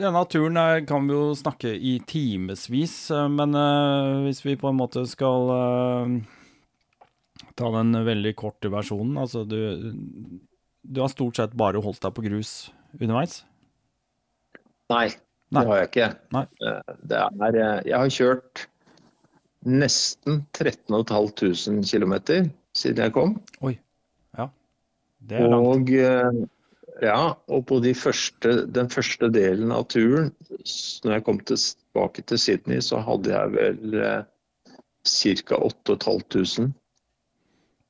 Denne 0.00 0.22
turen 0.32 0.58
kan 0.88 1.06
vi 1.06 1.14
jo 1.14 1.34
snakke 1.36 1.72
i 1.76 1.98
timevis, 2.08 2.94
men 3.30 3.54
uh, 3.54 4.22
hvis 4.24 4.40
vi 4.46 4.56
på 4.58 4.70
en 4.70 4.78
måte 4.78 5.04
skal 5.06 5.52
ta 7.60 7.70
den 7.76 7.92
veldig 8.06 8.32
korte 8.38 8.70
versjonen 8.72 9.20
Altså, 9.20 9.44
du, 9.44 9.58
du 10.82 11.02
har 11.02 11.12
stort 11.12 11.40
sett 11.40 11.56
bare 11.58 11.82
holdt 11.84 12.02
deg 12.04 12.16
på 12.16 12.24
grus 12.24 12.52
underveis? 12.98 13.42
Nei, 14.90 15.06
Nei. 15.54 15.62
det 15.62 15.68
har 15.68 15.80
jeg 15.80 15.90
ikke. 15.90 16.08
Nei. 16.34 16.44
Eh, 16.66 16.94
det 17.06 17.20
er 17.20 17.58
Jeg 17.86 17.96
har 17.96 18.14
kjørt 18.14 18.64
nesten 19.68 20.40
13 20.56 20.96
500 21.04 21.84
km 21.86 22.14
siden 22.74 23.04
jeg 23.04 23.14
kom. 23.14 23.36
Oi. 23.66 23.76
Ja. 24.38 24.48
Det 25.20 25.38
er 25.38 25.52
langt. 25.52 25.92
Og 25.92 25.92
ja, 27.00 27.20
og 27.48 27.64
på 27.68 27.78
de 27.84 27.94
første, 27.96 28.66
den 28.68 28.90
første 28.92 29.30
delen 29.32 29.72
av 29.74 29.86
turen, 29.92 30.32
når 31.04 31.16
jeg 31.16 31.24
kom 31.26 31.40
tilbake 31.48 32.24
til 32.28 32.40
Sydney, 32.40 32.82
så 32.84 33.00
hadde 33.04 33.32
jeg 33.32 33.54
vel 33.56 33.96
eh, 34.00 34.20
ca. 35.08 35.60
8500. 35.70 36.70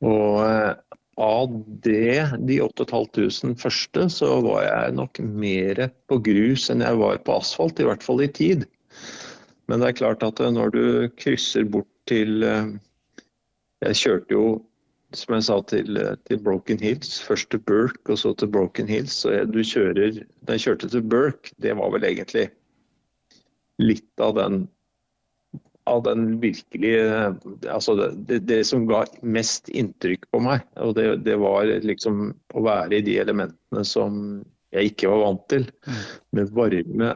Og 0.07 0.39
eh, 0.45 0.73
av 1.21 1.57
det, 1.85 2.39
de 2.49 2.61
8500 2.65 3.57
første, 3.61 4.07
så 4.13 4.33
var 4.47 4.65
jeg 4.65 4.97
nok 4.97 5.21
mer 5.21 5.89
på 6.09 6.21
grus 6.25 6.71
enn 6.73 6.85
jeg 6.85 7.01
var 7.01 7.21
på 7.27 7.37
asfalt, 7.43 7.81
i 7.83 7.89
hvert 7.89 8.05
fall 8.07 8.23
i 8.25 8.31
tid. 8.31 8.65
Men 9.69 9.83
det 9.83 9.91
er 9.91 10.01
klart 10.01 10.25
at 10.27 10.41
eh, 10.41 10.55
når 10.55 10.75
du 10.75 10.85
krysser 11.21 11.69
bort 11.69 11.91
til 12.11 12.43
eh, 12.47 12.77
Jeg 13.81 13.97
kjørte 13.97 14.35
jo 14.35 14.47
som 15.17 15.35
jeg 15.37 15.47
sa 15.47 15.57
til, 15.71 15.99
til, 16.29 16.41
Broken 16.45 16.81
Hills, 16.83 17.19
først 17.27 17.51
til 17.53 17.63
Burke 17.67 18.15
og 18.15 18.21
så 18.21 18.35
til 18.39 18.51
Broken 18.53 18.91
Hills. 18.91 19.17
Så 19.23 19.35
jeg, 19.35 19.49
du 19.53 19.63
kjører, 19.67 20.21
Da 20.47 20.57
jeg 20.57 20.67
kjørte 20.67 20.91
til 20.93 21.03
Burke, 21.03 21.55
det 21.63 21.77
var 21.79 21.91
vel 21.95 22.07
egentlig 22.07 22.51
litt 23.81 24.23
av 24.23 24.37
den, 24.37 24.63
av 25.89 26.03
den 26.05 26.37
virkelige 26.43 27.33
Altså 27.73 27.97
det, 28.29 28.43
det, 28.47 28.63
som 28.69 28.87
ga 28.91 29.05
mest 29.23 29.71
inntrykk 29.73 30.29
på 30.31 30.43
meg. 30.45 30.65
Og 30.79 30.95
det, 30.99 31.09
det, 31.27 31.39
var 31.41 31.71
liksom 31.85 32.31
å 32.55 32.65
være 32.67 33.01
i 33.01 33.07
de 33.07 33.19
elementene 33.23 33.85
som 33.87 34.43
jeg 34.71 34.93
ikke 34.93 35.11
var 35.11 35.25
vant 35.25 35.47
til. 35.51 35.67
Mm. 35.87 36.03
Med 36.39 36.55
varme, 36.55 37.15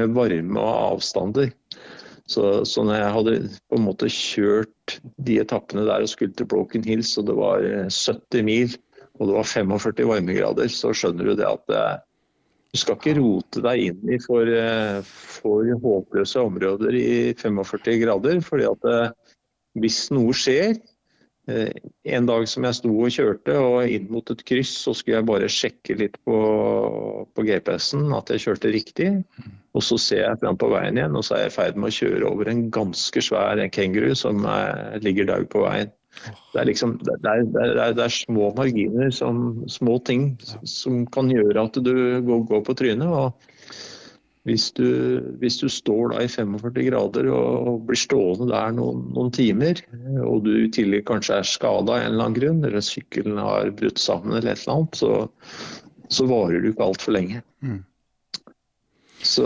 med 0.00 0.16
varme 0.16 0.62
og 0.62 0.96
avstander. 0.96 1.52
Så, 2.26 2.64
så 2.66 2.82
når 2.82 2.98
jeg 2.98 3.14
hadde 3.14 3.34
på 3.70 3.78
en 3.78 3.84
måte 3.86 4.10
kjørt 4.10 4.96
de 5.28 5.38
etappene 5.42 5.84
der 5.86 6.02
og 6.02 6.10
skulle 6.10 6.34
til 6.34 6.48
Broken 6.50 6.86
Hills, 6.86 7.14
og 7.20 7.28
det 7.28 7.36
var 7.38 7.62
70 7.62 8.40
eh, 8.40 8.46
mil 8.46 8.74
og 9.16 9.30
det 9.30 9.36
var 9.38 9.48
45 9.48 10.08
varmegrader, 10.10 10.68
så 10.68 10.90
skjønner 10.92 11.30
du 11.30 11.36
det 11.38 11.46
at 11.48 11.72
eh, 11.72 11.94
du 12.74 12.80
skal 12.82 12.98
ikke 12.98 13.14
rote 13.20 13.62
deg 13.64 13.84
inn 13.92 14.10
i 14.12 14.18
for, 14.24 14.50
eh, 14.50 14.98
for 15.06 15.70
håpløse 15.86 16.42
områder 16.42 16.98
i 16.98 17.08
45 17.38 18.02
grader. 18.02 18.42
fordi 18.44 18.68
at 18.68 18.90
hvis 19.76 20.06
noe 20.12 20.34
skjer, 20.36 20.74
en 21.46 22.26
dag 22.26 22.44
som 22.50 22.64
jeg 22.66 22.74
sto 22.74 22.90
og 22.90 23.12
kjørte 23.14 23.54
og 23.62 23.90
inn 23.92 24.08
mot 24.10 24.30
et 24.32 24.42
kryss, 24.48 24.72
så 24.82 24.94
skulle 24.96 25.20
jeg 25.20 25.28
bare 25.28 25.50
sjekke 25.52 25.94
litt 26.00 26.16
på, 26.26 26.38
på 27.30 27.44
GPS-en 27.46 28.10
at 28.16 28.32
jeg 28.34 28.42
kjørte 28.48 28.72
riktig. 28.74 29.10
Og 29.76 29.84
så 29.84 29.98
ser 30.00 30.22
jeg 30.24 30.40
fram 30.42 30.58
på 30.58 30.72
veien 30.72 30.98
igjen, 30.98 31.14
og 31.14 31.26
så 31.26 31.36
er 31.36 31.44
jeg 31.44 31.52
i 31.52 31.56
ferd 31.58 31.78
med 31.78 31.92
å 31.92 31.96
kjøre 31.98 32.30
over 32.32 32.50
en 32.50 32.64
ganske 32.74 33.22
svær 33.22 33.62
kenguru 33.74 34.14
som 34.18 34.42
er, 34.50 34.98
ligger 35.04 35.30
daud 35.30 35.50
på 35.52 35.62
veien. 35.66 35.92
Det 36.54 36.62
er, 36.62 36.66
liksom, 36.70 36.96
det, 37.04 37.14
er, 37.28 37.44
det, 37.44 37.62
er, 37.62 37.92
det 37.94 38.06
er, 38.06 38.14
små 38.14 38.48
marginer, 38.56 39.10
som, 39.12 39.60
små 39.68 39.98
ting, 40.08 40.30
som 40.64 41.04
kan 41.12 41.28
gjøre 41.30 41.66
at 41.68 41.76
du 41.84 41.92
går, 42.24 42.46
går 42.48 42.64
på 42.66 42.76
trynet. 42.80 43.06
og 43.06 43.55
hvis 44.46 44.68
du, 44.78 44.86
hvis 45.40 45.58
du, 45.58 45.66
står 45.72 46.12
da 46.12 46.22
i 46.22 46.30
45 46.30 46.84
grader 46.86 47.26
og 47.34 47.82
blir 47.88 47.98
stående 47.98 48.46
der 48.52 48.76
noen, 48.76 49.02
noen 49.16 49.32
timer, 49.34 49.80
og 50.22 50.44
du 50.46 50.52
i 50.60 50.70
tillegg 50.70 51.02
kanskje 51.08 51.40
er 51.40 51.48
skada 51.50 51.96
av 51.96 52.04
en 52.04 52.12
eller 52.12 52.28
annen 52.28 52.38
grunn, 52.38 52.62
eller 52.62 52.84
sykkelen 52.84 53.40
har 53.42 53.74
brutt 53.74 53.98
sammen 53.98 54.36
eller 54.36 54.54
et 54.54 54.62
eller 54.62 54.76
annet, 54.76 55.00
så, 55.02 55.12
så 56.06 56.28
varer 56.30 56.62
du 56.62 56.70
ikke 56.70 56.86
altfor 56.86 57.16
lenge. 57.18 57.42
Mm. 57.66 57.82
Så 59.26 59.42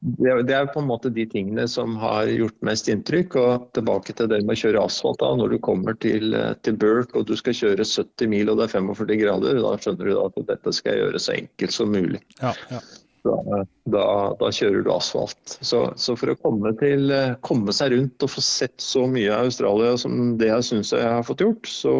det, 0.00 0.32
det, 0.48 0.54
er 0.56 0.70
på 0.72 0.80
en 0.80 0.88
måte 0.88 1.12
de 1.12 1.26
tingene 1.28 1.66
som 1.68 1.98
har 2.00 2.30
gjort 2.32 2.56
mest 2.64 2.88
inntrykk. 2.88 3.36
Og 3.36 3.66
tilbake 3.76 4.14
til 4.16 4.30
det 4.30 4.38
med 4.46 4.54
å 4.54 4.60
kjøre 4.62 4.86
asfalt. 4.86 5.20
da, 5.20 5.34
Når 5.36 5.52
du 5.52 5.58
kommer 5.60 5.98
til, 6.00 6.32
til 6.64 6.78
Burke 6.80 7.20
og 7.20 7.28
du 7.28 7.34
skal 7.36 7.58
kjøre 7.58 7.84
70 7.84 8.32
mil 8.32 8.48
og 8.48 8.62
det 8.62 8.70
er 8.70 8.74
45 8.78 9.20
grader, 9.20 9.60
da 9.60 9.76
skjønner 9.76 10.08
du 10.08 10.16
at 10.22 10.42
dette 10.54 10.72
skal 10.78 10.94
jeg 10.94 11.04
gjøre 11.04 11.20
så 11.20 11.36
enkelt 11.36 11.76
som 11.76 11.92
mulig. 11.92 12.22
Ja, 12.40 12.56
ja 12.72 12.80
da, 13.24 13.64
da, 13.84 14.06
da, 14.40 14.50
kjører 14.52 14.84
du 14.84 14.90
asfalt. 14.94 15.56
Så, 15.60 15.84
så 15.96 16.16
for 16.18 16.32
å 16.32 16.38
komme, 16.42 16.74
til, 16.80 17.12
komme, 17.46 17.74
seg 17.76 17.94
rundt 17.94 18.26
og 18.26 18.32
få 18.34 18.44
sett 18.44 18.82
så 18.82 19.06
mye 19.10 19.30
av 19.34 19.50
Australia 19.50 19.94
som 20.00 20.36
det 20.40 20.50
jeg 20.50 20.68
syns 20.70 20.92
jeg 20.96 21.06
har 21.06 21.26
fått 21.26 21.44
gjort, 21.44 21.70
så, 21.70 21.94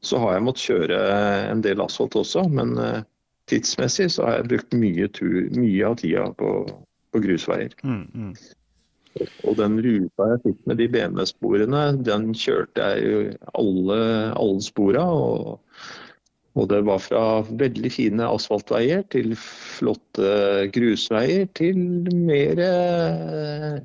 så, 0.00 0.20
har 0.24 0.36
jeg 0.36 0.46
måttet 0.48 0.68
kjøre 0.70 1.00
en 1.52 1.64
del 1.64 1.82
asfalt 1.84 2.18
også. 2.18 2.46
Men 2.50 2.76
uh, 2.78 3.00
tidsmessig 3.50 4.10
så 4.14 4.26
har 4.26 4.40
jeg 4.40 4.50
brukt 4.52 4.78
mye, 4.78 5.10
tur, 5.14 5.40
mye 5.56 5.90
av 5.90 5.98
tida 6.02 6.28
på, 6.38 6.54
på 7.14 7.24
grusveier. 7.24 7.76
Mm, 7.84 8.06
mm. 8.14 8.32
Og 9.48 9.56
den 9.58 9.78
ruta 9.82 10.26
jeg 10.32 10.42
fikk 10.44 10.58
med 10.70 10.78
de 10.78 10.86
BMW-sporene, 10.92 11.86
den 12.06 12.28
kjørte 12.38 12.90
jeg 12.92 13.06
jo 13.08 13.22
alle, 13.58 14.02
alle 14.38 14.62
spora. 14.62 15.06
Og, 15.10 15.56
Og 16.58 16.66
det 16.72 16.80
var 16.88 16.98
fra 17.02 17.22
veldig 17.60 17.90
fine 17.94 18.26
asfaltveier 18.26 19.04
til 19.14 19.34
flotte 19.38 20.66
grusveier 20.74 21.46
til 21.58 21.78
mer 22.26 22.62
eh, 22.64 23.78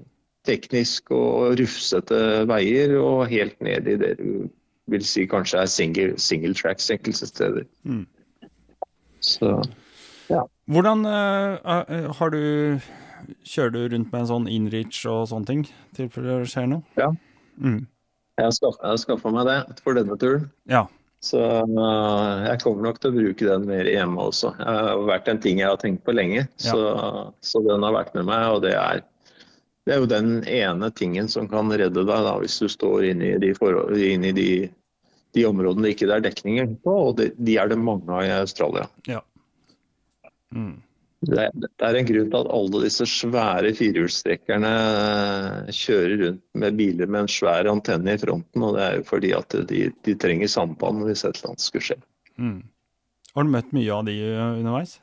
teknisk 0.47 1.13
og 1.13 1.59
rufsete 1.59 2.19
veier, 2.49 2.97
og 2.97 3.27
helt 3.31 3.59
ned 3.63 3.87
i 3.87 3.99
det 4.01 4.15
du 4.19 4.49
vil 4.91 5.05
si 5.07 5.27
kanskje 5.29 5.61
er 5.61 5.69
single, 5.71 6.17
single 6.19 6.57
tracks 6.57 6.89
enkelte 6.91 7.29
steder. 7.29 7.69
Mm. 7.83 8.07
Så 9.23 9.55
Hvordan 10.65 11.05
eh, 11.05 11.53
eh, 11.63 12.09
har 12.17 12.29
du 12.29 12.79
Kjører 13.47 13.71
du 13.71 13.79
rundt 13.93 14.11
med 14.11 14.19
en 14.19 14.27
sånn 14.27 14.47
inreach 14.51 14.97
og 15.07 15.29
sånne 15.31 15.47
ting, 15.47 15.61
i 15.63 15.95
tilfelle 15.95 16.41
det 16.41 16.49
skjer 16.51 16.65
noe? 16.67 16.83
Ja. 16.99 17.07
Mm. 17.55 17.85
jeg 18.41 18.49
har 18.81 18.97
skaffa 18.99 19.31
meg 19.31 19.47
det 19.47 19.77
for 19.85 19.95
denne 19.95 20.17
turen. 20.19 20.49
Ja. 20.67 20.81
Så 21.23 21.39
øh, 21.39 22.45
jeg 22.49 22.59
kommer 22.63 22.89
nok 22.89 22.99
til 22.99 23.13
å 23.13 23.15
bruke 23.15 23.47
den 23.47 23.65
mer 23.69 23.87
hjemme 23.87 24.27
også. 24.27 24.51
Det 24.59 24.67
har 24.67 25.03
vært 25.07 25.31
en 25.31 25.41
ting 25.43 25.61
jeg 25.61 25.71
har 25.71 25.79
tenkt 25.79 26.03
på 26.03 26.15
lenge, 26.15 26.45
så, 26.59 26.83
så 27.39 27.63
den 27.63 27.85
har 27.87 27.95
vært 27.95 28.15
med 28.17 28.27
meg. 28.27 28.47
Og 28.51 28.63
det 28.65 28.73
er, 28.75 29.03
det 29.87 29.95
er 29.95 30.03
jo 30.03 30.09
den 30.11 30.33
ene 30.51 30.91
tingen 30.91 31.31
som 31.31 31.47
kan 31.51 31.71
redde 31.71 32.03
deg 32.03 32.27
da, 32.27 32.37
hvis 32.43 32.59
du 32.59 32.67
står 32.71 33.07
inne 33.13 33.33
i 33.33 33.41
de, 33.43 33.53
forhold, 33.55 33.95
inne 33.95 34.33
i 34.33 34.35
de, 34.35 34.49
de 35.37 35.45
områdene 35.47 35.87
det 35.87 35.95
ikke 35.95 36.11
er 36.11 36.25
dekninger 36.27 36.75
på, 36.83 36.97
og 37.07 37.21
de, 37.21 37.31
de 37.39 37.55
er 37.61 37.71
det 37.71 37.79
mange 37.79 38.11
av 38.11 38.27
i 38.27 38.33
Australia. 38.41 38.89
ja. 39.09 39.23
Mm. 40.53 40.75
Det 41.23 41.39
er, 41.39 41.53
det 41.55 41.87
er 41.87 41.97
en 41.97 42.07
grunn 42.07 42.29
til 42.31 42.39
at 42.41 42.49
alle 42.51 42.81
disse 42.83 43.05
svære 43.07 43.71
firehjulstrekkerne 43.77 44.71
øh, 44.73 45.69
kjører 45.71 46.15
rundt 46.19 46.43
med 46.59 46.79
biler 46.79 47.07
med 47.07 47.23
en 47.23 47.31
svær 47.31 47.69
antenne 47.71 48.17
i 48.17 48.19
fronten, 48.19 48.65
og 48.65 48.75
det 48.75 48.83
er 48.83 48.97
jo 48.97 49.05
fordi 49.07 49.31
at 49.37 49.55
de, 49.69 49.85
de 50.03 50.15
trenger 50.19 50.51
samband 50.51 51.05
hvis 51.07 51.23
et 51.23 51.37
eller 51.37 51.53
annet 51.53 51.63
skulle 51.63 51.87
skje. 51.87 51.97
Mm. 52.35 52.59
Har 53.33 53.47
du 53.47 53.53
møtt 53.53 53.71
mye 53.75 53.93
av 53.95 54.03
de 54.09 54.17
uh, 54.19 54.59
underveis? 54.59 54.97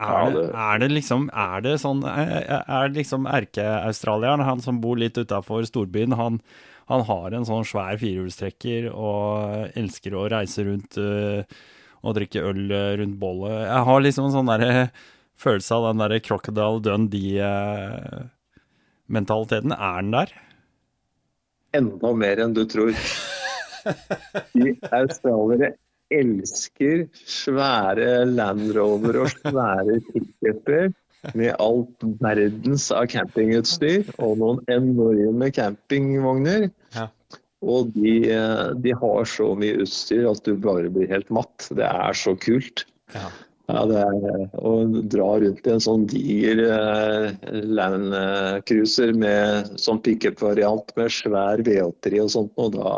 Er, 0.00 0.32
det, 0.32 0.42
er 0.56 0.78
det 0.80 0.86
liksom 0.94 1.26
Er 1.28 1.60
det 1.60 1.74
sånn 1.82 1.98
Er 2.08 2.86
det 2.88 2.96
liksom 2.96 3.26
erkeaustralieren, 3.28 4.40
han 4.48 4.62
som 4.64 4.78
bor 4.80 4.96
litt 4.96 5.18
utafor 5.20 5.66
storbyen, 5.68 6.16
han, 6.16 6.38
han 6.88 7.04
har 7.04 7.36
en 7.36 7.44
sånn 7.44 7.66
svær 7.68 8.00
firehjulstrekker 8.00 8.88
og 8.94 9.76
elsker 9.76 10.16
å 10.16 10.24
reise 10.32 10.64
rundt 10.64 10.96
uh, 10.96 11.44
og 12.00 12.16
drikke 12.16 12.42
øl 12.48 12.72
rundt 12.96 13.18
bollet? 13.20 13.58
Jeg 13.68 13.88
har 13.90 14.06
liksom 14.06 14.30
en 14.30 14.36
sånn 14.38 14.48
derre 14.48 14.88
følelse 15.40 15.72
av 15.76 15.82
den 15.88 16.00
derre 16.04 16.24
Crocodile 16.24 16.78
Dundee-mentaliteten. 16.84 19.72
Er 19.74 19.98
den 20.04 20.14
der? 20.18 20.30
enda 21.76 22.12
mer 22.16 22.42
enn 22.44 22.56
du 22.56 22.64
tror. 22.68 22.96
De 24.54 24.74
australiere 24.90 25.74
elsker 26.10 27.06
svære 27.14 28.24
Land 28.28 28.72
Rover 28.76 29.22
og 29.24 29.30
svære 29.32 30.00
pickuper 30.10 30.90
med 31.36 31.52
alt 31.60 32.04
verdens 32.22 32.88
av 32.96 33.06
campingutstyr 33.12 34.08
og 34.18 34.38
noen 34.40 34.62
enorme 34.72 35.50
campingvogner. 35.54 36.70
Ja. 36.96 37.08
Og 37.60 37.92
de, 37.94 38.14
eh, 38.32 38.70
de 38.80 38.94
har 38.96 39.28
så 39.28 39.50
mye 39.60 39.84
utstyr 39.84 40.24
at 40.30 40.40
du 40.48 40.54
bare 40.56 40.88
blir 40.92 41.10
helt 41.12 41.28
matt. 41.30 41.68
Det 41.76 41.84
er 41.84 42.16
så 42.16 42.32
kult. 42.40 42.86
Ja. 43.12 43.28
Ja, 43.70 43.84
det 43.86 44.00
er 44.02 44.44
Å 44.58 44.72
dra 45.12 45.28
rundt 45.42 45.66
i 45.66 45.72
en 45.74 45.82
sånn 45.84 46.06
diger 46.10 46.62
eh, 46.66 47.54
Land 47.66 48.16
eh, 48.16 48.56
Cruiser 48.66 49.12
med 49.16 49.70
sånn 49.80 50.00
pickup-variant 50.04 50.90
med 50.98 51.14
svær 51.14 51.62
V8-3 51.66 52.22
og 52.24 52.32
sånt, 52.34 52.52
og 52.60 52.74
da 52.76 52.94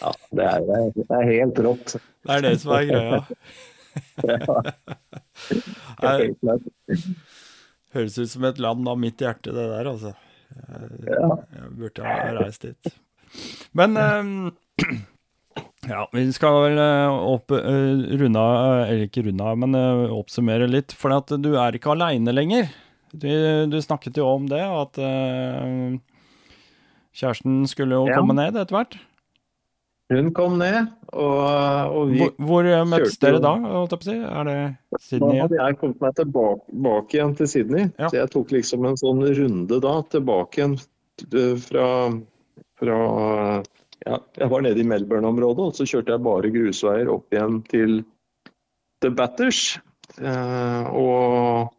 Ja, 0.00 0.12
det 0.36 0.48
er, 0.50 0.66
det 0.96 1.06
er 1.08 1.28
helt 1.30 1.60
rått. 1.64 1.94
Det 2.24 2.34
er 2.34 2.44
det 2.44 2.54
som 2.62 2.74
er 2.76 2.90
greia. 2.90 3.22
Ja, 6.02 6.10
helt. 6.18 6.40
Høres 7.94 8.16
ut 8.18 8.30
som 8.30 8.44
et 8.48 8.58
land 8.62 8.88
av 8.90 8.98
mitt 8.98 9.22
hjerte, 9.22 9.52
det 9.54 9.64
der, 9.70 9.88
altså. 9.90 10.12
Ja. 11.06 11.28
Jeg 11.54 11.70
burde 11.78 12.06
ha 12.06 12.32
reist 12.40 12.66
dit. 12.66 12.90
Men 13.78 13.96
eh, 14.02 14.98
ja, 15.88 16.08
vi 16.12 16.24
skal 16.32 16.56
vel 16.66 16.78
eh, 16.80 17.18
opp, 17.34 17.50
eh, 17.54 18.18
runde 18.20 18.40
av, 18.40 18.54
eh, 18.56 18.88
eller 18.90 19.08
ikke 19.08 19.24
runde 19.28 19.44
av, 19.50 19.58
men 19.60 19.76
oppsummere 20.14 20.68
litt. 20.70 20.94
For 20.96 21.14
at 21.16 21.32
du 21.42 21.54
er 21.60 21.76
ikke 21.78 21.92
aleine 21.94 22.34
lenger. 22.34 22.70
Du, 23.14 23.28
du 23.70 23.76
snakket 23.82 24.16
jo 24.18 24.26
om 24.26 24.48
det, 24.50 24.58
at 24.58 24.98
uh, 24.98 25.94
kjæresten 27.14 27.60
skulle 27.70 27.94
jo 28.00 28.08
Ja. 28.10 28.16
komme 28.18 28.34
ned 28.34 28.56
etter 28.58 28.74
hvert. 28.74 28.96
Hun 30.10 30.32
kom 30.36 30.58
ned, 30.58 30.88
og, 31.14 31.94
og 31.94 32.10
vi 32.10 32.18
Hvor, 32.20 32.32
hvor 32.42 32.66
møttes 32.90 33.14
dere 33.22 33.38
da, 33.40 33.54
holdt 33.62 33.94
jeg 33.94 34.00
på 34.02 34.04
å 34.04 34.10
si? 34.10 34.16
Er 34.18 34.44
det 34.50 34.56
Da 34.92 34.98
Sydney? 35.00 35.38
hadde 35.40 35.60
jeg 35.62 35.78
kommet 35.80 36.02
meg 36.02 36.18
tilbake, 36.18 37.14
igjen 37.16 37.36
til 37.38 37.48
Sydney. 37.54 37.86
Ja. 37.98 38.10
Så 38.10 38.18
jeg 38.18 38.32
tok 38.34 38.52
liksom 38.52 38.84
en 38.90 38.98
sånn 39.00 39.22
runde 39.38 39.78
da, 39.80 39.94
tilbake 40.12 40.60
igjen 40.60 40.76
fra, 41.62 41.86
fra 42.82 42.98
ja, 44.04 44.18
Jeg 44.36 44.50
var 44.52 44.64
nede 44.64 44.80
i 44.80 44.88
Melbourne-området, 44.88 45.70
og 45.70 45.78
så 45.78 45.86
kjørte 45.88 46.14
jeg 46.14 46.24
bare 46.26 46.52
grusveier 46.54 47.10
opp 47.12 47.34
igjen 47.34 47.62
til 47.70 48.02
The 49.04 49.10
Batters. 49.14 49.62
Eh, 50.20 50.94
og, 50.94 51.72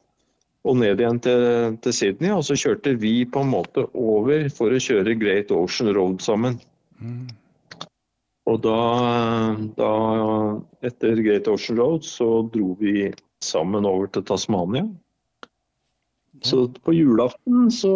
og 0.66 0.78
ned 0.82 1.02
igjen 1.02 1.22
til, 1.24 1.78
til 1.86 1.96
Sydney. 1.96 2.34
Og 2.34 2.46
så 2.48 2.58
kjørte 2.60 2.96
vi 3.02 3.18
på 3.30 3.46
en 3.46 3.54
måte 3.54 3.88
over 3.94 4.50
for 4.54 4.74
å 4.74 4.82
kjøre 4.82 5.18
Great 5.22 5.54
Ocean 5.56 5.94
Road 5.96 6.22
sammen. 6.26 6.60
Mm. 7.00 7.28
Og 8.46 8.60
da, 8.62 8.80
da, 9.78 9.94
etter 10.86 11.22
Great 11.26 11.50
Ocean 11.50 11.80
Road, 11.82 12.06
så 12.06 12.44
dro 12.54 12.76
vi 12.82 13.10
sammen 13.46 13.88
over 13.90 14.10
til 14.14 14.26
Tasmania. 14.26 14.86
Så 16.46 16.68
på 16.86 16.94
julaften 16.94 17.72
så, 17.74 17.96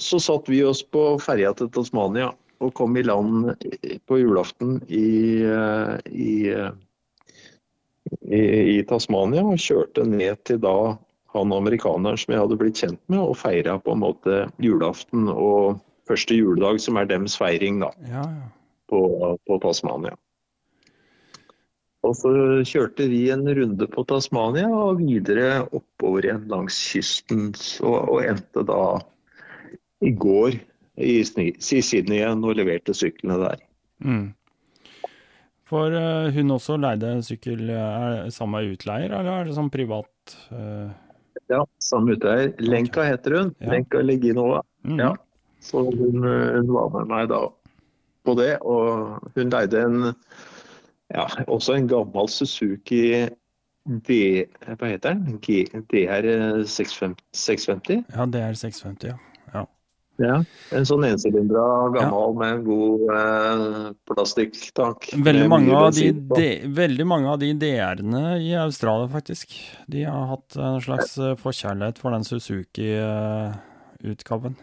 så 0.00 0.18
satt 0.22 0.48
vi 0.50 0.62
oss 0.66 0.82
på 0.82 1.12
ferja 1.22 1.52
til 1.54 1.70
Tasmania 1.74 2.32
og 2.60 2.74
kom 2.76 2.96
i 2.96 3.04
land 3.04 3.54
på 4.08 4.18
julaften 4.20 4.78
i, 4.88 5.40
eh, 5.48 5.94
i, 6.12 6.32
eh, 6.52 6.72
i, 8.28 8.42
i 8.76 8.80
Tasmania 8.88 9.44
og 9.46 9.60
kjørte 9.60 10.04
ned 10.08 10.42
til 10.48 10.60
da 10.62 10.76
han 11.34 11.54
amerikaneren 11.54 12.18
som 12.18 12.34
jeg 12.34 12.42
hadde 12.42 12.58
blitt 12.58 12.80
kjent 12.82 13.02
med, 13.06 13.20
og 13.22 13.38
feira 13.38 13.78
på 13.78 13.94
en 13.94 14.02
måte 14.02 14.40
julaften 14.62 15.28
og 15.30 15.78
første 16.10 16.34
juledag, 16.34 16.80
som 16.82 16.98
er 16.98 17.06
dems 17.06 17.36
feiring, 17.38 17.78
da 17.84 17.92
Ja, 18.08 18.24
ja. 18.26 18.48
på, 18.90 19.00
på 19.46 19.60
Tasmania. 19.62 20.16
Og 22.00 22.16
så 22.16 22.30
kjørte 22.64 23.06
vi 23.12 23.26
en 23.30 23.44
runde 23.44 23.86
på 23.92 24.02
Tasmania 24.08 24.70
og 24.72 25.02
videre 25.02 25.60
oppover 25.68 26.26
igjen 26.26 26.46
langs 26.50 26.78
kysten. 26.90 27.50
Så, 27.54 27.86
og 27.86 28.24
endte 28.24 28.64
da 28.66 28.82
i 30.00 30.14
går 30.16 30.56
i, 31.00 31.16
i 31.20 31.80
Sydney 31.82 32.20
igjen 32.20 32.44
og 32.46 32.56
leverte 32.58 32.94
syklene 32.96 33.38
der. 33.42 33.64
Mm. 34.04 34.28
For 35.70 35.94
uh, 35.94 36.30
hun 36.34 36.56
også 36.56 36.78
leide 36.82 37.12
sykkel 37.22 37.68
eh, 37.70 37.78
er 37.78 38.16
det 38.26 38.34
samme 38.34 38.62
utleier, 38.66 39.12
eller 39.12 39.30
er 39.36 39.48
det 39.48 39.58
sånn 39.58 39.72
privat 39.72 40.08
Uh... 40.54 40.90
Ja, 41.50 41.64
samme 41.82 42.14
utleier. 42.14 42.52
Lenka 42.62 43.02
heter 43.02 43.34
hun. 43.34 43.48
Ja. 43.58 43.72
Lenka 43.72 44.02
Leginova. 44.04 44.60
mm. 44.86 45.00
Ja. 45.02 45.08
Så 45.60 45.82
hun, 45.90 46.22
hun 46.22 46.70
var 46.70 46.92
med 46.94 47.08
meg 47.10 47.24
da 47.32 47.40
på 48.22 48.34
det. 48.38 48.52
Og 48.62 49.18
hun 49.34 49.50
leide 49.50 49.82
en 49.82 49.98
ja, 51.10 51.26
også 51.50 51.74
en 51.74 51.88
gammel 51.90 52.30
Suzuki 52.30 53.02
D, 54.06 54.20
hva 54.68 54.90
heter 54.92 55.16
den? 55.16 55.40
G, 55.42 55.64
DR 55.90 56.28
650? 56.68 57.24
650? 57.34 58.04
Ja, 58.14 58.26
er 58.38 58.54
650, 58.54 59.08
ja. 59.10 59.29
Ja. 60.20 60.30
Ja. 60.30 60.44
En 60.76 60.84
sånn 60.86 61.04
ensylindra 61.08 61.88
gammel 61.94 62.34
med 62.38 62.50
en 62.54 62.64
god 62.66 63.00
eh, 63.16 63.88
plastikktank. 64.10 65.00
Veldig, 65.16 65.48
veldig 66.76 67.06
mange 67.08 67.28
av 67.32 67.38
de 67.40 67.48
DR-ene 67.60 68.22
i 68.44 68.54
Australia, 68.60 69.08
faktisk, 69.12 69.46
de 69.90 70.00
har 70.06 70.24
hatt 70.34 70.50
en 70.60 70.80
slags 70.84 71.10
eh, 71.18 71.36
forkjærlighet 71.40 71.96
for 72.02 72.08
den 72.14 72.24
Suzuki-utgaven. 72.28 74.54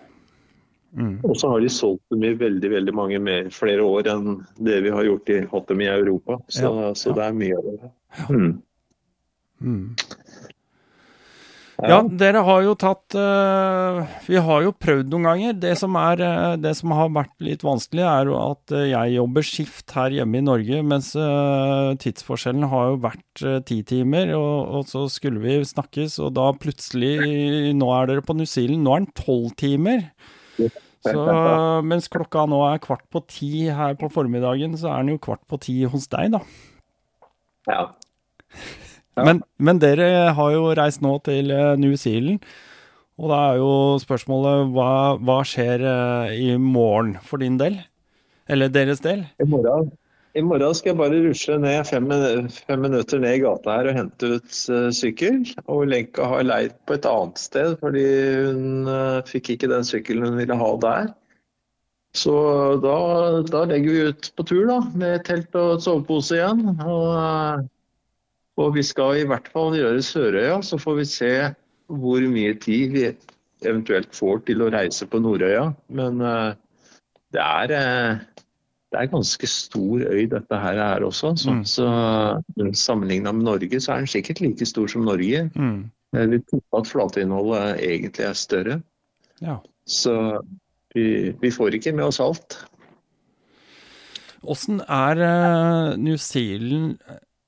Mm. 0.97 1.17
Og 1.27 1.33
så 1.37 1.45
har 1.51 1.59
de 1.61 1.69
solgt 1.69 2.09
dem 2.13 2.23
i 2.25 2.33
veldig 2.37 2.69
veldig 2.71 2.93
mange 2.95 3.19
mer, 3.21 3.49
flere 3.53 3.83
år 3.85 4.07
enn 4.13 4.25
det 4.63 4.81
vi 4.85 4.91
har 4.93 5.03
gjort 5.05 5.29
i, 5.29 5.41
hatt 5.51 5.67
dem 5.69 5.81
i 5.83 5.87
Europa. 5.91 6.33
Så, 6.47 6.63
Ja, 6.63 6.93
så 6.97 7.07
det 7.17 7.23
er 7.25 7.33
mye 7.37 7.55
av 7.57 7.63
det. 7.67 7.77
Mm. 8.29 8.53
Mm. 9.61 9.95
Ja, 11.85 11.99
dere 12.01 12.41
har 12.41 12.63
jo 12.65 12.71
tatt 12.79 13.13
eh, 13.13 13.97
Vi 14.25 14.39
har 14.41 14.63
jo 14.65 14.71
prøvd 14.73 15.11
noen 15.11 15.27
ganger. 15.27 15.57
Det 15.61 15.75
som, 15.77 15.93
er, 16.01 16.23
eh, 16.25 16.55
det 16.57 16.71
som 16.79 16.93
har 16.97 17.11
vært 17.13 17.35
litt 17.45 17.61
vanskelig, 17.65 18.01
er 18.01 18.31
jo 18.31 18.37
at 18.39 18.73
eh, 18.73 18.87
jeg 18.89 19.13
jobber 19.13 19.45
skift 19.45 19.93
her 19.93 20.15
hjemme 20.15 20.39
i 20.39 20.45
Norge, 20.47 20.79
mens 20.81 21.11
tidsforskjellen 22.01 22.65
har 22.71 22.89
jo 22.89 22.97
vært 23.03 23.43
ti 23.69 23.77
timer, 23.85 24.33
og, 24.39 24.55
og 24.79 24.89
så 24.89 25.03
skulle 25.11 25.43
vi 25.43 25.59
snakkes, 25.69 26.17
og 26.25 26.33
da 26.37 26.49
plutselig 26.57 27.13
Nå 27.77 27.91
er 27.93 28.09
dere 28.09 28.25
på 28.25 28.33
New 28.37 28.49
Zealand, 28.49 28.81
nå 28.81 28.95
er 28.95 29.05
den 29.05 29.13
tolv 29.17 29.53
timer. 29.59 30.07
Så 31.07 31.21
mens 31.85 32.09
klokka 32.11 32.47
nå 32.49 32.63
er 32.71 32.81
kvart 32.83 33.05
på 33.13 33.21
ti 33.29 33.51
her 33.69 33.93
på 33.99 34.09
formiddagen, 34.11 34.73
så 34.79 34.95
er 34.95 35.05
den 35.05 35.13
jo 35.13 35.21
kvart 35.29 35.45
på 35.49 35.61
ti 35.61 35.77
hos 35.87 36.09
deg, 36.11 36.33
da. 36.33 36.41
Ja. 37.69 37.81
Ja. 39.17 39.25
Men, 39.25 39.41
men, 39.57 39.79
dere 39.81 40.31
har 40.37 40.53
jo 40.53 40.71
reist 40.77 41.01
nå 41.01 41.15
til 41.25 41.49
eh, 41.53 41.75
New 41.81 41.95
Zealand. 41.97 42.43
Og 43.17 43.31
da 43.31 43.37
er 43.49 43.55
jo 43.57 43.69
spørsmålet 43.97 44.73
hva, 44.75 44.89
hva 45.17 45.37
skjer 45.47 45.81
uh, 45.81 46.29
i 46.29 46.51
morgen 46.61 47.15
for 47.25 47.41
din 47.41 47.55
del? 47.57 47.79
Eller 48.45 48.69
deres 48.69 49.01
del? 49.01 49.23
I 49.41 49.47
morgen, 49.49 49.89
i 50.37 50.43
morgen 50.45 50.75
skal 50.77 50.91
jeg 50.91 50.99
bare 50.99 51.21
rusle 51.23 51.55
ned 51.63 51.87
fem, 51.89 52.11
fem, 52.53 52.83
minutter 52.85 53.23
ned 53.23 53.39
i 53.39 53.41
gata 53.41 53.79
her 53.79 53.89
og 53.89 53.97
hente 53.97 54.29
ut 54.37 54.59
uh, 54.69 54.89
sykkel. 54.93 55.39
Og 55.65 55.87
Lenka 55.89 56.27
har 56.29 56.45
leid 56.45 56.75
på 56.85 56.99
et 56.99 57.07
annet 57.09 57.41
sted 57.41 57.73
fordi 57.81 58.05
hun 58.51 58.85
uh, 58.85 59.23
fikk 59.25 59.55
ikke 59.55 59.71
den 59.71 59.87
sykkelen 59.87 60.29
hun 60.29 60.37
ville 60.43 60.59
ha 60.61 60.69
der. 60.85 61.09
Så 62.17 62.35
da, 62.85 62.99
da 63.49 63.63
legger 63.69 63.97
vi 63.97 64.05
ut 64.13 64.29
på 64.37 64.45
tur 64.45 64.69
da, 64.69 64.77
med 64.93 65.25
telt 65.25 65.57
og 65.57 65.81
sovepose 65.81 66.37
igjen. 66.37 66.77
Og 66.85 67.65
og 68.57 68.75
vi 68.75 68.83
skal 68.85 69.21
i 69.21 69.25
hvert 69.29 69.49
fall 69.53 69.75
gjøre 69.77 70.03
Sørøya, 70.05 70.61
så 70.65 70.79
får 70.81 70.95
vi 71.01 71.09
se 71.09 71.33
hvor 71.87 72.23
mye 72.31 72.55
tid 72.59 72.95
vi 72.95 73.03
eventuelt 73.65 74.15
får 74.15 74.41
til 74.47 74.63
å 74.63 74.71
reise 74.73 75.07
på 75.09 75.21
Nordøya. 75.21 75.69
Men 75.93 76.21
uh, 76.21 76.55
det 77.33 77.43
er 77.43 77.73
uh, 77.77 78.25
det 78.87 79.01
er 79.01 79.11
ganske 79.11 79.47
stor 79.51 80.03
øy 80.07 80.25
dette 80.31 80.59
her 80.63 80.79
er 80.79 81.03
også. 81.03 81.33
Så, 81.35 81.53
mm. 81.53 81.63
så 81.67 81.87
Sammenligna 82.73 83.33
med 83.35 83.43
Norge 83.43 83.81
så 83.83 83.93
er 83.93 84.05
den 84.05 84.07
sikkert 84.07 84.41
like 84.41 84.65
stor 84.65 84.87
som 84.87 85.03
Norge. 85.05 85.49
Mm. 85.55 85.89
Jeg 86.15 86.29
vil 86.31 86.43
tippe 86.47 86.79
at 86.79 86.87
flateinnholdet 86.87 87.83
egentlig 87.83 88.25
er 88.25 88.33
større. 88.33 88.79
Ja. 89.43 89.57
Så 89.85 90.15
vi, 90.95 91.33
vi, 91.41 91.51
får 91.51 91.75
ikke 91.75 91.91
med 91.91 92.07
oss 92.07 92.21
alt. 92.23 92.57
Åssen 94.47 94.79
er 94.87 95.97
New 95.99 96.15
Zealand 96.15 96.95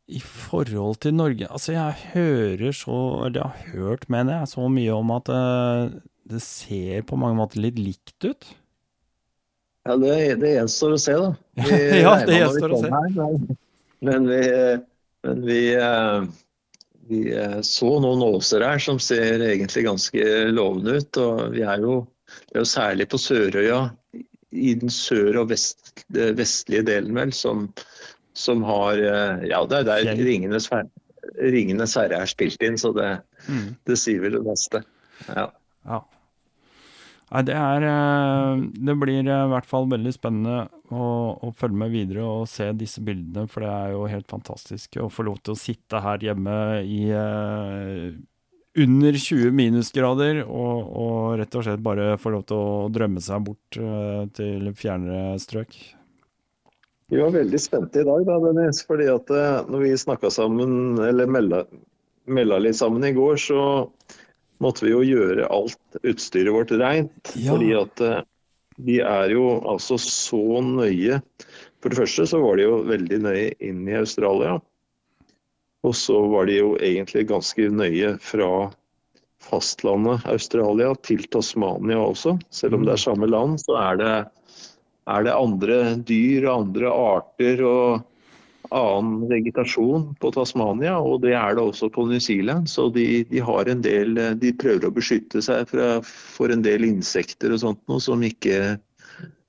i 0.10 0.20
forhold 0.24 1.02
til 1.04 1.16
Norge 1.18 1.48
Altså, 1.50 1.74
jeg 1.76 1.98
hører 2.14 2.76
så 2.76 3.00
Eller 3.26 3.42
jeg 3.42 3.50
har 3.50 3.76
hørt, 3.76 4.10
mener 4.10 4.40
jeg, 4.40 4.52
så 4.54 4.68
mye 4.72 4.96
om 4.96 5.14
at 5.16 5.30
uh, 5.34 5.92
det 6.30 6.42
ser 6.46 7.06
på 7.10 7.18
mange 7.18 7.40
måter 7.40 7.62
litt 7.64 7.80
likt 7.82 8.26
ut. 8.26 8.46
Ja, 9.88 9.96
det, 9.98 10.12
det 10.44 10.52
gjenstår 10.54 10.94
å 10.94 11.00
se, 11.02 11.16
da. 11.18 11.30
Vi 11.66 12.04
ja, 12.04 12.12
det 12.28 12.36
gjenstår 12.38 12.76
å 12.76 12.82
se. 12.84 12.92
Her, 12.94 13.56
men, 14.06 14.28
vi, 14.30 14.44
men 15.26 15.42
vi, 15.48 15.64
uh, 15.74 16.28
vi 17.10 17.24
uh, 17.34 17.58
så 17.66 17.96
noen 18.04 18.22
åser 18.28 18.68
her 18.68 18.78
som 18.84 19.02
ser 19.02 19.42
egentlig 19.48 19.88
ganske 19.88 20.28
lovende 20.54 21.00
ut. 21.00 21.22
Og 21.24 21.42
vi 21.56 21.66
er 21.66 21.82
jo, 21.82 21.98
er 22.54 22.62
jo 22.62 22.68
særlig 22.70 23.10
på 23.10 23.22
Sørøya, 23.22 23.88
i 24.50 24.76
den 24.78 24.94
sør- 24.94 25.42
og 25.42 25.50
vest, 25.50 26.06
vestlige 26.14 26.86
delen, 26.86 27.18
vel, 27.18 27.34
som 27.34 27.68
som 28.40 28.64
har 28.68 29.00
eh, 29.00 29.50
Ja, 29.52 29.64
det 29.70 29.84
er 29.84 29.90
der 29.90 30.14
Ringenes, 30.20 30.70
Ringenes 31.40 31.98
herre 32.00 32.24
er 32.24 32.30
spilt 32.30 32.64
inn, 32.66 32.80
så 32.80 32.94
det, 32.96 33.10
mm. 33.48 33.68
det 33.90 34.00
sier 34.00 34.24
vel 34.24 34.40
det 34.40 34.46
meste. 34.48 34.84
Ja. 35.28 35.50
ja. 35.88 36.00
Nei, 37.30 37.44
det 37.46 37.56
er 37.56 37.86
eh, 37.86 38.64
Det 38.88 38.96
blir 38.98 39.22
i 39.22 39.38
hvert 39.54 39.68
fall 39.70 39.86
veldig 39.92 40.14
spennende 40.16 40.64
å, 40.90 41.04
å, 41.46 41.52
følge 41.58 41.84
med 41.84 41.94
videre 41.94 42.26
og 42.26 42.48
se 42.50 42.72
disse 42.78 43.04
bildene, 43.06 43.46
for 43.52 43.66
det 43.66 43.70
er 43.76 43.94
jo 43.94 44.08
helt 44.10 44.30
fantastisk 44.32 44.98
å 45.04 45.12
få 45.14 45.28
lov 45.28 45.44
til 45.44 45.54
å 45.54 45.60
sitte 45.60 46.02
her 46.02 46.26
hjemme 46.26 46.56
i 46.82 47.04
uh, 47.14 48.10
under 48.80 49.20
20 49.22 49.54
minusgrader 49.54 50.42
og, 50.48 50.90
og, 50.90 51.20
rett 51.42 51.60
og 51.60 51.68
slett 51.68 51.86
bare 51.86 52.16
få 52.22 52.34
lov 52.34 52.48
til 52.50 52.58
å 52.58 52.90
drømme 52.94 53.22
seg 53.22 53.46
bort 53.46 53.78
uh, 53.78 54.26
til 54.34 54.72
fjernere 54.78 55.38
strøk. 55.44 55.78
Vi 57.10 57.18
var 57.18 57.32
veldig 57.34 57.60
spente 57.62 58.04
i 58.04 58.06
dag, 58.06 58.26
da, 58.26 58.38
Dennis. 58.44 58.84
fordi 58.86 59.08
at 59.10 59.32
eh, 59.34 59.62
når 59.70 59.86
vi 59.86 59.94
snakka 59.98 60.30
sammen, 60.34 61.00
eller 61.02 61.30
melda, 61.30 61.64
melda, 62.30 62.60
litt 62.62 62.78
sammen 62.78 63.06
i 63.08 63.16
går, 63.16 63.40
så 63.42 63.62
måtte 64.62 64.86
vi 64.86 64.94
jo 64.94 65.02
gjøre 65.06 65.48
alt 65.50 66.02
utstyret 66.04 66.54
vårt 66.54 66.74
rent. 66.78 67.34
Ja. 67.34 67.56
Fordi 67.56 67.72
at 67.80 68.04
eh, 68.06 68.22
vi 68.78 69.00
er 69.02 69.34
jo 69.34 69.58
altså 69.68 69.98
så 70.00 70.62
nøye. 70.64 71.22
For 71.82 71.90
det 71.90 72.00
første 72.00 72.28
så 72.30 72.42
var 72.44 72.60
de 72.60 72.68
jo 72.68 72.82
veldig 72.88 73.24
nøye 73.26 73.54
inn 73.66 73.88
i 73.90 73.98
Australia. 73.98 74.60
Og 75.88 75.96
så 75.96 76.20
var 76.30 76.46
de 76.46 76.60
jo 76.60 76.76
egentlig 76.78 77.26
ganske 77.32 77.70
nøye 77.72 78.18
fra 78.22 78.70
fastlandet 79.40 80.26
Australia 80.30 80.92
til 81.08 81.24
Tasmania 81.32 82.02
også. 82.04 82.36
Selv 82.54 82.78
om 82.78 82.86
det 82.86 82.94
er 82.94 83.02
samme 83.02 83.30
land, 83.32 83.58
så 83.64 83.78
er 83.80 84.00
det 84.00 84.14
er 85.10 85.26
det 85.26 85.36
andre 85.36 85.80
dyr 86.06 86.48
og 86.48 86.54
andre 86.54 86.94
arter 86.94 87.66
og 87.66 88.06
annen 88.76 89.24
vegetasjon 89.30 90.12
på 90.22 90.32
Tasmania, 90.36 90.98
og 91.02 91.24
det 91.24 91.34
er 91.38 91.56
det 91.58 91.64
også 91.64 91.90
på 91.94 92.06
New 92.10 92.22
Zealand. 92.22 92.70
Så 92.70 92.90
de, 92.94 93.24
de, 93.30 93.42
en 93.42 93.82
del, 93.82 94.20
de 94.38 94.54
prøver 94.54 94.90
å 94.90 94.94
beskytte 94.94 95.42
seg 95.42 95.70
fra, 95.72 95.88
for 96.06 96.54
en 96.54 96.66
del 96.66 96.86
insekter 96.86 97.56
og 97.56 97.64
sånt 97.64 97.82
noe 97.90 98.04
som 98.04 98.22
ikke, 98.26 98.78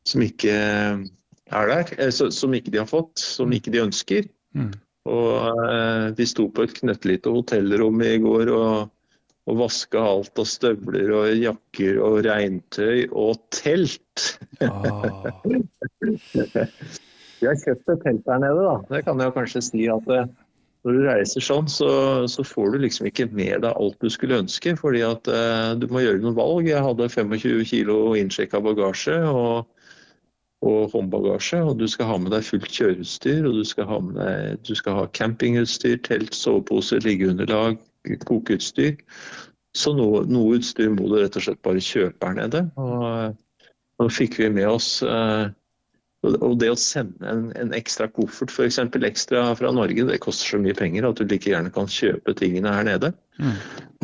som 0.09 0.25
ikke 0.25 0.55
er 0.55 1.75
der. 1.75 1.93
Eh, 1.99 2.13
som 2.13 2.57
ikke 2.57 2.73
de 2.73 2.81
har 2.81 2.89
fått, 2.89 3.19
som 3.21 3.53
ikke 3.53 3.75
de 3.75 3.85
ønsker. 3.85 4.31
Mm. 4.57 4.73
Og 5.11 5.61
eh, 5.67 6.07
Vi 6.17 6.29
sto 6.29 6.49
på 6.53 6.65
et 6.65 6.75
knøttlite 6.81 7.33
hotellrom 7.35 8.01
i 8.07 8.17
går 8.23 8.55
og 8.57 8.73
og 9.49 9.61
vaske 9.63 9.99
alt 9.99 10.41
av 10.41 10.49
støvler 10.49 11.13
og 11.17 11.31
jakker 11.41 12.01
og 12.05 12.21
regntøy 12.27 13.07
og 13.09 13.41
telt. 13.55 14.35
Ah. 14.61 15.33
Vi 17.41 17.49
har 17.49 17.57
kjøpt 17.57 17.89
et 17.89 18.03
telt 18.05 18.27
der 18.27 18.41
nede, 18.43 18.63
da. 18.67 18.77
Det 18.91 19.05
kan 19.07 19.21
jeg 19.23 19.33
kanskje 19.33 19.63
si 19.65 19.87
at 19.89 20.05
det, 20.09 20.21
når 20.85 20.97
du 20.97 21.03
reiser 21.09 21.45
sånn, 21.45 21.69
så, 21.73 21.91
så, 22.29 22.45
får 22.45 22.75
du 22.75 22.83
liksom 22.85 23.09
ikke 23.09 23.31
med 23.33 23.65
deg 23.65 23.73
alt 23.73 23.97
du 24.01 24.13
skulle 24.13 24.43
ønske. 24.43 24.75
Fordi 24.77 25.03
at 25.07 25.29
eh, 25.33 25.73
du 25.81 25.89
må 25.93 26.05
gjøre 26.05 26.21
noen 26.21 26.37
valg. 26.37 26.69
Jeg 26.69 26.85
hadde 26.85 27.09
25 27.09 27.65
kilo 27.69 27.99
innsjekka 28.21 28.61
bagasje 28.65 29.17
og, 29.29 29.69
og, 30.65 30.81
håndbagasje. 30.93 31.63
Og 31.65 31.81
du 31.81 31.87
skal 31.89 32.13
ha 32.13 32.19
med 32.21 32.37
deg 32.37 32.45
fullt 32.45 32.69
kjøreutstyr, 32.77 33.49
og 33.49 33.61
du 33.61 33.65
skal 33.73 33.89
ha, 33.89 34.01
med 34.05 34.21
deg, 34.21 34.61
du 34.69 34.77
skal 34.77 35.01
ha 35.01 35.09
campingutstyr, 35.17 35.97
telt, 36.05 36.37
sovepose, 36.37 37.01
liggeunderlag, 37.07 37.81
kokeutstyr. 38.27 38.99
Så 39.77 39.95
noe, 39.95 40.25
noe, 40.27 40.59
utstyr 40.59 40.91
må 40.91 41.07
du 41.07 41.21
rett 41.21 41.37
og 41.39 41.47
slett 41.47 41.63
bare 41.63 41.83
kjøpe 41.85 42.27
her 42.27 42.39
nede. 42.41 42.65
Og 42.81 43.37
nå 44.01 44.11
fikk 44.13 44.41
vi 44.41 44.51
med 44.53 44.67
oss 44.71 44.97
eh, 45.07 45.51
og 46.21 46.59
det 46.61 46.69
å 46.69 46.77
sende 46.77 47.25
en, 47.25 47.47
en 47.57 47.71
ekstra 47.73 48.05
koffert, 48.13 48.53
f.eks. 48.53 48.77
ekstra 49.09 49.45
fra 49.57 49.71
Norge, 49.73 50.05
det 50.05 50.19
koster 50.21 50.53
så 50.53 50.61
mye 50.61 50.77
penger 50.77 51.07
at 51.09 51.17
du 51.17 51.25
like 51.25 51.49
gjerne 51.49 51.73
kan 51.73 51.89
kjøpe 51.89 52.35
tingene 52.37 52.75
her 52.75 52.85
nede. 52.85 53.15
Mm. 53.41 53.55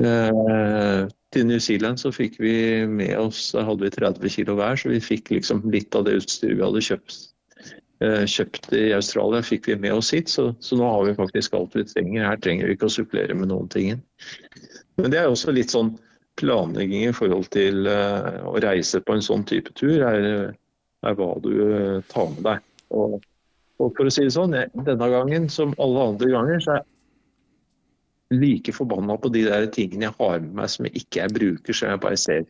Eh, 0.00 1.02
til 1.36 1.48
New 1.50 1.60
Zealand 1.60 2.00
så 2.00 2.12
fikk 2.16 2.38
vi 2.40 2.54
med 2.88 3.12
oss 3.20 3.50
hadde 3.52 3.84
vi 3.84 3.92
30 3.92 4.32
kg 4.32 4.56
hver, 4.56 4.80
så 4.80 4.94
vi 4.94 5.02
fikk 5.04 5.34
liksom 5.34 5.66
litt 5.72 5.92
av 5.98 6.06
det 6.08 6.16
utstyret 6.22 6.56
vi 6.56 6.64
hadde 6.64 6.84
kjøpt 6.88 7.18
kjøpt 8.02 8.72
i 8.76 8.90
Australia, 8.92 9.40
fikk 9.40 9.70
vi 9.70 9.76
med 9.80 9.94
oss 9.96 10.10
hit. 10.12 10.28
Så, 10.28 10.50
så, 10.60 10.76
nå 10.76 10.84
har 10.84 11.06
vi 11.06 11.14
faktisk 11.16 11.54
alt 11.56 11.76
vi 11.78 11.84
trenger. 11.88 12.26
Her 12.28 12.40
trenger 12.42 12.68
vi 12.68 12.76
ikke 12.76 12.90
å 12.90 12.92
supplere 12.92 13.36
med 13.38 13.48
noen 13.48 13.70
ting. 13.72 14.02
Men 15.00 15.12
det 15.12 15.20
er 15.22 15.30
også 15.30 15.54
litt 15.56 15.72
sånn 15.72 15.94
planlegging 16.36 17.06
i 17.08 17.14
forhold 17.16 17.48
til 17.54 17.88
uh, 17.88 18.44
å 18.48 18.56
reise 18.62 19.00
på 19.04 19.16
en 19.16 19.24
sånn 19.24 19.46
type 19.48 19.72
tur, 19.78 20.02
er, 20.04 20.52
er 21.06 21.16
hva 21.16 21.30
du 21.44 21.52
uh, 21.54 22.02
tar 22.12 22.28
med 22.34 22.44
deg. 22.46 22.66
Og, 22.96 23.16
og, 23.80 23.88
for 23.88 24.04
å 24.04 24.12
si 24.12 24.26
det 24.26 24.34
sånn, 24.36 24.56
jeg, 24.56 24.72
denne 24.86 25.08
gangen 25.12 25.48
som 25.52 25.74
alle 25.82 26.04
andre 26.12 26.30
ganger, 26.34 26.62
så 26.64 26.76
er 26.76 26.82
jeg 26.82 26.92
like 28.36 28.74
forbanna 28.74 29.16
på 29.22 29.30
de 29.32 29.44
der 29.46 29.68
tingene 29.72 30.08
jeg 30.08 30.18
har 30.18 30.40
med 30.42 30.54
meg 30.60 30.70
som 30.72 30.88
jeg 30.88 31.04
ikke 31.04 31.24
er 31.24 31.34
bruker, 31.34 31.76
som 31.76 31.92
jeg 31.92 32.02
bare 32.02 32.20
ser 32.20 32.46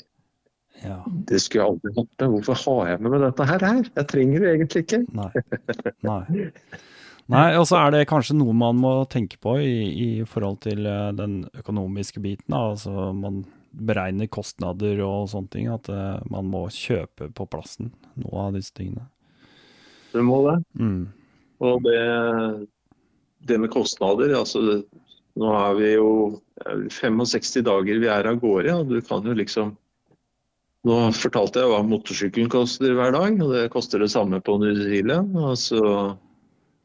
ja. 0.82 0.98
Det 1.06 1.40
skulle 1.42 1.64
jeg 1.64 1.72
aldri 1.72 1.94
hatt 1.96 2.10
med. 2.20 2.34
Hvorfor 2.34 2.60
har 2.82 2.92
jeg 2.92 3.04
med 3.04 3.14
meg 3.14 3.24
dette 3.24 3.48
her? 3.48 3.64
Jeg 3.86 4.08
trenger 4.12 4.44
det 4.44 4.52
egentlig 4.52 4.84
ikke. 4.86 5.00
Nei. 5.16 5.30
Nei. 6.06 6.42
Nei, 7.32 7.46
og 7.58 7.64
så 7.66 7.80
er 7.80 7.90
det 7.90 8.06
kanskje 8.06 8.36
noe 8.38 8.52
man 8.54 8.78
må 8.78 8.92
tenke 9.10 9.38
på 9.42 9.56
i, 9.58 9.78
i 9.90 10.10
forhold 10.30 10.60
til 10.62 10.86
eh, 10.86 11.08
den 11.18 11.40
økonomiske 11.58 12.22
biten. 12.22 12.54
Altså 12.54 13.10
man 13.16 13.40
beregner 13.76 14.30
kostnader 14.32 15.00
og 15.04 15.28
sånne 15.32 15.52
ting. 15.52 15.68
At 15.72 15.90
uh, 15.92 16.22
man 16.32 16.48
må 16.50 16.66
kjøpe 16.72 17.30
på 17.34 17.48
plassen 17.50 17.92
noe 18.16 18.46
av 18.48 18.56
disse 18.56 18.74
tingene. 18.76 19.08
Du 20.14 20.22
må 20.24 20.40
det. 20.46 20.56
Mm. 20.78 21.02
Og 21.66 21.82
det, 21.84 22.00
det, 23.48 23.58
med 23.60 23.72
kostnader 23.72 24.34
altså 24.36 24.82
Nå 25.36 25.50
er 25.52 25.74
vi 25.76 25.88
jo 25.92 26.10
65 26.64 27.60
dager 27.66 27.98
vi 28.00 28.08
er 28.08 28.28
av 28.30 28.38
gårde, 28.40 28.72
og 28.72 28.88
du 28.88 29.02
kan 29.04 29.26
jo 29.28 29.34
liksom 29.36 29.74
nå 30.86 30.96
fortalte 31.16 31.62
jeg 31.62 31.72
hva 31.72 31.82
motorsykkelen 31.86 32.50
koster 32.52 32.94
hver 32.94 33.12
dag, 33.14 33.36
og 33.42 33.52
det 33.54 33.66
koster 33.74 34.02
det 34.02 34.12
samme 34.12 34.40
på 34.44 34.56
New 34.62 34.76
Zealand. 34.78 35.34
Og 35.34 35.58
så 35.58 35.82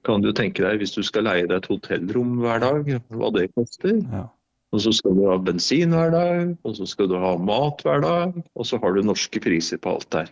kan 0.08 0.24
du 0.26 0.32
tenke 0.34 0.64
deg, 0.66 0.82
hvis 0.82 0.96
du 0.96 1.04
skal 1.06 1.28
leie 1.30 1.46
deg 1.46 1.60
et 1.60 1.70
hotellrom 1.70 2.40
hver 2.42 2.64
dag, 2.64 2.94
hva 3.14 3.32
det 3.36 3.52
koster. 3.54 4.00
Ja. 4.10 4.26
Og 4.72 4.84
så 4.86 4.94
skal 4.96 5.18
du 5.18 5.26
ha 5.28 5.36
bensin 5.44 5.94
hver 5.94 6.14
dag, 6.14 6.54
og 6.64 6.78
så 6.78 6.88
skal 6.88 7.10
du 7.12 7.18
ha 7.20 7.36
mat 7.38 7.84
hver 7.86 8.02
dag, 8.06 8.38
og 8.56 8.68
så 8.68 8.80
har 8.82 8.96
du 8.96 9.04
norske 9.06 9.42
priser 9.44 9.82
på 9.84 9.98
alt 9.98 10.08
der. 10.16 10.32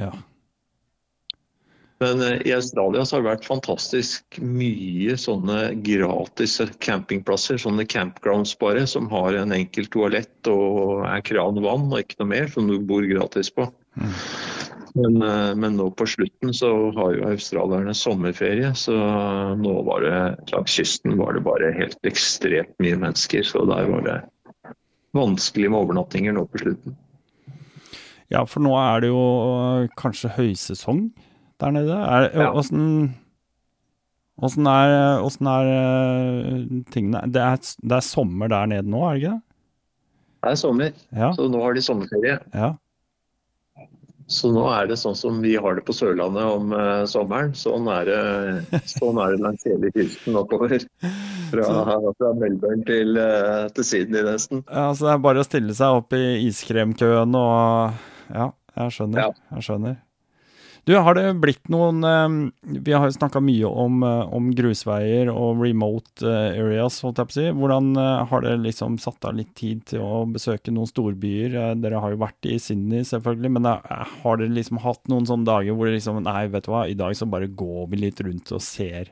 Ja. 0.00 0.10
Men 2.04 2.22
eh, 2.22 2.46
i 2.48 2.52
Australia 2.52 3.04
så 3.04 3.16
har 3.16 3.22
det 3.22 3.30
vært 3.30 3.46
fantastisk 3.48 4.40
mye 4.44 5.16
sånne 5.20 5.60
gratis 5.86 6.58
campingplasser, 6.84 7.60
sånne 7.62 7.86
campgrounds 7.88 8.52
bare, 8.60 8.84
som 8.90 9.08
har 9.12 9.38
en 9.40 9.54
enkel 9.56 9.88
toalett 9.92 10.50
og 10.50 11.06
er 11.08 11.24
kran 11.24 11.62
vann 11.64 11.88
og 11.88 12.02
ikke 12.02 12.20
noe 12.20 12.32
mer, 12.34 12.50
som 12.52 12.68
du 12.68 12.76
bor 12.84 13.06
gratis 13.08 13.48
på. 13.54 13.70
Mm. 13.96 14.12
Men, 14.94 15.16
eh, 15.26 15.54
men, 15.58 15.78
nå 15.80 15.88
på 15.96 16.06
slutten 16.06 16.52
så 16.54 16.70
har 16.98 17.16
jo 17.16 17.30
australierne 17.32 17.96
sommerferie, 17.98 18.74
så 18.78 18.94
nå 19.58 19.74
var 19.88 20.04
det 20.04 20.20
langs 20.52 20.76
kysten 20.76 21.16
var 21.18 21.34
det 21.34 21.46
bare 21.46 21.72
helt 21.74 21.98
ekstremt 22.06 22.76
mye 22.84 23.00
mennesker. 23.00 23.42
Så 23.48 23.64
der 23.70 23.88
var 23.90 24.04
det 24.06 24.20
vanskelig 25.16 25.72
med 25.72 25.80
overnattinger 25.80 26.36
nå 26.36 26.44
på 26.50 26.62
slutten. 26.66 26.98
Ja, 28.32 28.44
for 28.48 28.64
nå 28.64 28.72
er 28.80 29.04
det 29.04 29.10
jo 29.12 29.24
øh, 29.24 29.88
kanskje 30.00 30.32
høysesong 30.36 31.08
der 31.64 31.74
nede. 31.80 31.98
Er, 31.98 32.30
ja. 32.30 32.52
Åssen 32.52 32.86
Åssen 34.42 34.66
er, 34.66 35.20
hvordan 35.22 35.48
er 35.50 35.68
øh, 35.72 36.62
tingene 36.90 37.20
det 37.30 37.42
er, 37.42 37.60
det 37.82 37.98
er, 38.00 38.02
sommer 38.02 38.50
der 38.50 38.66
nede 38.66 38.90
nå, 38.90 39.04
er 39.06 39.12
det 39.12 39.22
ikke 39.22 39.34
det? 39.34 39.42
Det 40.44 40.50
er 40.50 40.56
sommer, 40.60 40.96
ja. 41.14 41.28
så 41.36 41.46
nå 41.48 41.60
har 41.62 41.76
de 41.76 41.82
sommerferie. 41.84 42.40
Ja. 42.52 42.72
Så 44.26 44.48
nå 44.52 44.64
er 44.72 44.88
det 44.88 44.96
sånn 45.00 45.16
som 45.16 45.38
vi 45.44 45.52
har 45.60 45.76
det 45.76 45.84
på 45.84 45.94
Sørlandet 45.94 46.44
om 46.48 46.72
uh, 46.72 47.04
sommeren. 47.08 47.52
Sånn 47.56 47.88
er, 47.92 48.08
det, 48.08 48.80
sånn 48.88 49.20
er 49.20 49.34
det 49.34 49.44
langs 49.44 49.66
hele 49.68 49.90
kysten 49.94 50.38
oppover. 50.40 50.80
Fra, 51.52 51.66
fra 52.18 52.30
Melbourne 52.40 52.82
til, 52.88 53.20
uh, 53.20 53.68
til 53.76 53.86
Sydney, 53.86 54.24
nesten. 54.26 54.64
Ja, 54.66 54.88
Så 54.96 55.06
det 55.06 55.12
er 55.12 55.20
bare 55.28 55.44
å 55.44 55.46
stille 55.46 55.76
seg 55.76 56.00
opp 56.00 56.16
i 56.16 56.24
iskremkøen 56.48 57.36
og 57.38 58.00
Ja, 58.32 58.48
jeg 58.80 58.96
skjønner. 58.96 59.28
Ja. 59.28 59.48
Jeg 59.54 59.68
skjønner. 59.68 60.00
Du, 60.84 60.92
har 61.00 61.16
det 61.16 61.24
blitt 61.40 61.70
noen 61.72 62.04
eh, 62.04 62.34
Vi 62.84 62.92
har 62.92 63.06
jo 63.08 63.16
snakka 63.16 63.40
mye 63.40 63.68
om, 63.68 64.02
eh, 64.04 64.32
om, 64.36 64.50
grusveier 64.56 65.30
og 65.32 65.62
remote 65.64 66.26
eh, 66.28 66.58
areas, 66.60 66.98
holdt 67.04 67.22
jeg 67.22 67.30
på 67.30 67.34
å 67.34 67.38
si. 67.38 67.46
Hvordan 67.60 67.88
har 68.28 68.44
dere 68.44 68.60
liksom 68.60 68.98
satt 69.00 69.24
av 69.24 69.38
litt 69.38 69.54
tid 69.56 69.84
til 69.88 70.04
å 70.04 70.24
besøke 70.28 70.74
noen 70.74 70.90
storbyer? 70.90 71.56
Dere 71.80 72.02
har 72.04 72.12
jo 72.12 72.20
vært 72.20 72.50
i 72.50 72.58
Sydney, 72.60 73.06
selvfølgelig, 73.08 73.52
men 73.56 73.70
har 73.70 74.40
dere 74.40 74.52
liksom 74.52 74.82
hatt 74.84 75.00
noen 75.12 75.28
sånne 75.28 75.48
dager 75.48 75.76
hvor 75.76 75.88
det 75.88 75.96
liksom 75.96 76.20
Nei, 76.24 76.44
vet 76.52 76.68
du 76.68 76.72
hva, 76.72 76.84
i 76.88 76.96
dag 76.98 77.16
så 77.16 77.28
bare 77.28 77.48
går 77.48 77.88
vi 77.92 78.04
litt 78.04 78.20
rundt 78.24 78.52
og 78.54 78.62
ser. 78.64 79.10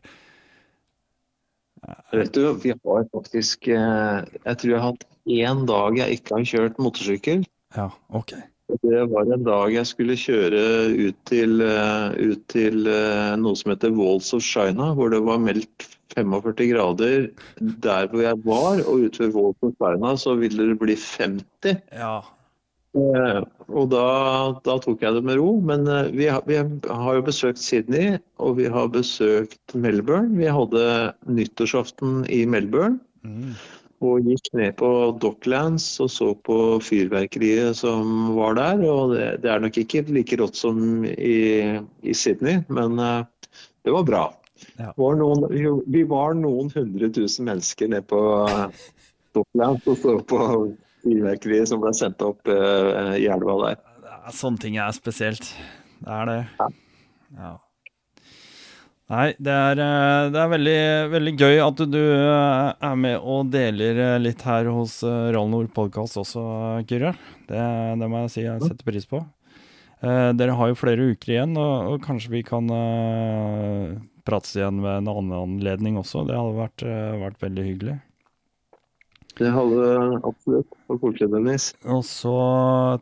Vet 2.12 2.30
du, 2.36 2.44
vi 2.62 2.70
har 2.70 3.08
faktisk 3.10 3.66
Jeg 3.66 4.54
tror 4.60 4.70
jeg 4.70 4.78
har 4.78 4.92
hatt 4.92 5.08
én 5.26 5.64
dag 5.66 5.98
jeg 5.98 6.20
ikke 6.20 6.36
har 6.36 6.48
kjørt 6.52 6.80
motorsykkel. 6.82 7.46
Ja, 7.74 7.88
ok. 8.12 8.36
Det 8.82 9.04
var 9.10 9.28
en 9.28 9.44
dag 9.44 9.72
jeg 9.74 9.88
skulle 9.88 10.18
kjøre 10.18 10.60
ut 10.94 11.16
til, 11.28 11.60
eh, 11.64 12.14
ut 12.32 12.44
til 12.52 12.86
eh, 12.88 13.32
noe 13.40 13.58
som 13.58 13.72
heter 13.74 13.92
Walls 13.96 14.32
of 14.36 14.44
China, 14.46 14.92
hvor 14.96 15.12
det 15.12 15.20
var 15.26 15.42
meldt 15.42 15.88
45 16.14 16.68
grader 16.70 17.26
der 17.58 18.06
hvor 18.08 18.22
jeg 18.22 18.38
var. 18.46 18.84
Og 18.86 19.08
ute 19.08 19.26
ved 19.26 19.34
Walls 19.36 19.66
of 19.66 19.74
China 19.80 20.14
så 20.16 20.36
ville 20.40 20.70
det 20.70 20.78
bli 20.80 20.96
50. 20.96 21.82
Ja. 21.98 22.22
Eh, 22.96 23.42
og 23.68 23.92
da, 23.92 24.06
da, 24.64 24.78
tok 24.84 25.04
jeg 25.04 25.18
det 25.18 25.24
med 25.26 25.42
ro. 25.42 25.58
Men 25.60 25.84
vi 26.16 26.30
har, 26.30 26.46
vi 26.48 26.56
har, 26.62 27.12
jo 27.18 27.28
besøkt 27.28 27.60
Sydney, 27.60 28.16
og 28.38 28.56
vi 28.62 28.70
har 28.72 28.88
besøkt 28.94 29.76
Melbourne. 29.76 30.32
Vi 30.38 30.48
hadde 30.48 31.12
nyttårsaften 31.28 32.24
i 32.32 32.44
Melbourne. 32.46 33.02
Mm 33.26 33.54
og 34.02 34.26
gikk 34.26 34.50
ned 34.58 34.76
på 34.80 34.88
Docklands 35.22 35.86
og 36.02 36.10
så 36.12 36.32
på 36.46 36.58
fyrverkeriet 36.84 37.78
som 37.78 38.34
var 38.36 38.56
der. 38.58 38.84
og 38.88 39.14
Det, 39.14 39.26
det 39.44 39.50
er 39.52 39.62
nok 39.62 39.78
ikke 39.82 40.04
like 40.12 40.38
rått 40.40 40.58
som 40.58 41.04
i, 41.06 41.38
i 42.02 42.14
Sydney, 42.16 42.62
men 42.72 42.98
uh, 43.00 43.24
det 43.86 43.94
var 43.94 44.06
bra. 44.08 44.24
Ja. 44.78 44.92
Var 44.96 45.18
noen, 45.18 45.46
vi 45.90 46.04
var 46.08 46.36
noen 46.38 46.70
hundre 46.74 47.10
tusen 47.14 47.48
mennesker 47.50 47.90
ned 47.92 48.06
på 48.10 48.20
uh, 48.46 48.68
Docklands 49.36 49.88
og 49.90 49.98
så 50.02 50.18
på 50.28 50.40
fyrverkeriet 51.02 51.70
som 51.70 51.82
ble 51.82 51.94
sendt 51.96 52.22
opp 52.26 52.46
uh, 52.50 53.14
i 53.18 53.26
elva 53.30 53.58
der. 53.66 53.82
Sånne 54.34 54.62
ting 54.62 54.78
er 54.78 54.94
spesielt. 54.94 55.50
Det 56.02 56.14
er 56.20 56.28
det. 56.30 56.40
Ja. 56.60 56.72
ja. 57.38 57.52
Nei, 59.12 59.34
det 59.36 59.52
er, 59.52 59.76
eh, 59.76 60.30
det 60.32 60.38
er 60.40 60.48
veldig, 60.48 60.82
veldig, 61.12 61.32
gøy 61.36 61.58
at 61.60 61.80
du 61.92 62.00
eh, 62.00 62.68
er 62.72 62.94
med 62.96 63.18
og 63.20 63.50
deler 63.52 63.98
eh, 64.00 64.20
litt 64.22 64.40
her 64.48 64.70
hos 64.72 65.02
Rallnord 65.04 65.68
podkast 65.76 66.16
også, 66.22 66.44
Kyrre. 66.88 67.12
Det, 67.44 67.60
det, 68.00 68.08
må 68.08 68.22
jeg 68.22 68.32
si 68.32 68.46
jeg 68.46 68.62
setter 68.64 68.88
pris 68.88 69.08
på. 69.10 69.20
Dere 70.02 70.54
har 70.58 70.70
jo 70.70 70.78
flere 70.80 71.12
uker 71.12 71.34
igjen, 71.34 71.52
og, 71.60 71.92
og 71.92 72.00
kanskje 72.02 72.32
vi 72.32 72.40
kan 72.46 72.72
eh, 72.74 73.92
prates 74.26 74.56
igjen 74.56 74.80
ved 74.82 75.02
en 75.02 75.12
annen 75.12 75.36
anledning 75.36 76.00
også. 76.00 76.24
Det 76.26 76.38
hadde 76.38 76.56
vært, 76.62 76.86
vært 77.26 77.44
veldig 77.44 77.68
hyggelig. 77.68 77.98
Det 79.38 79.48
hadde 79.48 79.86
absolutt. 80.28 80.74
Og 80.92 80.98
koselig, 81.00 81.30
Dennis. 81.32 81.70
Og 81.88 82.02
så 82.04 82.34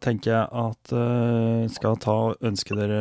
tenker 0.05 0.33
jeg 0.33 0.47
at 0.62 0.93
uh, 0.95 1.64
skal 1.72 1.99
ta 2.01 2.16
ønske 2.47 2.76
dere 2.78 3.01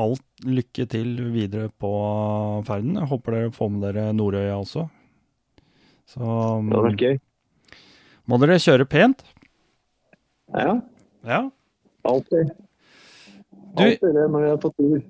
alt 0.00 0.24
lykke 0.46 0.86
til 0.88 1.12
videre 1.34 1.68
på 1.80 1.92
ferden. 2.68 2.96
Jeg 2.96 3.10
håper 3.12 3.36
dere 3.36 3.52
får 3.54 3.72
med 3.74 3.84
dere 3.84 4.06
Nordøya 4.16 4.56
også. 4.56 4.86
Så 6.08 6.24
Det 6.24 6.72
hadde 6.72 6.86
vært 6.88 7.04
gøy. 7.04 7.20
Må 8.30 8.40
dere 8.40 8.58
kjøre 8.62 8.88
pent? 8.88 9.24
Ja. 10.54 10.80
ja. 11.26 11.40
Alltid. 12.08 12.52
Alltid 13.76 14.14
det 14.16 14.28
når 14.32 14.46
vi 14.46 14.50
er 14.50 14.60
på 14.64 14.72
tur. 14.78 15.00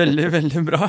veldig, 0.00 0.26
veldig 0.38 0.62
bra. 0.68 0.88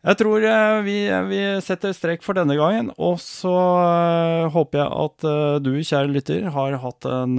Jeg 0.00 0.16
tror 0.16 0.44
eh, 0.48 0.78
vi, 0.86 0.96
vi, 1.28 1.40
setter 1.60 1.92
strek 1.92 2.22
for 2.24 2.38
denne 2.38 2.56
gangen. 2.56 2.88
Og 2.96 3.18
så 3.20 3.52
uh, 3.52 4.48
håper 4.52 4.80
jeg 4.80 5.00
at 5.04 5.26
du, 5.64 5.74
kjære 5.76 6.12
lytter, 6.14 6.46
har 6.54 6.78
hatt 6.80 7.08
en 7.08 7.36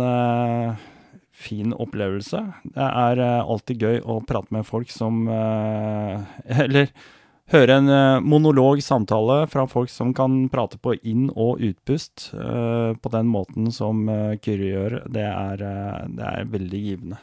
fin 1.41 1.71
opplevelse. 1.73 2.43
Det 2.75 2.85
er 2.85 3.23
alltid 3.23 3.81
gøy 3.81 3.97
å 4.05 4.19
prate 4.29 4.53
med 4.53 4.67
folk 4.67 4.91
som 4.93 5.23
Eller 6.61 6.91
høre 7.51 7.79
en 7.81 7.89
monolog 8.23 8.83
samtale 8.85 9.39
fra 9.49 9.65
folk 9.67 9.89
som 9.89 10.13
kan 10.15 10.45
prate 10.53 10.77
på 10.77 10.93
inn- 11.01 11.31
og 11.33 11.63
utpust 11.65 12.29
på 12.31 13.11
den 13.15 13.31
måten 13.33 13.73
som 13.73 14.05
Kyrre 14.45 14.69
gjør. 14.69 14.99
Det 15.09 15.25
er, 15.25 15.65
det 16.13 16.29
er 16.29 16.53
veldig 16.53 16.83
givende. 16.85 17.19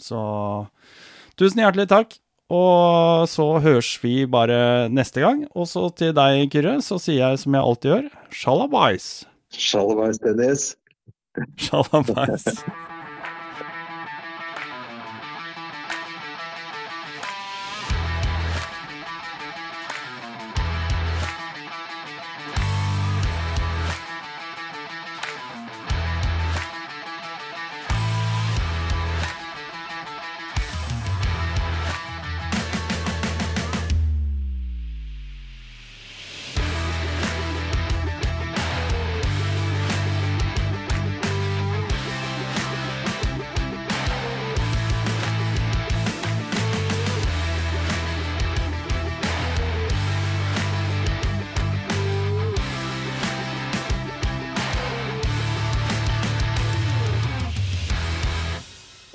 Så 0.00 0.22
tusen 1.36 1.60
hjertelig 1.62 1.90
takk. 1.92 2.18
Og 2.48 3.28
så 3.28 3.44
høres 3.60 3.90
vi 4.00 4.22
bare 4.24 4.88
neste 4.88 5.20
gang. 5.20 5.42
Og 5.52 5.68
så 5.68 5.88
til 5.92 6.14
deg, 6.16 6.46
Kyrre, 6.52 6.78
så 6.84 6.96
sier 7.02 7.20
jeg 7.20 7.42
som 7.42 7.56
jeg 7.56 7.64
alltid 7.70 7.90
gjør, 7.92 8.06
sjalabais. 8.32 9.08
Sjalabais, 9.52 10.20
Dennis. 10.24 10.70
Sjalabais. 11.66 12.48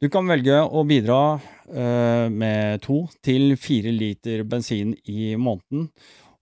Du 0.00 0.06
kan 0.08 0.24
velge 0.24 0.56
å 0.64 0.80
bidra 0.88 1.36
uh, 1.36 2.32
med 2.32 2.80
to 2.80 3.04
til 3.20 3.52
fire 3.60 3.92
liter 3.92 4.48
bensin 4.48 4.96
i 5.04 5.36
måneden, 5.36 5.92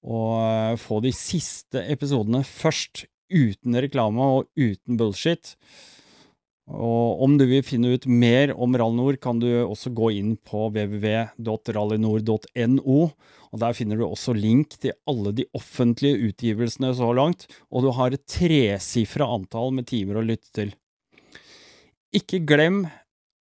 og 0.07 0.39
uh, 0.39 0.79
få 0.79 1.03
de 1.03 1.11
siste 1.11 1.83
episodene 1.91 2.47
først, 2.47 3.11
uten 3.29 3.77
reklame 3.83 4.23
og 4.23 4.47
uten 4.57 4.97
bullshit. 4.97 5.59
Og 6.71 7.23
om 7.25 7.39
du 7.41 7.47
vil 7.51 7.63
finne 7.67 7.99
ut 7.99 8.07
mer 8.07 8.53
om 8.55 8.77
Rallynor, 8.79 9.17
kan 9.21 9.39
du 9.43 9.65
også 9.65 9.91
gå 9.91 10.11
inn 10.21 10.37
på 10.39 10.71
www.rallynor.no. 10.73 13.11
og 13.51 13.59
Der 13.65 13.73
finner 13.75 13.97
du 13.99 14.05
også 14.07 14.33
link 14.39 14.79
til 14.79 14.93
alle 15.11 15.33
de 15.35 15.45
offentlige 15.59 16.31
utgivelsene 16.31 16.95
så 16.95 17.11
langt, 17.17 17.49
og 17.75 17.83
du 17.85 17.91
har 17.99 18.11
et 18.15 18.23
tresifra 18.31 19.27
antall 19.35 19.75
med 19.75 19.91
timer 19.91 20.23
å 20.23 20.27
lytte 20.31 20.51
til. 20.61 20.71
Ikke 22.15 22.39
glem 22.47 22.87